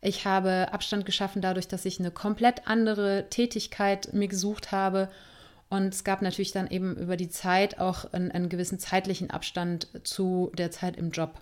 Ich 0.01 0.25
habe 0.25 0.73
Abstand 0.73 1.07
geschaffen 1.07 1.43
dadurch, 1.43 1.69
dass 1.69 1.85
ich 1.85 2.01
eine 2.01 2.11
komplett 2.11 2.67
andere 2.67 3.27
Tätigkeit 3.31 4.13
mir 4.13 4.29
gesucht 4.29 4.73
habe. 4.73 5.09
Und 5.69 5.95
es 5.95 6.03
gab 6.03 6.21
natürlich 6.21 6.51
dann 6.51 6.67
eben 6.67 6.97
über 6.97 7.17
die 7.17 7.29
Zeit 7.29 7.79
auch 7.79 8.13
einen, 8.13 8.33
einen 8.33 8.49
gewissen 8.49 8.81
zeitlichen 8.81 9.31
Abstand 9.31 9.87
zu 10.03 10.51
der 10.59 10.73
Zeit 10.73 10.97
im 10.97 11.11
Job. 11.13 11.35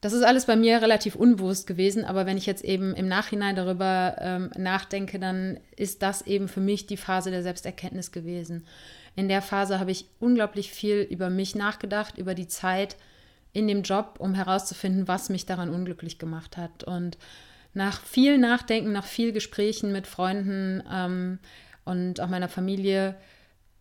Das 0.00 0.12
ist 0.12 0.24
alles 0.24 0.46
bei 0.46 0.56
mir 0.56 0.82
relativ 0.82 1.14
unbewusst 1.14 1.68
gewesen, 1.68 2.04
aber 2.04 2.26
wenn 2.26 2.36
ich 2.36 2.46
jetzt 2.46 2.64
eben 2.64 2.92
im 2.96 3.06
Nachhinein 3.06 3.54
darüber 3.54 4.16
ähm, 4.18 4.50
nachdenke, 4.58 5.20
dann 5.20 5.60
ist 5.76 6.02
das 6.02 6.22
eben 6.22 6.48
für 6.48 6.58
mich 6.58 6.88
die 6.88 6.96
Phase 6.96 7.30
der 7.30 7.44
Selbsterkenntnis 7.44 8.10
gewesen 8.10 8.66
in 9.14 9.28
der 9.28 9.42
Phase 9.42 9.78
habe 9.78 9.90
ich 9.90 10.06
unglaublich 10.20 10.70
viel 10.70 11.00
über 11.02 11.30
mich 11.30 11.54
nachgedacht, 11.54 12.18
über 12.18 12.34
die 12.34 12.48
Zeit 12.48 12.96
in 13.52 13.68
dem 13.68 13.82
Job, 13.82 14.16
um 14.18 14.34
herauszufinden, 14.34 15.08
was 15.08 15.28
mich 15.28 15.44
daran 15.44 15.68
unglücklich 15.68 16.18
gemacht 16.18 16.56
hat. 16.56 16.84
Und 16.84 17.18
nach 17.74 18.00
viel 18.00 18.38
Nachdenken, 18.38 18.92
nach 18.92 19.04
viel 19.04 19.32
Gesprächen 19.32 19.92
mit 19.92 20.06
Freunden 20.06 20.82
ähm, 20.90 21.38
und 21.84 22.20
auch 22.20 22.28
meiner 22.28 22.48
Familie 22.48 23.16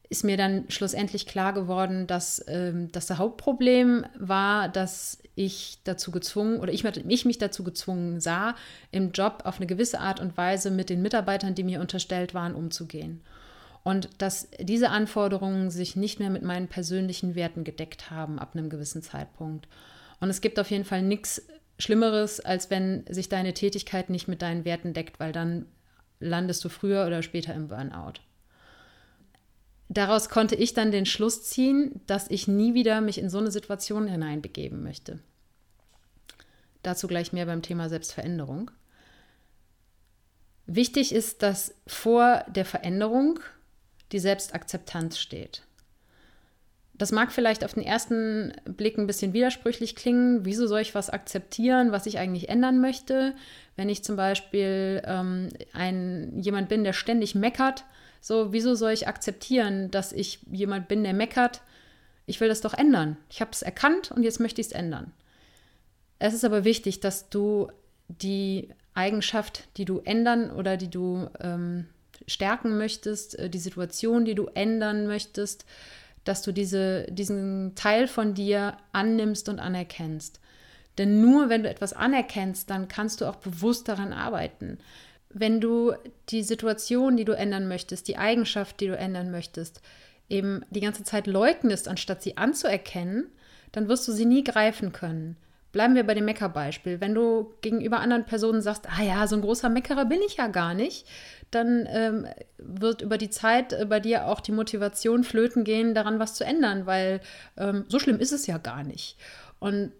ist 0.09 0.25
mir 0.25 0.35
dann 0.35 0.65
schlussendlich 0.69 1.25
klar 1.25 1.53
geworden, 1.53 2.05
dass 2.05 2.43
ähm, 2.49 2.91
das 2.91 3.09
Hauptproblem 3.11 4.05
war, 4.19 4.67
dass 4.67 5.19
ich 5.35 5.79
dazu 5.85 6.11
gezwungen 6.11 6.59
oder 6.59 6.73
ich, 6.73 6.83
ich 6.83 7.25
mich 7.25 7.37
dazu 7.37 7.63
gezwungen 7.63 8.19
sah, 8.19 8.55
im 8.91 9.13
Job 9.13 9.43
auf 9.45 9.57
eine 9.57 9.67
gewisse 9.67 10.01
Art 10.01 10.19
und 10.19 10.35
Weise 10.35 10.69
mit 10.69 10.89
den 10.89 11.01
Mitarbeitern, 11.01 11.55
die 11.55 11.63
mir 11.63 11.79
unterstellt 11.79 12.33
waren, 12.33 12.55
umzugehen. 12.55 13.21
Und 13.83 14.09
dass 14.19 14.47
diese 14.59 14.89
Anforderungen 14.89 15.71
sich 15.71 15.95
nicht 15.95 16.19
mehr 16.19 16.29
mit 16.29 16.43
meinen 16.43 16.67
persönlichen 16.67 17.35
Werten 17.35 17.63
gedeckt 17.63 18.11
haben 18.11 18.37
ab 18.37 18.51
einem 18.53 18.69
gewissen 18.69 19.01
Zeitpunkt. 19.01 19.67
Und 20.19 20.29
es 20.29 20.41
gibt 20.41 20.59
auf 20.59 20.69
jeden 20.69 20.85
Fall 20.85 21.01
nichts 21.01 21.47
Schlimmeres, 21.79 22.39
als 22.39 22.69
wenn 22.69 23.05
sich 23.09 23.27
deine 23.27 23.53
Tätigkeit 23.53 24.11
nicht 24.11 24.27
mit 24.27 24.43
deinen 24.43 24.65
Werten 24.65 24.93
deckt, 24.93 25.19
weil 25.19 25.31
dann 25.31 25.65
landest 26.19 26.63
du 26.63 26.69
früher 26.69 27.07
oder 27.07 27.23
später 27.23 27.55
im 27.55 27.69
Burnout 27.69 28.21
daraus 29.91 30.29
konnte 30.29 30.55
ich 30.55 30.73
dann 30.73 30.91
den 30.91 31.05
Schluss 31.05 31.43
ziehen, 31.43 32.01
dass 32.07 32.29
ich 32.29 32.47
nie 32.47 32.73
wieder 32.73 33.01
mich 33.01 33.17
in 33.17 33.29
so 33.29 33.37
eine 33.37 33.51
Situation 33.51 34.07
hineinbegeben 34.07 34.81
möchte. 34.83 35.19
Dazu 36.81 37.07
gleich 37.07 37.33
mehr 37.33 37.45
beim 37.45 37.61
Thema 37.61 37.89
Selbstveränderung. 37.89 38.71
Wichtig 40.65 41.13
ist, 41.13 41.43
dass 41.43 41.75
vor 41.85 42.45
der 42.47 42.65
Veränderung 42.65 43.39
die 44.11 44.19
Selbstakzeptanz 44.19 45.19
steht. 45.19 45.63
Das 46.93 47.11
mag 47.11 47.31
vielleicht 47.31 47.65
auf 47.65 47.73
den 47.73 47.83
ersten 47.83 48.53
Blick 48.65 48.97
ein 48.97 49.07
bisschen 49.07 49.33
widersprüchlich 49.33 49.95
klingen. 49.95 50.45
Wieso 50.45 50.67
soll 50.67 50.81
ich 50.81 50.93
was 50.93 51.09
akzeptieren, 51.09 51.91
was 51.91 52.05
ich 52.05 52.19
eigentlich 52.19 52.49
ändern 52.49 52.79
möchte? 52.79 53.33
Wenn 53.75 53.89
ich 53.89 54.03
zum 54.03 54.15
Beispiel 54.15 55.01
ähm, 55.05 55.49
ein, 55.73 56.37
jemand 56.39 56.69
bin, 56.69 56.83
der 56.83 56.93
ständig 56.93 57.33
meckert, 57.33 57.85
so, 58.19 58.53
wieso 58.53 58.75
soll 58.75 58.91
ich 58.91 59.07
akzeptieren, 59.07 59.89
dass 59.89 60.13
ich 60.13 60.39
jemand 60.51 60.87
bin, 60.87 61.03
der 61.03 61.13
meckert? 61.13 61.61
Ich 62.27 62.39
will 62.39 62.49
das 62.49 62.61
doch 62.61 62.75
ändern. 62.75 63.17
Ich 63.31 63.41
habe 63.41 63.49
es 63.51 63.63
erkannt 63.63 64.11
und 64.11 64.21
jetzt 64.21 64.39
möchte 64.39 64.61
ich 64.61 64.67
es 64.67 64.73
ändern. 64.73 65.11
Es 66.19 66.35
ist 66.35 66.45
aber 66.45 66.63
wichtig, 66.63 66.99
dass 66.99 67.29
du 67.29 67.71
die 68.09 68.69
Eigenschaft, 68.93 69.75
die 69.77 69.85
du 69.85 69.99
ändern 69.99 70.51
oder 70.51 70.77
die 70.77 70.89
du 70.89 71.29
ähm, 71.39 71.87
stärken 72.27 72.77
möchtest, 72.77 73.37
äh, 73.37 73.49
die 73.49 73.59
Situation, 73.59 74.25
die 74.25 74.35
du 74.35 74.47
ändern 74.53 75.07
möchtest, 75.07 75.65
dass 76.23 76.41
du 76.41 76.51
diese, 76.51 77.07
diesen 77.09 77.73
Teil 77.75 78.07
von 78.07 78.33
dir 78.33 78.77
annimmst 78.91 79.49
und 79.49 79.59
anerkennst. 79.59 80.39
Denn 80.97 81.21
nur 81.21 81.49
wenn 81.49 81.63
du 81.63 81.69
etwas 81.69 81.93
anerkennst, 81.93 82.69
dann 82.69 82.87
kannst 82.87 83.21
du 83.21 83.25
auch 83.25 83.37
bewusst 83.37 83.87
daran 83.87 84.13
arbeiten 84.13 84.77
wenn 85.33 85.61
du 85.61 85.93
die 86.29 86.43
Situation, 86.43 87.17
die 87.17 87.25
du 87.25 87.33
ändern 87.33 87.67
möchtest, 87.67 88.07
die 88.07 88.17
Eigenschaft, 88.17 88.79
die 88.79 88.87
du 88.87 88.97
ändern 88.97 89.31
möchtest, 89.31 89.81
eben 90.29 90.63
die 90.69 90.81
ganze 90.81 91.03
Zeit 91.03 91.27
leugnest, 91.27 91.87
anstatt 91.87 92.21
sie 92.21 92.37
anzuerkennen, 92.37 93.25
dann 93.71 93.87
wirst 93.87 94.07
du 94.07 94.11
sie 94.11 94.25
nie 94.25 94.43
greifen 94.43 94.91
können. 94.91 95.37
Bleiben 95.71 95.95
wir 95.95 96.05
bei 96.05 96.13
dem 96.13 96.25
Meckerbeispiel. 96.25 96.99
Wenn 96.99 97.13
du 97.13 97.53
gegenüber 97.61 97.99
anderen 97.99 98.25
Personen 98.25 98.61
sagst, 98.61 98.87
ah 98.89 99.01
ja, 99.01 99.25
so 99.27 99.35
ein 99.35 99.41
großer 99.41 99.69
Meckerer 99.69 100.05
bin 100.05 100.19
ich 100.25 100.37
ja 100.37 100.47
gar 100.47 100.73
nicht, 100.73 101.07
dann 101.49 101.87
ähm, 101.89 102.27
wird 102.57 103.01
über 103.01 103.17
die 103.17 103.29
Zeit 103.29 103.73
äh, 103.73 103.85
bei 103.85 103.99
dir 103.99 104.27
auch 104.27 104.41
die 104.41 104.51
Motivation 104.51 105.23
flöten 105.23 105.63
gehen, 105.63 105.93
daran 105.93 106.19
was 106.19 106.33
zu 106.35 106.43
ändern, 106.43 106.85
weil 106.85 107.21
ähm, 107.57 107.85
so 107.87 107.99
schlimm 107.99 108.19
ist 108.19 108.31
es 108.31 108.47
ja 108.47 108.57
gar 108.57 108.83
nicht. 108.83 109.17
Und 109.59 109.91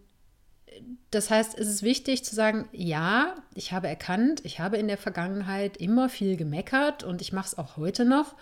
das 1.11 1.29
heißt, 1.29 1.57
es 1.59 1.67
ist 1.67 1.83
wichtig 1.83 2.23
zu 2.23 2.35
sagen, 2.35 2.67
ja, 2.71 3.35
ich 3.53 3.73
habe 3.73 3.87
erkannt, 3.87 4.41
ich 4.43 4.59
habe 4.59 4.77
in 4.77 4.87
der 4.87 4.97
Vergangenheit 4.97 5.77
immer 5.77 6.09
viel 6.09 6.37
gemeckert 6.37 7.03
und 7.03 7.21
ich 7.21 7.33
mache 7.33 7.47
es 7.47 7.57
auch 7.57 7.77
heute 7.77 8.05
noch 8.05 8.35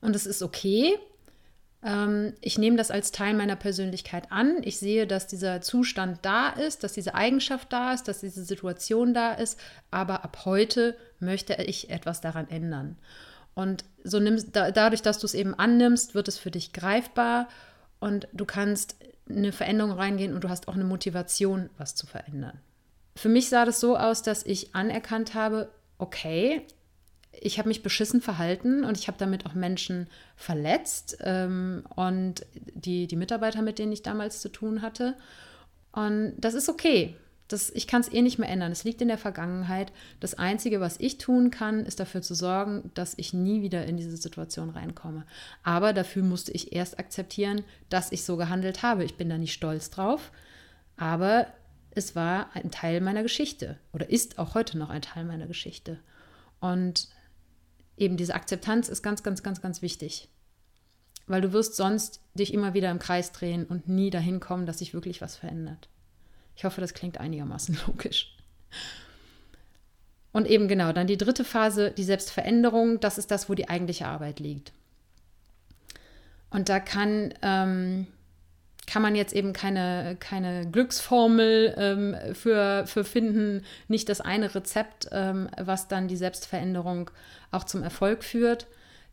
und 0.00 0.14
es 0.14 0.26
ist 0.26 0.42
okay. 0.42 0.98
Ähm, 1.82 2.34
ich 2.40 2.58
nehme 2.58 2.76
das 2.76 2.90
als 2.90 3.12
Teil 3.12 3.34
meiner 3.34 3.56
Persönlichkeit 3.56 4.30
an. 4.30 4.58
Ich 4.62 4.78
sehe, 4.78 5.06
dass 5.06 5.26
dieser 5.26 5.60
Zustand 5.60 6.18
da 6.22 6.50
ist, 6.50 6.84
dass 6.84 6.92
diese 6.92 7.14
Eigenschaft 7.14 7.72
da 7.72 7.92
ist, 7.92 8.08
dass 8.08 8.20
diese 8.20 8.44
Situation 8.44 9.14
da 9.14 9.32
ist, 9.32 9.58
aber 9.90 10.24
ab 10.24 10.44
heute 10.44 10.96
möchte 11.18 11.54
ich 11.54 11.90
etwas 11.90 12.20
daran 12.20 12.48
ändern. 12.48 12.96
Und 13.54 13.84
so 14.04 14.20
nimmst, 14.20 14.48
dadurch, 14.52 15.02
dass 15.02 15.18
du 15.18 15.26
es 15.26 15.34
eben 15.34 15.54
annimmst, 15.54 16.14
wird 16.14 16.28
es 16.28 16.38
für 16.38 16.50
dich 16.50 16.72
greifbar 16.72 17.48
und 17.98 18.28
du 18.32 18.44
kannst 18.44 18.96
eine 19.28 19.52
Veränderung 19.52 19.92
reingehen 19.92 20.34
und 20.34 20.44
du 20.44 20.48
hast 20.48 20.68
auch 20.68 20.74
eine 20.74 20.84
Motivation, 20.84 21.70
was 21.76 21.94
zu 21.94 22.06
verändern. 22.06 22.58
Für 23.16 23.28
mich 23.28 23.48
sah 23.48 23.64
das 23.64 23.80
so 23.80 23.96
aus, 23.96 24.22
dass 24.22 24.44
ich 24.46 24.74
anerkannt 24.74 25.34
habe, 25.34 25.70
okay, 25.98 26.66
ich 27.32 27.58
habe 27.58 27.68
mich 27.68 27.82
beschissen 27.82 28.20
verhalten 28.20 28.84
und 28.84 28.98
ich 28.98 29.06
habe 29.08 29.18
damit 29.18 29.46
auch 29.46 29.54
Menschen 29.54 30.08
verletzt 30.36 31.18
ähm, 31.20 31.84
und 31.94 32.46
die, 32.54 33.06
die 33.06 33.16
Mitarbeiter, 33.16 33.62
mit 33.62 33.78
denen 33.78 33.92
ich 33.92 34.02
damals 34.02 34.40
zu 34.40 34.48
tun 34.48 34.82
hatte. 34.82 35.16
Und 35.92 36.34
das 36.38 36.54
ist 36.54 36.68
okay. 36.68 37.16
Das, 37.48 37.70
ich 37.70 37.88
kann 37.88 38.00
es 38.00 38.12
eh 38.12 38.22
nicht 38.22 38.38
mehr 38.38 38.48
ändern. 38.48 38.70
Es 38.70 38.84
liegt 38.84 39.02
in 39.02 39.08
der 39.08 39.18
Vergangenheit. 39.18 39.92
Das 40.20 40.34
Einzige, 40.34 40.80
was 40.80 41.00
ich 41.00 41.18
tun 41.18 41.50
kann, 41.50 41.84
ist 41.84 41.98
dafür 41.98 42.22
zu 42.22 42.34
sorgen, 42.34 42.92
dass 42.94 43.14
ich 43.16 43.32
nie 43.32 43.62
wieder 43.62 43.86
in 43.86 43.96
diese 43.96 44.16
Situation 44.16 44.70
reinkomme. 44.70 45.24
Aber 45.64 45.92
dafür 45.92 46.22
musste 46.22 46.52
ich 46.52 46.72
erst 46.72 47.00
akzeptieren, 47.00 47.64
dass 47.88 48.12
ich 48.12 48.24
so 48.24 48.36
gehandelt 48.36 48.82
habe. 48.82 49.04
Ich 49.04 49.16
bin 49.16 49.28
da 49.28 49.36
nicht 49.36 49.52
stolz 49.52 49.90
drauf, 49.90 50.30
aber 50.96 51.48
es 51.90 52.14
war 52.14 52.50
ein 52.54 52.70
Teil 52.70 53.00
meiner 53.00 53.24
Geschichte 53.24 53.78
oder 53.92 54.08
ist 54.08 54.38
auch 54.38 54.54
heute 54.54 54.78
noch 54.78 54.90
ein 54.90 55.02
Teil 55.02 55.24
meiner 55.24 55.48
Geschichte. 55.48 55.98
Und 56.60 57.08
eben 58.00 58.16
diese 58.16 58.34
Akzeptanz 58.34 58.88
ist 58.88 59.02
ganz, 59.02 59.22
ganz, 59.22 59.42
ganz, 59.42 59.60
ganz 59.60 59.82
wichtig. 59.82 60.28
Weil 61.26 61.42
du 61.42 61.52
wirst 61.52 61.76
sonst 61.76 62.20
dich 62.34 62.52
immer 62.52 62.74
wieder 62.74 62.90
im 62.90 62.98
Kreis 62.98 63.30
drehen 63.30 63.64
und 63.66 63.88
nie 63.88 64.10
dahin 64.10 64.40
kommen, 64.40 64.66
dass 64.66 64.78
sich 64.78 64.94
wirklich 64.94 65.20
was 65.20 65.36
verändert. 65.36 65.88
Ich 66.56 66.64
hoffe, 66.64 66.80
das 66.80 66.94
klingt 66.94 67.18
einigermaßen 67.18 67.78
logisch. 67.86 68.36
Und 70.32 70.46
eben 70.46 70.68
genau, 70.68 70.92
dann 70.92 71.06
die 71.06 71.18
dritte 71.18 71.44
Phase, 71.44 71.90
die 71.90 72.04
Selbstveränderung, 72.04 73.00
das 73.00 73.18
ist 73.18 73.30
das, 73.30 73.48
wo 73.48 73.54
die 73.54 73.68
eigentliche 73.68 74.06
Arbeit 74.06 74.40
liegt. 74.40 74.72
Und 76.50 76.68
da 76.68 76.80
kann, 76.80 77.34
ähm, 77.42 78.06
kann 78.90 79.02
man 79.02 79.14
jetzt 79.14 79.32
eben 79.32 79.52
keine, 79.52 80.16
keine 80.18 80.68
Glücksformel 80.68 81.74
ähm, 81.78 82.34
für, 82.34 82.84
für 82.88 83.04
finden, 83.04 83.62
nicht 83.86 84.08
das 84.08 84.20
eine 84.20 84.52
Rezept, 84.52 85.08
ähm, 85.12 85.48
was 85.56 85.86
dann 85.86 86.08
die 86.08 86.16
Selbstveränderung 86.16 87.08
auch 87.52 87.62
zum 87.62 87.84
Erfolg 87.84 88.24
führt, 88.24 88.66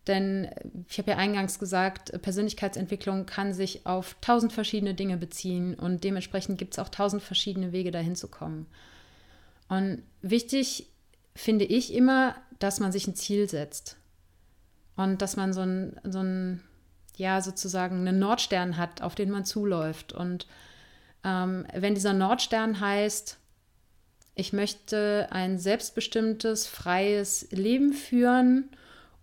denn 0.08 0.50
ich 0.90 0.98
habe 0.98 1.12
ja 1.12 1.18
eingangs 1.18 1.60
gesagt, 1.60 2.20
Persönlichkeitsentwicklung 2.24 3.28
kann 3.28 3.54
sich 3.54 3.86
auf 3.86 4.16
tausend 4.20 4.52
verschiedene 4.52 4.96
Dinge 4.96 5.16
beziehen 5.16 5.76
und 5.76 6.04
dementsprechend 6.04 6.58
gibt 6.58 6.74
es 6.74 6.80
auch 6.80 6.90
tausend 6.90 7.22
verschiedene 7.22 7.72
Wege, 7.72 7.92
dahin 7.92 8.16
zu 8.16 8.30
kommen. 8.30 8.66
Und 9.70 10.02
wichtig 10.24 10.88
finde 11.36 11.66
ich 11.66 11.94
immer, 11.94 12.36
dass 12.58 12.80
man 12.80 12.92
sich 12.92 13.06
ein 13.06 13.16
Ziel 13.16 13.48
setzt 13.48 13.96
und 14.96 15.22
dass 15.22 15.36
man 15.36 15.54
so 15.54 15.62
ein, 15.62 16.00
so 16.04 16.20
ein 16.20 16.64
ja, 17.18 17.42
sozusagen 17.42 18.08
einen 18.08 18.20
Nordstern 18.20 18.78
hat, 18.78 19.02
auf 19.02 19.16
den 19.16 19.30
man 19.30 19.46
zuläuft. 19.46 20.14
Und 20.14 20.48
ähm, 21.24 21.66
wenn 21.74 21.96
dieser 21.96 22.14
Nordstern 22.14 22.80
heißt, 22.80 23.38
ich 24.36 24.54
möchte 24.54 25.28
ein 25.32 25.58
selbstbestimmtes, 25.58 26.68
freies 26.68 27.48
Leben 27.52 27.92
führen 27.92 28.70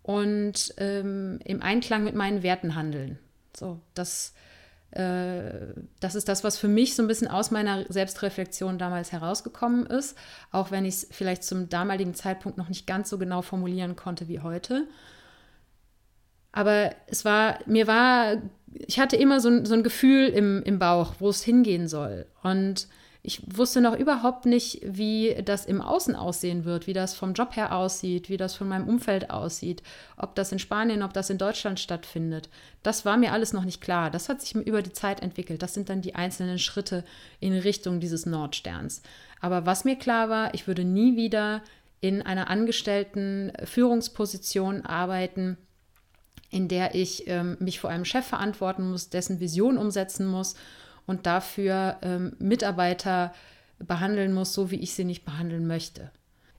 und 0.02 0.74
ähm, 0.76 1.38
im 1.44 1.62
Einklang 1.62 2.02
mit 2.02 2.16
meinen 2.16 2.42
Werten 2.42 2.74
handeln. 2.74 3.18
So, 3.56 3.80
das, 3.94 4.34
äh, 4.90 5.52
das 6.00 6.16
ist 6.16 6.28
das, 6.28 6.42
was 6.42 6.58
für 6.58 6.66
mich 6.66 6.96
so 6.96 7.02
ein 7.02 7.08
bisschen 7.08 7.28
aus 7.28 7.52
meiner 7.52 7.90
Selbstreflexion 7.90 8.76
damals 8.76 9.12
herausgekommen 9.12 9.86
ist, 9.86 10.18
auch 10.50 10.72
wenn 10.72 10.84
ich 10.84 10.94
es 10.94 11.08
vielleicht 11.12 11.44
zum 11.44 11.68
damaligen 11.68 12.14
Zeitpunkt 12.14 12.58
noch 12.58 12.68
nicht 12.68 12.86
ganz 12.86 13.08
so 13.08 13.16
genau 13.16 13.40
formulieren 13.40 13.94
konnte 13.94 14.26
wie 14.26 14.40
heute. 14.40 14.88
Aber 16.56 16.94
es 17.08 17.24
war, 17.24 17.58
mir 17.66 17.88
war, 17.88 18.36
ich 18.72 19.00
hatte 19.00 19.16
immer 19.16 19.40
so 19.40 19.48
ein, 19.48 19.66
so 19.66 19.74
ein 19.74 19.82
Gefühl 19.82 20.28
im, 20.28 20.62
im 20.62 20.78
Bauch, 20.78 21.14
wo 21.18 21.28
es 21.28 21.42
hingehen 21.42 21.88
soll. 21.88 22.26
Und 22.44 22.86
ich 23.24 23.42
wusste 23.56 23.80
noch 23.80 23.98
überhaupt 23.98 24.46
nicht, 24.46 24.80
wie 24.84 25.34
das 25.44 25.66
im 25.66 25.80
Außen 25.80 26.14
aussehen 26.14 26.64
wird, 26.64 26.86
wie 26.86 26.92
das 26.92 27.16
vom 27.16 27.32
Job 27.32 27.56
her 27.56 27.74
aussieht, 27.74 28.28
wie 28.28 28.36
das 28.36 28.54
von 28.54 28.68
meinem 28.68 28.86
Umfeld 28.86 29.30
aussieht, 29.30 29.82
ob 30.16 30.36
das 30.36 30.52
in 30.52 30.60
Spanien, 30.60 31.02
ob 31.02 31.12
das 31.12 31.28
in 31.28 31.38
Deutschland 31.38 31.80
stattfindet. 31.80 32.48
Das 32.84 33.04
war 33.04 33.16
mir 33.16 33.32
alles 33.32 33.52
noch 33.52 33.64
nicht 33.64 33.80
klar. 33.80 34.12
Das 34.12 34.28
hat 34.28 34.40
sich 34.40 34.54
über 34.54 34.80
die 34.80 34.92
Zeit 34.92 35.22
entwickelt. 35.22 35.60
Das 35.60 35.74
sind 35.74 35.88
dann 35.88 36.02
die 36.02 36.14
einzelnen 36.14 36.60
Schritte 36.60 37.02
in 37.40 37.52
Richtung 37.52 37.98
dieses 37.98 38.26
Nordsterns. 38.26 39.02
Aber 39.40 39.66
was 39.66 39.84
mir 39.84 39.96
klar 39.96 40.28
war, 40.28 40.54
ich 40.54 40.68
würde 40.68 40.84
nie 40.84 41.16
wieder 41.16 41.62
in 42.00 42.22
einer 42.22 42.48
angestellten 42.48 43.50
Führungsposition 43.64 44.82
arbeiten, 44.82 45.58
in 46.54 46.68
der 46.68 46.94
ich 46.94 47.26
ähm, 47.26 47.56
mich 47.58 47.80
vor 47.80 47.90
einem 47.90 48.04
Chef 48.04 48.24
verantworten 48.24 48.88
muss, 48.88 49.10
dessen 49.10 49.40
Vision 49.40 49.76
umsetzen 49.76 50.24
muss 50.24 50.54
und 51.04 51.26
dafür 51.26 51.96
ähm, 52.00 52.36
Mitarbeiter 52.38 53.34
behandeln 53.80 54.32
muss, 54.32 54.54
so 54.54 54.70
wie 54.70 54.78
ich 54.78 54.94
sie 54.94 55.04
nicht 55.04 55.24
behandeln 55.24 55.66
möchte. 55.66 56.12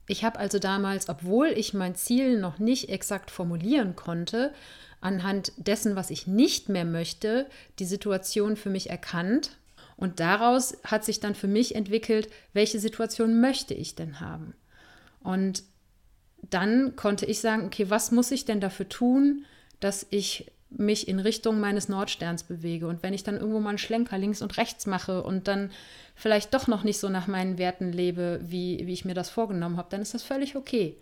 Ich 0.08 0.26
habe 0.26 0.38
also 0.38 0.60
damals, 0.60 1.08
obwohl 1.08 1.48
ich 1.48 1.74
mein 1.74 1.96
Ziel 1.96 2.38
noch 2.42 2.60
nicht 2.60 2.90
exakt 2.90 3.32
formulieren 3.32 3.96
konnte, 3.96 4.54
anhand 5.00 5.54
dessen, 5.56 5.96
was 5.96 6.10
ich 6.10 6.28
nicht 6.28 6.68
mehr 6.68 6.84
möchte, 6.84 7.48
die 7.80 7.86
Situation 7.86 8.58
für 8.58 8.70
mich 8.70 8.90
erkannt. 8.90 9.52
Und 9.96 10.20
daraus 10.20 10.78
hat 10.84 11.06
sich 11.06 11.22
dann 11.22 11.36
für 11.36 11.48
mich 11.48 11.74
entwickelt, 11.74 12.28
welche 12.52 12.82
Situation 12.82 13.40
möchte 13.40 13.74
ich 13.74 13.96
denn 13.96 14.20
haben? 14.20 14.56
Und 15.24 15.64
dann 16.50 16.98
konnte 16.98 17.26
ich 17.26 17.40
sagen, 17.40 17.66
okay, 17.66 17.90
was 17.90 18.12
muss 18.12 18.32
ich 18.32 18.44
denn 18.44 18.60
dafür 18.60 18.90
tun, 18.90 19.46
dass 19.86 20.08
ich 20.10 20.52
mich 20.72 21.08
in 21.08 21.20
Richtung 21.20 21.60
meines 21.60 21.90
Nordsterns 21.90 22.44
bewege. 22.44 22.88
Und 22.88 23.04
wenn 23.04 23.14
ich 23.14 23.24
dann 23.24 23.38
irgendwo 23.38 23.60
mal 23.60 23.70
einen 23.70 23.78
Schlenker 23.78 24.18
links 24.18 24.42
und 24.42 24.58
rechts 24.58 24.88
mache 24.88 25.22
und 25.22 25.48
dann 25.48 25.70
vielleicht 26.16 26.54
doch 26.56 26.68
noch 26.68 26.84
nicht 26.84 27.00
so 27.00 27.08
nach 27.08 27.28
meinen 27.28 27.60
Werten 27.60 27.92
lebe, 27.92 28.40
wie, 28.44 28.82
wie 28.88 28.94
ich 28.94 29.06
mir 29.06 29.14
das 29.14 29.30
vorgenommen 29.30 29.78
habe, 29.78 29.90
dann 29.92 30.02
ist 30.02 30.16
das 30.16 30.24
völlig 30.24 30.56
okay. 30.56 30.98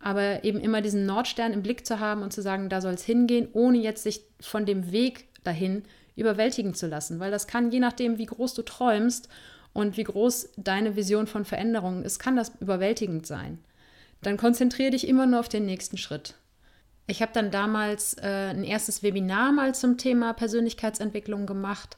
Aber 0.00 0.44
eben 0.44 0.60
immer 0.60 0.82
diesen 0.82 1.06
Nordstern 1.06 1.54
im 1.54 1.62
Blick 1.62 1.86
zu 1.86 1.98
haben 1.98 2.22
und 2.22 2.32
zu 2.32 2.42
sagen, 2.42 2.68
da 2.68 2.82
soll 2.82 2.92
es 2.92 3.04
hingehen, 3.04 3.48
ohne 3.54 3.78
jetzt 3.78 4.02
sich 4.02 4.20
von 4.38 4.66
dem 4.66 4.92
Weg 4.92 5.26
dahin 5.44 5.82
überwältigen 6.14 6.74
zu 6.74 6.86
lassen. 6.86 7.20
Weil 7.20 7.30
das 7.30 7.46
kann, 7.46 7.72
je 7.72 7.80
nachdem, 7.80 8.18
wie 8.18 8.26
groß 8.26 8.52
du 8.52 8.62
träumst 8.62 9.30
und 9.72 9.96
wie 9.96 10.04
groß 10.04 10.50
deine 10.58 10.94
Vision 10.94 11.26
von 11.26 11.46
Veränderungen 11.46 12.04
ist, 12.04 12.18
kann 12.18 12.36
das 12.36 12.52
überwältigend 12.60 13.26
sein. 13.26 13.58
Dann 14.22 14.36
konzentriere 14.36 14.90
dich 14.90 15.08
immer 15.08 15.26
nur 15.26 15.40
auf 15.40 15.48
den 15.48 15.64
nächsten 15.64 15.96
Schritt. 15.96 16.34
Ich 17.10 17.22
habe 17.22 17.32
dann 17.34 17.50
damals 17.50 18.14
äh, 18.14 18.50
ein 18.50 18.62
erstes 18.62 19.02
Webinar 19.02 19.50
mal 19.50 19.74
zum 19.74 19.98
Thema 19.98 20.32
Persönlichkeitsentwicklung 20.32 21.44
gemacht 21.44 21.96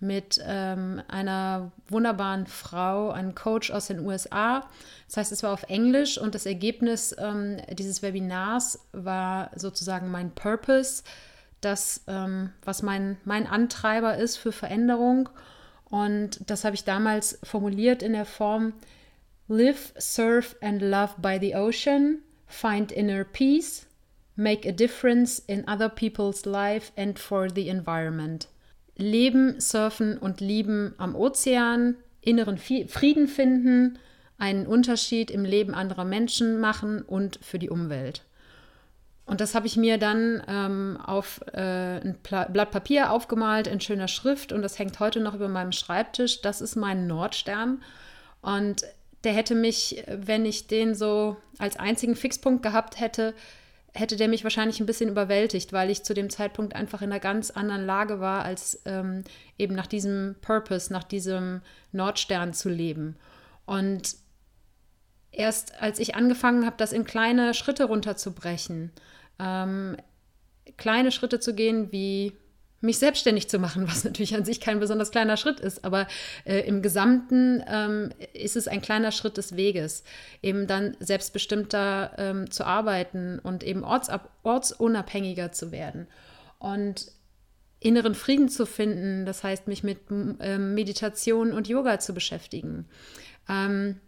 mit 0.00 0.40
ähm, 0.42 1.02
einer 1.06 1.70
wunderbaren 1.88 2.46
Frau, 2.46 3.10
einem 3.10 3.34
Coach 3.34 3.70
aus 3.70 3.88
den 3.88 4.00
USA. 4.00 4.66
Das 5.06 5.18
heißt, 5.18 5.32
es 5.32 5.42
war 5.42 5.52
auf 5.52 5.64
Englisch 5.64 6.16
und 6.16 6.34
das 6.34 6.46
Ergebnis 6.46 7.14
ähm, 7.18 7.58
dieses 7.72 8.00
Webinars 8.00 8.78
war 8.92 9.50
sozusagen 9.54 10.10
mein 10.10 10.30
Purpose, 10.30 11.02
das, 11.60 12.02
ähm, 12.06 12.50
was 12.64 12.82
mein, 12.82 13.18
mein 13.24 13.46
Antreiber 13.46 14.16
ist 14.16 14.38
für 14.38 14.52
Veränderung. 14.52 15.28
Und 15.84 16.40
das 16.50 16.64
habe 16.64 16.74
ich 16.74 16.84
damals 16.84 17.38
formuliert 17.42 18.02
in 18.02 18.14
der 18.14 18.24
Form 18.24 18.72
Live, 19.46 19.92
Surf 19.98 20.56
and 20.62 20.80
Love 20.80 21.16
by 21.18 21.36
the 21.38 21.54
Ocean, 21.54 22.20
Find 22.46 22.92
Inner 22.92 23.24
Peace, 23.24 23.86
Make 24.36 24.68
a 24.68 24.72
Difference 24.72 25.38
in 25.38 25.68
Other 25.68 25.88
People's 25.88 26.44
Life 26.44 26.92
and 26.96 27.18
for 27.18 27.48
the 27.48 27.68
Environment. 27.68 28.48
Leben, 28.96 29.60
surfen 29.60 30.18
und 30.18 30.40
lieben 30.40 30.94
am 30.98 31.14
Ozean, 31.14 31.96
inneren 32.20 32.58
Frieden 32.58 33.28
finden, 33.28 33.98
einen 34.38 34.66
Unterschied 34.66 35.30
im 35.30 35.44
Leben 35.44 35.74
anderer 35.74 36.04
Menschen 36.04 36.60
machen 36.60 37.02
und 37.02 37.38
für 37.42 37.58
die 37.58 37.70
Umwelt. 37.70 38.22
Und 39.26 39.40
das 39.40 39.54
habe 39.54 39.66
ich 39.66 39.76
mir 39.76 39.98
dann 39.98 40.42
ähm, 40.48 40.98
auf 41.02 41.40
äh, 41.52 42.00
ein 42.00 42.18
Pla 42.22 42.44
Blatt 42.44 42.70
Papier 42.70 43.10
aufgemalt 43.10 43.66
in 43.66 43.80
schöner 43.80 44.08
Schrift 44.08 44.52
und 44.52 44.60
das 44.62 44.78
hängt 44.78 45.00
heute 45.00 45.20
noch 45.20 45.34
über 45.34 45.48
meinem 45.48 45.72
Schreibtisch. 45.72 46.42
Das 46.42 46.60
ist 46.60 46.76
mein 46.76 47.06
Nordstern. 47.06 47.82
Und 48.42 48.84
der 49.22 49.32
hätte 49.32 49.54
mich, 49.54 50.04
wenn 50.08 50.44
ich 50.44 50.66
den 50.66 50.94
so 50.94 51.36
als 51.58 51.78
einzigen 51.78 52.16
Fixpunkt 52.16 52.62
gehabt 52.62 53.00
hätte, 53.00 53.32
hätte 53.94 54.16
der 54.16 54.28
mich 54.28 54.42
wahrscheinlich 54.42 54.80
ein 54.80 54.86
bisschen 54.86 55.08
überwältigt, 55.08 55.72
weil 55.72 55.88
ich 55.88 56.02
zu 56.02 56.14
dem 56.14 56.28
Zeitpunkt 56.28 56.74
einfach 56.74 57.00
in 57.00 57.12
einer 57.12 57.20
ganz 57.20 57.50
anderen 57.50 57.86
Lage 57.86 58.20
war, 58.20 58.44
als 58.44 58.82
ähm, 58.84 59.22
eben 59.56 59.74
nach 59.74 59.86
diesem 59.86 60.34
Purpose, 60.42 60.92
nach 60.92 61.04
diesem 61.04 61.62
Nordstern 61.92 62.52
zu 62.52 62.68
leben. 62.68 63.16
Und 63.66 64.16
erst 65.30 65.80
als 65.80 66.00
ich 66.00 66.16
angefangen 66.16 66.66
habe, 66.66 66.76
das 66.76 66.92
in 66.92 67.04
kleine 67.04 67.54
Schritte 67.54 67.84
runterzubrechen, 67.84 68.90
ähm, 69.38 69.96
kleine 70.76 71.12
Schritte 71.12 71.38
zu 71.38 71.54
gehen, 71.54 71.92
wie 71.92 72.32
mich 72.84 72.98
selbstständig 72.98 73.48
zu 73.48 73.58
machen, 73.58 73.88
was 73.88 74.04
natürlich 74.04 74.34
an 74.34 74.44
sich 74.44 74.60
kein 74.60 74.80
besonders 74.80 75.10
kleiner 75.10 75.36
Schritt 75.36 75.60
ist, 75.60 75.84
aber 75.84 76.06
äh, 76.44 76.60
im 76.60 76.82
Gesamten 76.82 77.62
ähm, 77.66 78.10
ist 78.32 78.56
es 78.56 78.68
ein 78.68 78.82
kleiner 78.82 79.10
Schritt 79.10 79.36
des 79.36 79.56
Weges, 79.56 80.04
eben 80.42 80.66
dann 80.66 80.96
selbstbestimmter 81.00 82.12
ähm, 82.18 82.50
zu 82.50 82.64
arbeiten 82.64 83.38
und 83.40 83.64
eben 83.64 83.82
ortsab, 83.82 84.30
ortsunabhängiger 84.42 85.52
zu 85.52 85.72
werden 85.72 86.06
und 86.58 87.10
inneren 87.80 88.14
Frieden 88.14 88.48
zu 88.48 88.64
finden, 88.64 89.26
das 89.26 89.44
heißt 89.44 89.68
mich 89.68 89.82
mit 89.82 89.98
ähm, 90.10 90.74
Meditation 90.74 91.52
und 91.52 91.68
Yoga 91.68 91.98
zu 91.98 92.14
beschäftigen. 92.14 92.86
Ähm, 93.48 94.00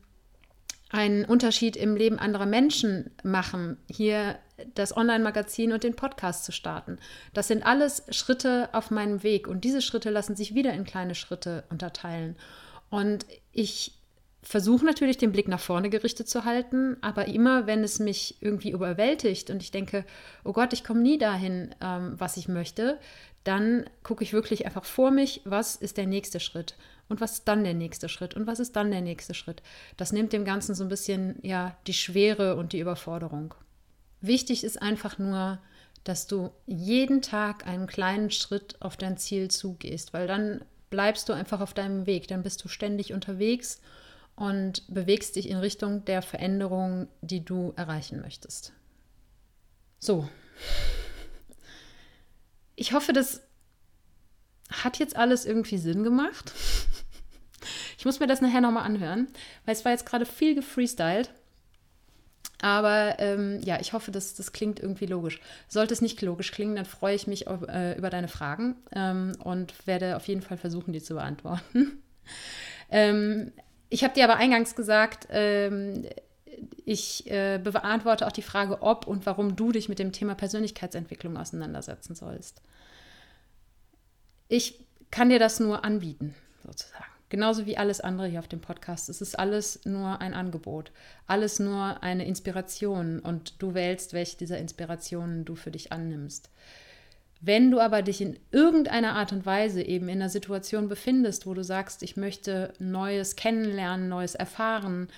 einen 0.91 1.25
Unterschied 1.25 1.77
im 1.77 1.97
Leben 1.97 2.19
anderer 2.19 2.47
Menschen 2.47 3.11
machen, 3.23 3.77
hier 3.91 4.39
das 4.75 4.97
Online-Magazin 4.97 5.73
und 5.73 5.85
den 5.85 5.97
Podcast 5.97 6.45
zu 6.45 6.53
starten. 6.53 6.99
Das 7.35 7.49
sind 7.49 7.65
alles 7.67 8.05
Schritte 8.11 8.71
auf 8.73 8.91
meinem 8.91 9.23
Weg 9.23 9.49
und 9.49 9.65
diese 9.65 9.83
Schritte 9.83 10.11
lassen 10.11 10.37
sich 10.37 10.55
wieder 10.55 10.73
in 10.73 10.85
kleine 10.85 11.15
Schritte 11.15 11.65
unterteilen. 11.71 12.37
Und 12.89 13.27
ich 13.53 13.93
versuche 14.43 14.87
natürlich 14.87 15.19
den 15.19 15.33
Blick 15.33 15.49
nach 15.49 15.61
vorne 15.61 15.91
gerichtet 15.91 16.29
zu 16.29 16.45
halten, 16.45 16.97
aber 17.01 17.27
immer, 17.27 17.67
wenn 17.67 17.83
es 17.83 17.99
mich 17.99 18.37
irgendwie 18.41 18.71
überwältigt 18.71 19.51
und 19.51 19.61
ich 19.61 19.73
denke, 19.73 20.05
oh 20.45 20.53
Gott, 20.53 20.73
ich 20.73 20.85
komme 20.85 21.01
nie 21.01 21.19
dahin, 21.19 21.75
ähm, 21.83 22.15
was 22.17 22.37
ich 22.37 22.47
möchte, 22.47 22.99
dann 23.43 23.91
gucke 24.05 24.23
ich 24.23 24.33
wirklich 24.33 24.65
einfach 24.65 24.85
vor 24.85 25.11
mich, 25.11 25.41
was 25.45 25.75
ist 25.75 25.97
der 25.97 26.07
nächste 26.07 26.39
Schritt 26.39 26.77
und 27.09 27.21
was 27.21 27.35
ist 27.35 27.49
dann 27.49 27.65
der 27.65 27.75
nächste 27.75 28.09
Schritt 28.09 28.35
und 28.35 28.47
was 28.47 28.61
ist 28.61 28.77
dann 28.77 28.91
der 28.91 29.01
nächste 29.01 29.35
Schritt. 29.35 29.63
Das 29.97 30.13
nimmt 30.13 30.33
dem 30.33 30.45
Ganzen 30.45 30.75
so 30.75 30.85
ein 30.85 30.89
bisschen 30.89 31.39
ja 31.43 31.77
die 31.87 31.95
Schwere 31.95 32.57
und 32.57 32.73
die 32.73 32.81
Überforderung. 32.81 33.55
Wichtig 34.21 34.65
ist 34.65 34.81
einfach 34.81 35.19
nur, 35.19 35.59
dass 36.05 36.27
du 36.27 36.51
jeden 36.67 37.23
Tag 37.23 37.67
einen 37.67 37.87
kleinen 37.87 38.31
Schritt 38.31 38.77
auf 38.81 38.97
dein 38.97 39.17
Ziel 39.17 39.51
zugehst, 39.51 40.13
weil 40.13 40.27
dann 40.27 40.65
bleibst 40.91 41.29
du 41.29 41.33
einfach 41.33 41.61
auf 41.61 41.75
deinem 41.75 42.07
Weg, 42.07 42.29
dann 42.29 42.43
bist 42.43 42.65
du 42.65 42.69
ständig 42.69 43.13
unterwegs 43.13 43.81
und 44.37 44.83
bewegst 44.89 45.37
dich 45.37 45.49
in 45.49 45.57
Richtung 45.57 46.05
der 46.05 46.23
Veränderung, 46.23 47.09
die 47.23 47.45
du 47.45 47.73
erreichen 47.77 48.21
möchtest. 48.21 48.73
So. 49.99 50.29
Ich 52.77 52.93
hoffe, 52.93 53.13
das 53.13 53.43
hat 54.71 54.99
jetzt 54.99 55.17
alles 55.17 55.45
irgendwie 55.45 55.79
Sinn 55.79 56.03
gemacht. 56.03 56.53
Ich 57.99 58.05
muss 58.05 58.21
mir 58.21 58.27
das 58.27 58.41
nachher 58.41 58.61
nochmal 58.61 58.85
anhören, 58.85 59.29
weil 59.65 59.75
es 59.75 59.85
war 59.85 59.93
jetzt 59.93 60.07
gerade 60.07 60.27
viel 60.27 60.55
gefreestylt. 60.55 61.31
Aber 62.63 63.17
ähm, 63.19 63.61
ja, 63.63 63.81
ich 63.81 63.93
hoffe, 63.93 64.11
dass 64.11 64.35
das 64.35 64.53
klingt 64.53 64.81
irgendwie 64.81 65.07
logisch. 65.07 65.41
Sollte 65.69 65.93
es 65.93 66.01
nicht 66.01 66.21
logisch 66.23 66.53
klingen, 66.53 66.77
dann 66.77 66.87
freue 66.87 67.15
ich 67.15 67.27
mich 67.27 67.49
auf, 67.49 67.63
äh, 67.69 67.97
über 67.99 68.09
deine 68.09 68.29
Fragen 68.29 68.77
ähm, 68.95 69.33
und 69.45 69.87
werde 69.87 70.17
auf 70.17 70.27
jeden 70.27 70.43
Fall 70.43 70.57
versuchen, 70.57 70.93
die 70.93 71.03
zu 71.03 71.15
beantworten. 71.15 72.03
ähm, 72.91 73.53
ich 73.91 74.05
habe 74.05 74.15
dir 74.15 74.25
aber 74.25 74.37
eingangs 74.37 74.75
gesagt, 74.75 75.29
ähm, 75.31 76.07
ich 76.85 77.31
äh, 77.31 77.59
beantworte 77.63 78.27
auch 78.27 78.33
die 78.33 78.43
Frage, 78.43 78.81
ob 78.81 79.07
und 79.07 79.27
warum 79.27 79.57
du 79.57 79.73
dich 79.73 79.89
mit 79.89 79.99
dem 79.99 80.13
Thema 80.13 80.35
Persönlichkeitsentwicklung 80.35 81.37
auseinandersetzen 81.37 82.15
sollst. 82.15 82.63
Ich 84.49 84.85
kann 85.11 85.29
dir 85.29 85.39
das 85.39 85.61
nur 85.61 85.85
anbieten, 85.85 86.35
sozusagen. 86.65 87.05
Genauso 87.29 87.67
wie 87.67 87.77
alles 87.77 88.01
andere 88.01 88.29
hier 88.29 88.39
auf 88.39 88.49
dem 88.49 88.61
Podcast. 88.61 89.09
Es 89.09 89.21
ist 89.21 89.37
alles 89.37 89.81
nur 89.85 90.21
ein 90.21 90.33
Angebot, 90.33 90.93
alles 91.27 91.59
nur 91.59 92.03
eine 92.03 92.25
Inspiration 92.25 93.19
und 93.19 93.61
du 93.61 93.75
wählst, 93.75 94.13
welche 94.13 94.37
dieser 94.37 94.59
Inspirationen 94.59 95.45
du 95.45 95.57
für 95.57 95.73
dich 95.73 95.91
annimmst. 95.91 96.51
Wenn 97.41 97.71
du 97.71 97.81
aber 97.81 98.03
dich 98.03 98.21
in 98.21 98.39
irgendeiner 98.53 99.15
Art 99.15 99.33
und 99.33 99.45
Weise 99.45 99.83
eben 99.83 100.09
in 100.09 100.21
einer 100.21 100.31
Situation 100.31 100.89
befindest, 100.89 101.47
wo 101.47 101.55
du 101.55 101.65
sagst, 101.65 102.03
ich 102.03 102.17
möchte 102.17 102.73
Neues 102.79 103.37
kennenlernen, 103.37 104.09
Neues 104.09 104.35
erfahren 104.37 105.09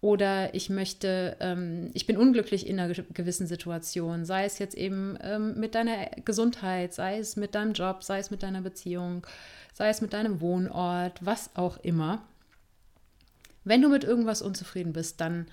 oder 0.00 0.54
ich 0.54 0.70
möchte, 0.70 1.36
ähm, 1.40 1.90
ich 1.92 2.06
bin 2.06 2.16
unglücklich 2.16 2.66
in 2.68 2.78
einer 2.78 2.94
gewissen 2.94 3.48
Situation, 3.48 4.24
sei 4.24 4.44
es 4.44 4.58
jetzt 4.58 4.76
eben 4.76 5.18
ähm, 5.20 5.58
mit 5.58 5.74
deiner 5.74 6.06
Gesundheit, 6.24 6.94
sei 6.94 7.18
es 7.18 7.36
mit 7.36 7.54
deinem 7.54 7.72
Job, 7.72 8.04
sei 8.04 8.18
es 8.18 8.30
mit 8.30 8.44
deiner 8.44 8.60
Beziehung, 8.60 9.26
sei 9.72 9.88
es 9.88 10.00
mit 10.00 10.12
deinem 10.12 10.40
Wohnort, 10.40 11.18
was 11.24 11.50
auch 11.56 11.78
immer. 11.78 12.22
Wenn 13.64 13.82
du 13.82 13.88
mit 13.88 14.04
irgendwas 14.04 14.40
unzufrieden 14.40 14.92
bist, 14.92 15.20
dann 15.20 15.46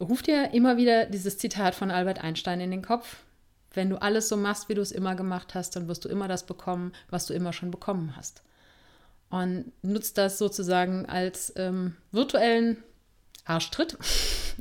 ruf 0.00 0.22
dir 0.22 0.52
immer 0.52 0.76
wieder 0.76 1.06
dieses 1.06 1.38
Zitat 1.38 1.76
von 1.76 1.92
Albert 1.92 2.24
Einstein 2.24 2.60
in 2.60 2.72
den 2.72 2.82
Kopf. 2.82 3.22
Wenn 3.72 3.88
du 3.88 4.02
alles 4.02 4.28
so 4.28 4.36
machst, 4.36 4.68
wie 4.68 4.74
du 4.74 4.82
es 4.82 4.90
immer 4.90 5.14
gemacht 5.14 5.54
hast, 5.54 5.76
dann 5.76 5.86
wirst 5.86 6.04
du 6.04 6.08
immer 6.08 6.26
das 6.26 6.44
bekommen, 6.44 6.92
was 7.08 7.26
du 7.26 7.34
immer 7.34 7.52
schon 7.52 7.70
bekommen 7.70 8.16
hast. 8.16 8.42
Und 9.30 9.72
nutzt 9.82 10.18
das 10.18 10.38
sozusagen 10.38 11.06
als 11.06 11.52
ähm, 11.54 11.94
virtuellen 12.10 12.78
Arschtritt, 13.44 13.96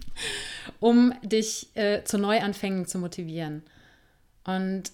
um 0.79 1.13
dich 1.23 1.75
äh, 1.75 2.03
zu 2.03 2.17
Neuanfängen 2.17 2.85
zu 2.85 2.97
motivieren. 2.97 3.63
Und 4.43 4.91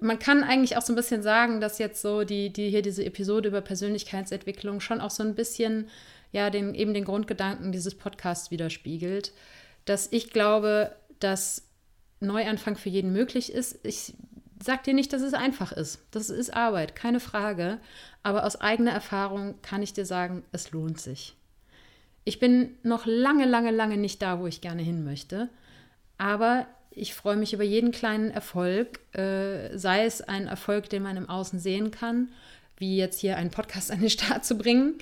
man 0.00 0.18
kann 0.18 0.42
eigentlich 0.42 0.76
auch 0.76 0.82
so 0.82 0.92
ein 0.92 0.96
bisschen 0.96 1.22
sagen, 1.22 1.60
dass 1.60 1.78
jetzt 1.78 2.00
so 2.00 2.24
die, 2.24 2.52
die 2.52 2.70
hier 2.70 2.82
diese 2.82 3.04
Episode 3.04 3.48
über 3.48 3.60
Persönlichkeitsentwicklung 3.60 4.80
schon 4.80 5.00
auch 5.00 5.10
so 5.10 5.22
ein 5.22 5.34
bisschen 5.34 5.88
ja 6.32 6.50
den, 6.50 6.74
eben 6.74 6.94
den 6.94 7.04
Grundgedanken 7.04 7.72
dieses 7.72 7.94
Podcasts 7.94 8.50
widerspiegelt. 8.50 9.32
dass 9.84 10.08
ich 10.12 10.30
glaube, 10.30 10.94
dass 11.18 11.66
Neuanfang 12.20 12.76
für 12.76 12.90
jeden 12.90 13.12
möglich 13.12 13.52
ist. 13.52 13.84
Ich 13.84 14.14
sage 14.62 14.82
dir 14.84 14.94
nicht, 14.94 15.12
dass 15.12 15.22
es 15.22 15.34
einfach 15.34 15.72
ist. 15.72 16.00
Das 16.10 16.28
ist 16.28 16.54
Arbeit, 16.54 16.94
keine 16.94 17.18
Frage. 17.18 17.78
Aber 18.22 18.44
aus 18.44 18.60
eigener 18.60 18.92
Erfahrung 18.92 19.60
kann 19.62 19.82
ich 19.82 19.94
dir 19.94 20.04
sagen, 20.04 20.44
es 20.52 20.70
lohnt 20.70 21.00
sich. 21.00 21.34
Ich 22.24 22.38
bin 22.38 22.76
noch 22.82 23.06
lange, 23.06 23.46
lange, 23.46 23.70
lange 23.70 23.96
nicht 23.96 24.20
da, 24.22 24.40
wo 24.40 24.46
ich 24.46 24.60
gerne 24.60 24.82
hin 24.82 25.04
möchte. 25.04 25.48
Aber 26.18 26.66
ich 26.90 27.14
freue 27.14 27.36
mich 27.36 27.52
über 27.52 27.64
jeden 27.64 27.92
kleinen 27.92 28.30
Erfolg, 28.30 29.00
äh, 29.16 29.76
sei 29.76 30.04
es 30.04 30.20
ein 30.20 30.46
Erfolg, 30.46 30.90
den 30.90 31.02
man 31.02 31.16
im 31.16 31.28
Außen 31.28 31.58
sehen 31.58 31.90
kann, 31.90 32.30
wie 32.76 32.96
jetzt 32.96 33.20
hier 33.20 33.36
einen 33.36 33.50
Podcast 33.50 33.90
an 33.90 34.00
den 34.00 34.10
Start 34.10 34.44
zu 34.44 34.58
bringen, 34.58 34.98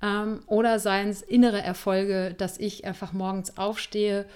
ähm, 0.00 0.42
oder 0.46 0.78
seien 0.78 1.08
es 1.08 1.22
innere 1.22 1.62
Erfolge, 1.62 2.34
dass 2.36 2.58
ich 2.58 2.84
einfach 2.84 3.12
morgens 3.12 3.56
aufstehe 3.56 4.26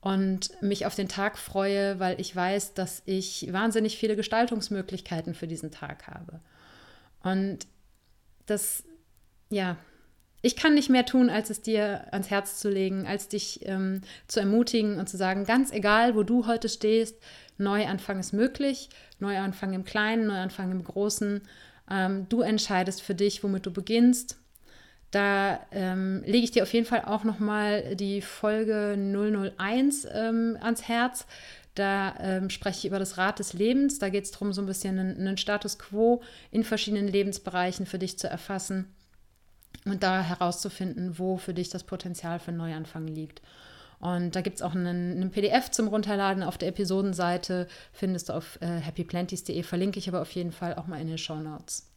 und 0.00 0.50
mich 0.62 0.84
auf 0.84 0.94
den 0.94 1.08
Tag 1.08 1.38
freue, 1.38 1.98
weil 1.98 2.20
ich 2.20 2.34
weiß, 2.34 2.74
dass 2.74 3.02
ich 3.06 3.50
wahnsinnig 3.52 3.96
viele 3.96 4.16
Gestaltungsmöglichkeiten 4.16 5.34
für 5.34 5.46
diesen 5.46 5.70
Tag 5.70 6.06
habe. 6.06 6.40
Und 7.22 7.60
das, 8.44 8.84
ja, 9.48 9.76
ich 10.44 10.56
kann 10.56 10.74
nicht 10.74 10.90
mehr 10.90 11.06
tun, 11.06 11.30
als 11.30 11.48
es 11.48 11.62
dir 11.62 12.04
ans 12.12 12.28
Herz 12.28 12.58
zu 12.58 12.68
legen, 12.68 13.06
als 13.06 13.28
dich 13.28 13.60
ähm, 13.64 14.02
zu 14.28 14.40
ermutigen 14.40 14.98
und 14.98 15.08
zu 15.08 15.16
sagen, 15.16 15.46
ganz 15.46 15.72
egal, 15.72 16.14
wo 16.16 16.22
du 16.22 16.46
heute 16.46 16.68
stehst, 16.68 17.16
Neuanfang 17.56 18.20
ist 18.20 18.34
möglich, 18.34 18.90
Neuanfang 19.20 19.72
im 19.72 19.84
Kleinen, 19.84 20.26
Neuanfang 20.26 20.70
im 20.70 20.84
Großen. 20.84 21.40
Ähm, 21.90 22.26
du 22.28 22.42
entscheidest 22.42 23.00
für 23.00 23.14
dich, 23.14 23.42
womit 23.42 23.64
du 23.64 23.70
beginnst. 23.70 24.36
Da 25.10 25.60
ähm, 25.72 26.22
lege 26.26 26.44
ich 26.44 26.50
dir 26.50 26.64
auf 26.64 26.74
jeden 26.74 26.86
Fall 26.86 27.06
auch 27.06 27.24
nochmal 27.24 27.96
die 27.96 28.20
Folge 28.20 28.98
001 29.56 30.06
ähm, 30.12 30.58
ans 30.60 30.82
Herz. 30.86 31.26
Da 31.74 32.16
ähm, 32.20 32.50
spreche 32.50 32.80
ich 32.80 32.84
über 32.84 32.98
das 32.98 33.16
Rad 33.16 33.38
des 33.38 33.54
Lebens. 33.54 33.98
Da 33.98 34.10
geht 34.10 34.24
es 34.24 34.30
darum, 34.32 34.52
so 34.52 34.60
ein 34.60 34.66
bisschen 34.66 34.98
einen, 34.98 35.16
einen 35.16 35.38
Status 35.38 35.78
quo 35.78 36.20
in 36.50 36.64
verschiedenen 36.64 37.08
Lebensbereichen 37.08 37.86
für 37.86 37.98
dich 37.98 38.18
zu 38.18 38.28
erfassen 38.28 38.93
und 39.84 40.02
da 40.02 40.22
herauszufinden, 40.22 41.18
wo 41.18 41.36
für 41.36 41.54
dich 41.54 41.68
das 41.68 41.84
Potenzial 41.84 42.38
für 42.38 42.52
Neuanfang 42.52 43.06
liegt. 43.06 43.42
Und 44.00 44.34
da 44.36 44.40
gibt 44.40 44.56
es 44.56 44.62
auch 44.62 44.74
einen, 44.74 45.16
einen, 45.16 45.30
PDF 45.30 45.70
zum 45.70 45.88
Runterladen 45.88 46.42
auf 46.42 46.58
der 46.58 46.68
Episodenseite, 46.68 47.68
findest 47.92 48.28
du 48.28 48.34
auf 48.34 48.60
äh, 48.60 48.80
happyplanties.de, 48.80 49.62
verlinke 49.62 49.98
ich 49.98 50.08
aber 50.08 50.20
auf 50.20 50.30
jeden 50.32 50.52
Fall 50.52 50.74
auch 50.74 50.86
mal 50.86 51.00
in 51.00 51.08
den 51.08 51.18
Show 51.18 51.36
Notes. 51.36 51.90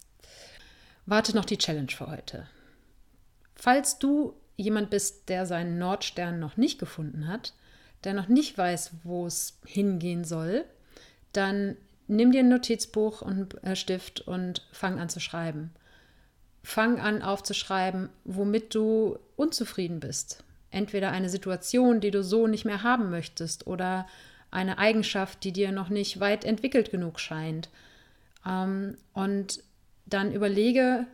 Warte 1.06 1.34
noch 1.34 1.44
die 1.44 1.58
Challenge 1.58 1.90
für 1.90 2.06
heute. 2.06 2.46
Falls 3.54 3.98
du 3.98 4.34
jemand 4.56 4.90
bist, 4.90 5.28
der 5.28 5.46
seinen 5.46 5.78
Nordstern 5.78 6.38
noch 6.38 6.56
nicht 6.56 6.78
gefunden 6.78 7.26
hat, 7.26 7.54
der 8.04 8.14
noch 8.14 8.28
nicht 8.28 8.56
weiß, 8.56 8.92
wo 9.02 9.26
es 9.26 9.58
hingehen 9.66 10.24
soll, 10.24 10.64
dann 11.32 11.76
nimm 12.06 12.32
dir 12.32 12.40
ein 12.40 12.48
Notizbuch 12.48 13.22
und 13.22 13.62
äh, 13.64 13.76
Stift 13.76 14.20
und 14.20 14.66
fang 14.72 14.98
an 14.98 15.08
zu 15.08 15.20
schreiben 15.20 15.72
fang 16.68 17.00
an 17.00 17.22
aufzuschreiben, 17.22 18.10
womit 18.24 18.74
du 18.74 19.18
unzufrieden 19.36 20.00
bist. 20.00 20.44
Entweder 20.70 21.12
eine 21.12 21.30
Situation, 21.30 22.00
die 22.00 22.10
du 22.10 22.22
so 22.22 22.46
nicht 22.46 22.66
mehr 22.66 22.82
haben 22.82 23.08
möchtest 23.08 23.66
oder 23.66 24.06
eine 24.50 24.76
Eigenschaft, 24.76 25.44
die 25.44 25.52
dir 25.54 25.72
noch 25.72 25.88
nicht 25.88 26.20
weit 26.20 26.44
entwickelt 26.44 26.90
genug 26.90 27.20
scheint. 27.20 27.70
Ähm, 28.46 28.98
und 29.14 29.64
dann 30.04 30.30
überlege, 30.30 31.06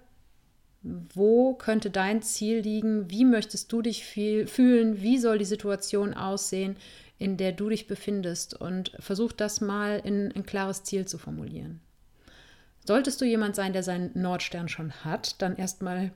wo 0.82 1.54
könnte 1.54 1.88
dein 1.88 2.20
Ziel 2.20 2.58
liegen? 2.58 3.08
Wie 3.08 3.24
möchtest 3.24 3.70
du 3.70 3.80
dich 3.80 4.04
fühlen? 4.04 5.02
Wie 5.02 5.18
soll 5.18 5.38
die 5.38 5.44
Situation 5.44 6.14
aussehen, 6.14 6.76
in 7.20 7.36
der 7.36 7.52
du 7.52 7.68
dich 7.68 7.86
befindest? 7.86 8.60
Und 8.60 8.90
versuch 8.98 9.30
das 9.30 9.60
mal 9.60 10.00
in 10.02 10.32
ein 10.32 10.44
klares 10.44 10.82
Ziel 10.82 11.06
zu 11.06 11.16
formulieren. 11.16 11.80
Solltest 12.84 13.20
du 13.20 13.24
jemand 13.24 13.56
sein, 13.56 13.72
der 13.72 13.82
seinen 13.82 14.10
Nordstern 14.14 14.68
schon 14.68 14.92
hat, 15.04 15.40
dann 15.40 15.56
erstmal 15.56 16.12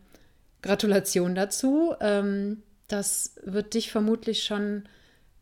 Gratulation 0.62 1.34
dazu. 1.34 1.94
Ähm, 2.00 2.62
das 2.88 3.36
wird 3.42 3.74
dich 3.74 3.90
vermutlich 3.90 4.44
schon 4.44 4.84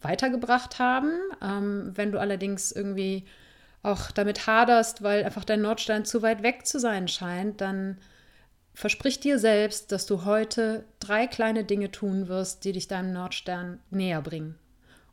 weitergebracht 0.01 0.79
haben. 0.79 1.11
Ähm, 1.43 1.93
wenn 1.95 2.13
du 2.13 2.21
allerdings 2.21 2.73
irgendwie 2.73 3.25
auch 3.83 4.11
damit 4.11 4.47
haderst, 4.47 5.03
weil 5.03 5.25
einfach 5.25 5.45
dein 5.45 5.63
Nordstern 5.63 6.05
zu 6.05 6.23
weit 6.23 6.43
weg 6.43 6.67
zu 6.67 6.79
sein 6.79 7.09
scheint, 7.09 7.61
dann 7.61 7.99
versprich 8.75 9.21
dir 9.21 9.39
selbst, 9.39 9.91
dass 9.91 10.07
du 10.07 10.25
heute 10.25 10.85
drei 11.01 11.27
kleine 11.27 11.65
Dinge 11.65 11.91
tun 11.91 12.29
wirst, 12.29 12.65
die 12.65 12.73
dich 12.73 12.89
deinem 12.89 13.13
Nordstern 13.13 13.81
näher 13.91 14.23
bringen. 14.23 14.57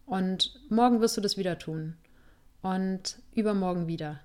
Und 0.06 0.60
morgen 0.70 1.02
wirst 1.02 1.18
du 1.18 1.22
das 1.22 1.38
wieder 1.38 1.58
tun. 1.58 1.96
Und 2.62 3.20
übermorgen 3.34 3.88
wieder. 3.88 4.20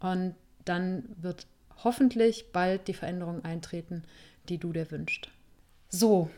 Und 0.00 0.34
dann 0.64 1.04
wird 1.20 1.46
hoffentlich 1.82 2.52
bald 2.52 2.88
die 2.88 2.94
Veränderung 2.94 3.44
eintreten, 3.44 4.04
die 4.48 4.58
du 4.58 4.72
dir 4.72 4.90
wünschst. 4.90 5.28
So, 5.88 6.30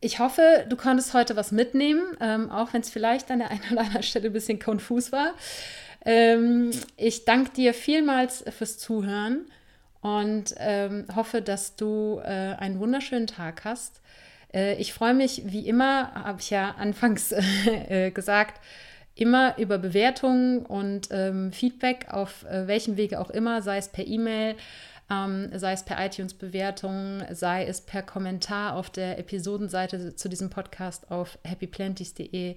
ich 0.00 0.20
hoffe, 0.20 0.64
du 0.68 0.76
konntest 0.76 1.12
heute 1.12 1.34
was 1.34 1.50
mitnehmen, 1.50 2.16
ähm, 2.20 2.50
auch 2.50 2.72
wenn 2.72 2.82
es 2.82 2.90
vielleicht 2.90 3.30
an 3.30 3.40
der 3.40 3.50
einen 3.50 3.72
oder 3.72 3.80
anderen 3.80 4.02
Stelle 4.02 4.26
ein 4.26 4.32
bisschen 4.32 4.60
konfus 4.60 5.10
war. 5.10 5.34
Ähm, 6.04 6.70
ich 6.96 7.24
danke 7.24 7.50
dir 7.50 7.74
vielmals 7.74 8.44
fürs 8.56 8.78
Zuhören 8.78 9.46
und 10.00 10.54
ähm, 10.58 11.06
hoffe, 11.14 11.42
dass 11.42 11.74
du 11.74 12.20
äh, 12.22 12.28
einen 12.28 12.78
wunderschönen 12.78 13.26
Tag 13.26 13.64
hast. 13.64 14.00
Äh, 14.54 14.76
ich 14.76 14.92
freue 14.92 15.14
mich, 15.14 15.42
wie 15.46 15.66
immer, 15.66 16.14
habe 16.14 16.40
ich 16.40 16.50
ja 16.50 16.76
anfangs 16.78 17.32
äh, 17.66 18.12
gesagt, 18.12 18.60
immer 19.18 19.58
über 19.58 19.78
Bewertungen 19.78 20.64
und 20.64 21.08
ähm, 21.10 21.52
Feedback 21.52 22.06
auf 22.10 22.44
äh, 22.44 22.66
welchem 22.66 22.96
Wege 22.96 23.20
auch 23.20 23.30
immer, 23.30 23.62
sei 23.62 23.78
es 23.78 23.88
per 23.88 24.06
E-Mail, 24.06 24.54
ähm, 25.10 25.50
sei 25.54 25.72
es 25.72 25.84
per 25.84 26.04
iTunes-Bewertung, 26.04 27.22
sei 27.32 27.64
es 27.64 27.80
per 27.80 28.02
Kommentar 28.02 28.74
auf 28.74 28.90
der 28.90 29.18
Episodenseite 29.18 30.14
zu 30.14 30.28
diesem 30.28 30.50
Podcast 30.50 31.10
auf 31.10 31.38
happyplanties.de. 31.44 32.56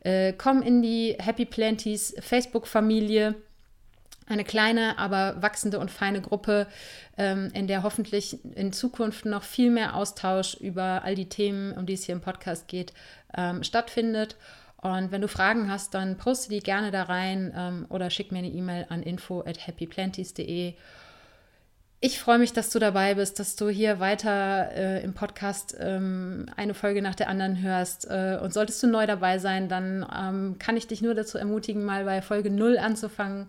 Äh, 0.00 0.32
komm 0.32 0.62
in 0.62 0.82
die 0.82 1.16
Happy 1.20 1.44
Planties 1.44 2.14
Facebook-Familie. 2.18 3.36
Eine 4.26 4.44
kleine, 4.44 4.98
aber 4.98 5.42
wachsende 5.42 5.78
und 5.78 5.90
feine 5.90 6.20
Gruppe, 6.20 6.66
ähm, 7.18 7.50
in 7.54 7.66
der 7.66 7.82
hoffentlich 7.82 8.38
in 8.54 8.72
Zukunft 8.72 9.24
noch 9.24 9.42
viel 9.42 9.70
mehr 9.70 9.96
Austausch 9.96 10.54
über 10.54 11.02
all 11.04 11.14
die 11.14 11.28
Themen, 11.28 11.72
um 11.76 11.86
die 11.86 11.94
es 11.94 12.04
hier 12.04 12.14
im 12.14 12.20
Podcast 12.20 12.68
geht, 12.68 12.92
ähm, 13.36 13.62
stattfindet. 13.62 14.36
Und 14.82 15.12
wenn 15.12 15.20
du 15.20 15.28
Fragen 15.28 15.70
hast, 15.70 15.94
dann 15.94 16.18
poste 16.18 16.50
die 16.50 16.58
gerne 16.58 16.90
da 16.90 17.04
rein 17.04 17.54
ähm, 17.56 17.86
oder 17.88 18.10
schick 18.10 18.32
mir 18.32 18.38
eine 18.38 18.48
E-Mail 18.48 18.86
an 18.88 19.02
info 19.02 19.40
at 19.40 19.66
happyplanties.de. 19.66 20.74
Ich 22.04 22.18
freue 22.18 22.38
mich, 22.38 22.52
dass 22.52 22.70
du 22.70 22.80
dabei 22.80 23.14
bist, 23.14 23.38
dass 23.38 23.54
du 23.54 23.68
hier 23.68 24.00
weiter 24.00 24.72
äh, 24.72 25.04
im 25.04 25.14
Podcast 25.14 25.76
ähm, 25.78 26.46
eine 26.56 26.74
Folge 26.74 27.00
nach 27.00 27.14
der 27.14 27.28
anderen 27.28 27.62
hörst. 27.62 28.10
Äh, 28.10 28.40
und 28.42 28.52
solltest 28.52 28.82
du 28.82 28.88
neu 28.88 29.06
dabei 29.06 29.38
sein, 29.38 29.68
dann 29.68 30.04
ähm, 30.12 30.56
kann 30.58 30.76
ich 30.76 30.88
dich 30.88 31.00
nur 31.00 31.14
dazu 31.14 31.38
ermutigen, 31.38 31.84
mal 31.84 32.04
bei 32.04 32.20
Folge 32.20 32.50
0 32.50 32.76
anzufangen. 32.76 33.46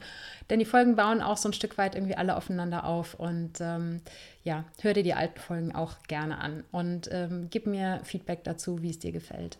Denn 0.54 0.60
die 0.60 0.66
Folgen 0.66 0.95
bauen 0.95 1.20
auch 1.20 1.38
so 1.38 1.49
ein 1.49 1.54
Stück 1.54 1.80
weit 1.80 1.95
irgendwie 1.95 2.14
alle 2.14 2.38
aufeinander 2.38 2.86
auf. 2.86 3.16
Und 3.16 3.54
ähm, 3.60 4.01
ja, 4.43 4.66
hör 4.84 4.93
dir 4.93 5.01
die 5.01 5.16
alten 5.16 5.39
Folgen 5.39 5.74
auch 5.74 5.95
gerne 6.08 6.38
an 6.38 6.64
und 6.72 7.10
ähm, 7.12 7.47
gib 7.49 7.66
mir 7.66 8.01
Feedback 8.04 8.43
dazu, 8.43 8.84
wie 8.84 8.91
es 8.91 8.99
dir 8.99 9.12
gefällt. 9.12 9.58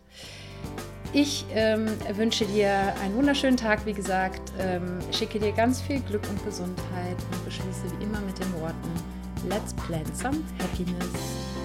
Ich 1.12 1.46
ähm, 1.52 1.88
wünsche 2.12 2.44
dir 2.44 2.94
einen 3.02 3.16
wunderschönen 3.16 3.56
Tag, 3.56 3.84
wie 3.86 3.92
gesagt, 3.92 4.52
ähm, 4.60 5.00
schicke 5.10 5.40
dir 5.40 5.50
ganz 5.50 5.82
viel 5.82 5.98
Glück 5.98 6.22
und 6.30 6.44
Gesundheit 6.44 7.16
und 7.32 7.44
beschließe 7.44 7.90
wie 7.98 8.04
immer 8.04 8.20
mit 8.20 8.38
den 8.38 8.52
Worten, 8.60 8.92
Let's 9.48 9.74
plant 9.74 10.16
some 10.16 10.44
happiness. 10.60 11.63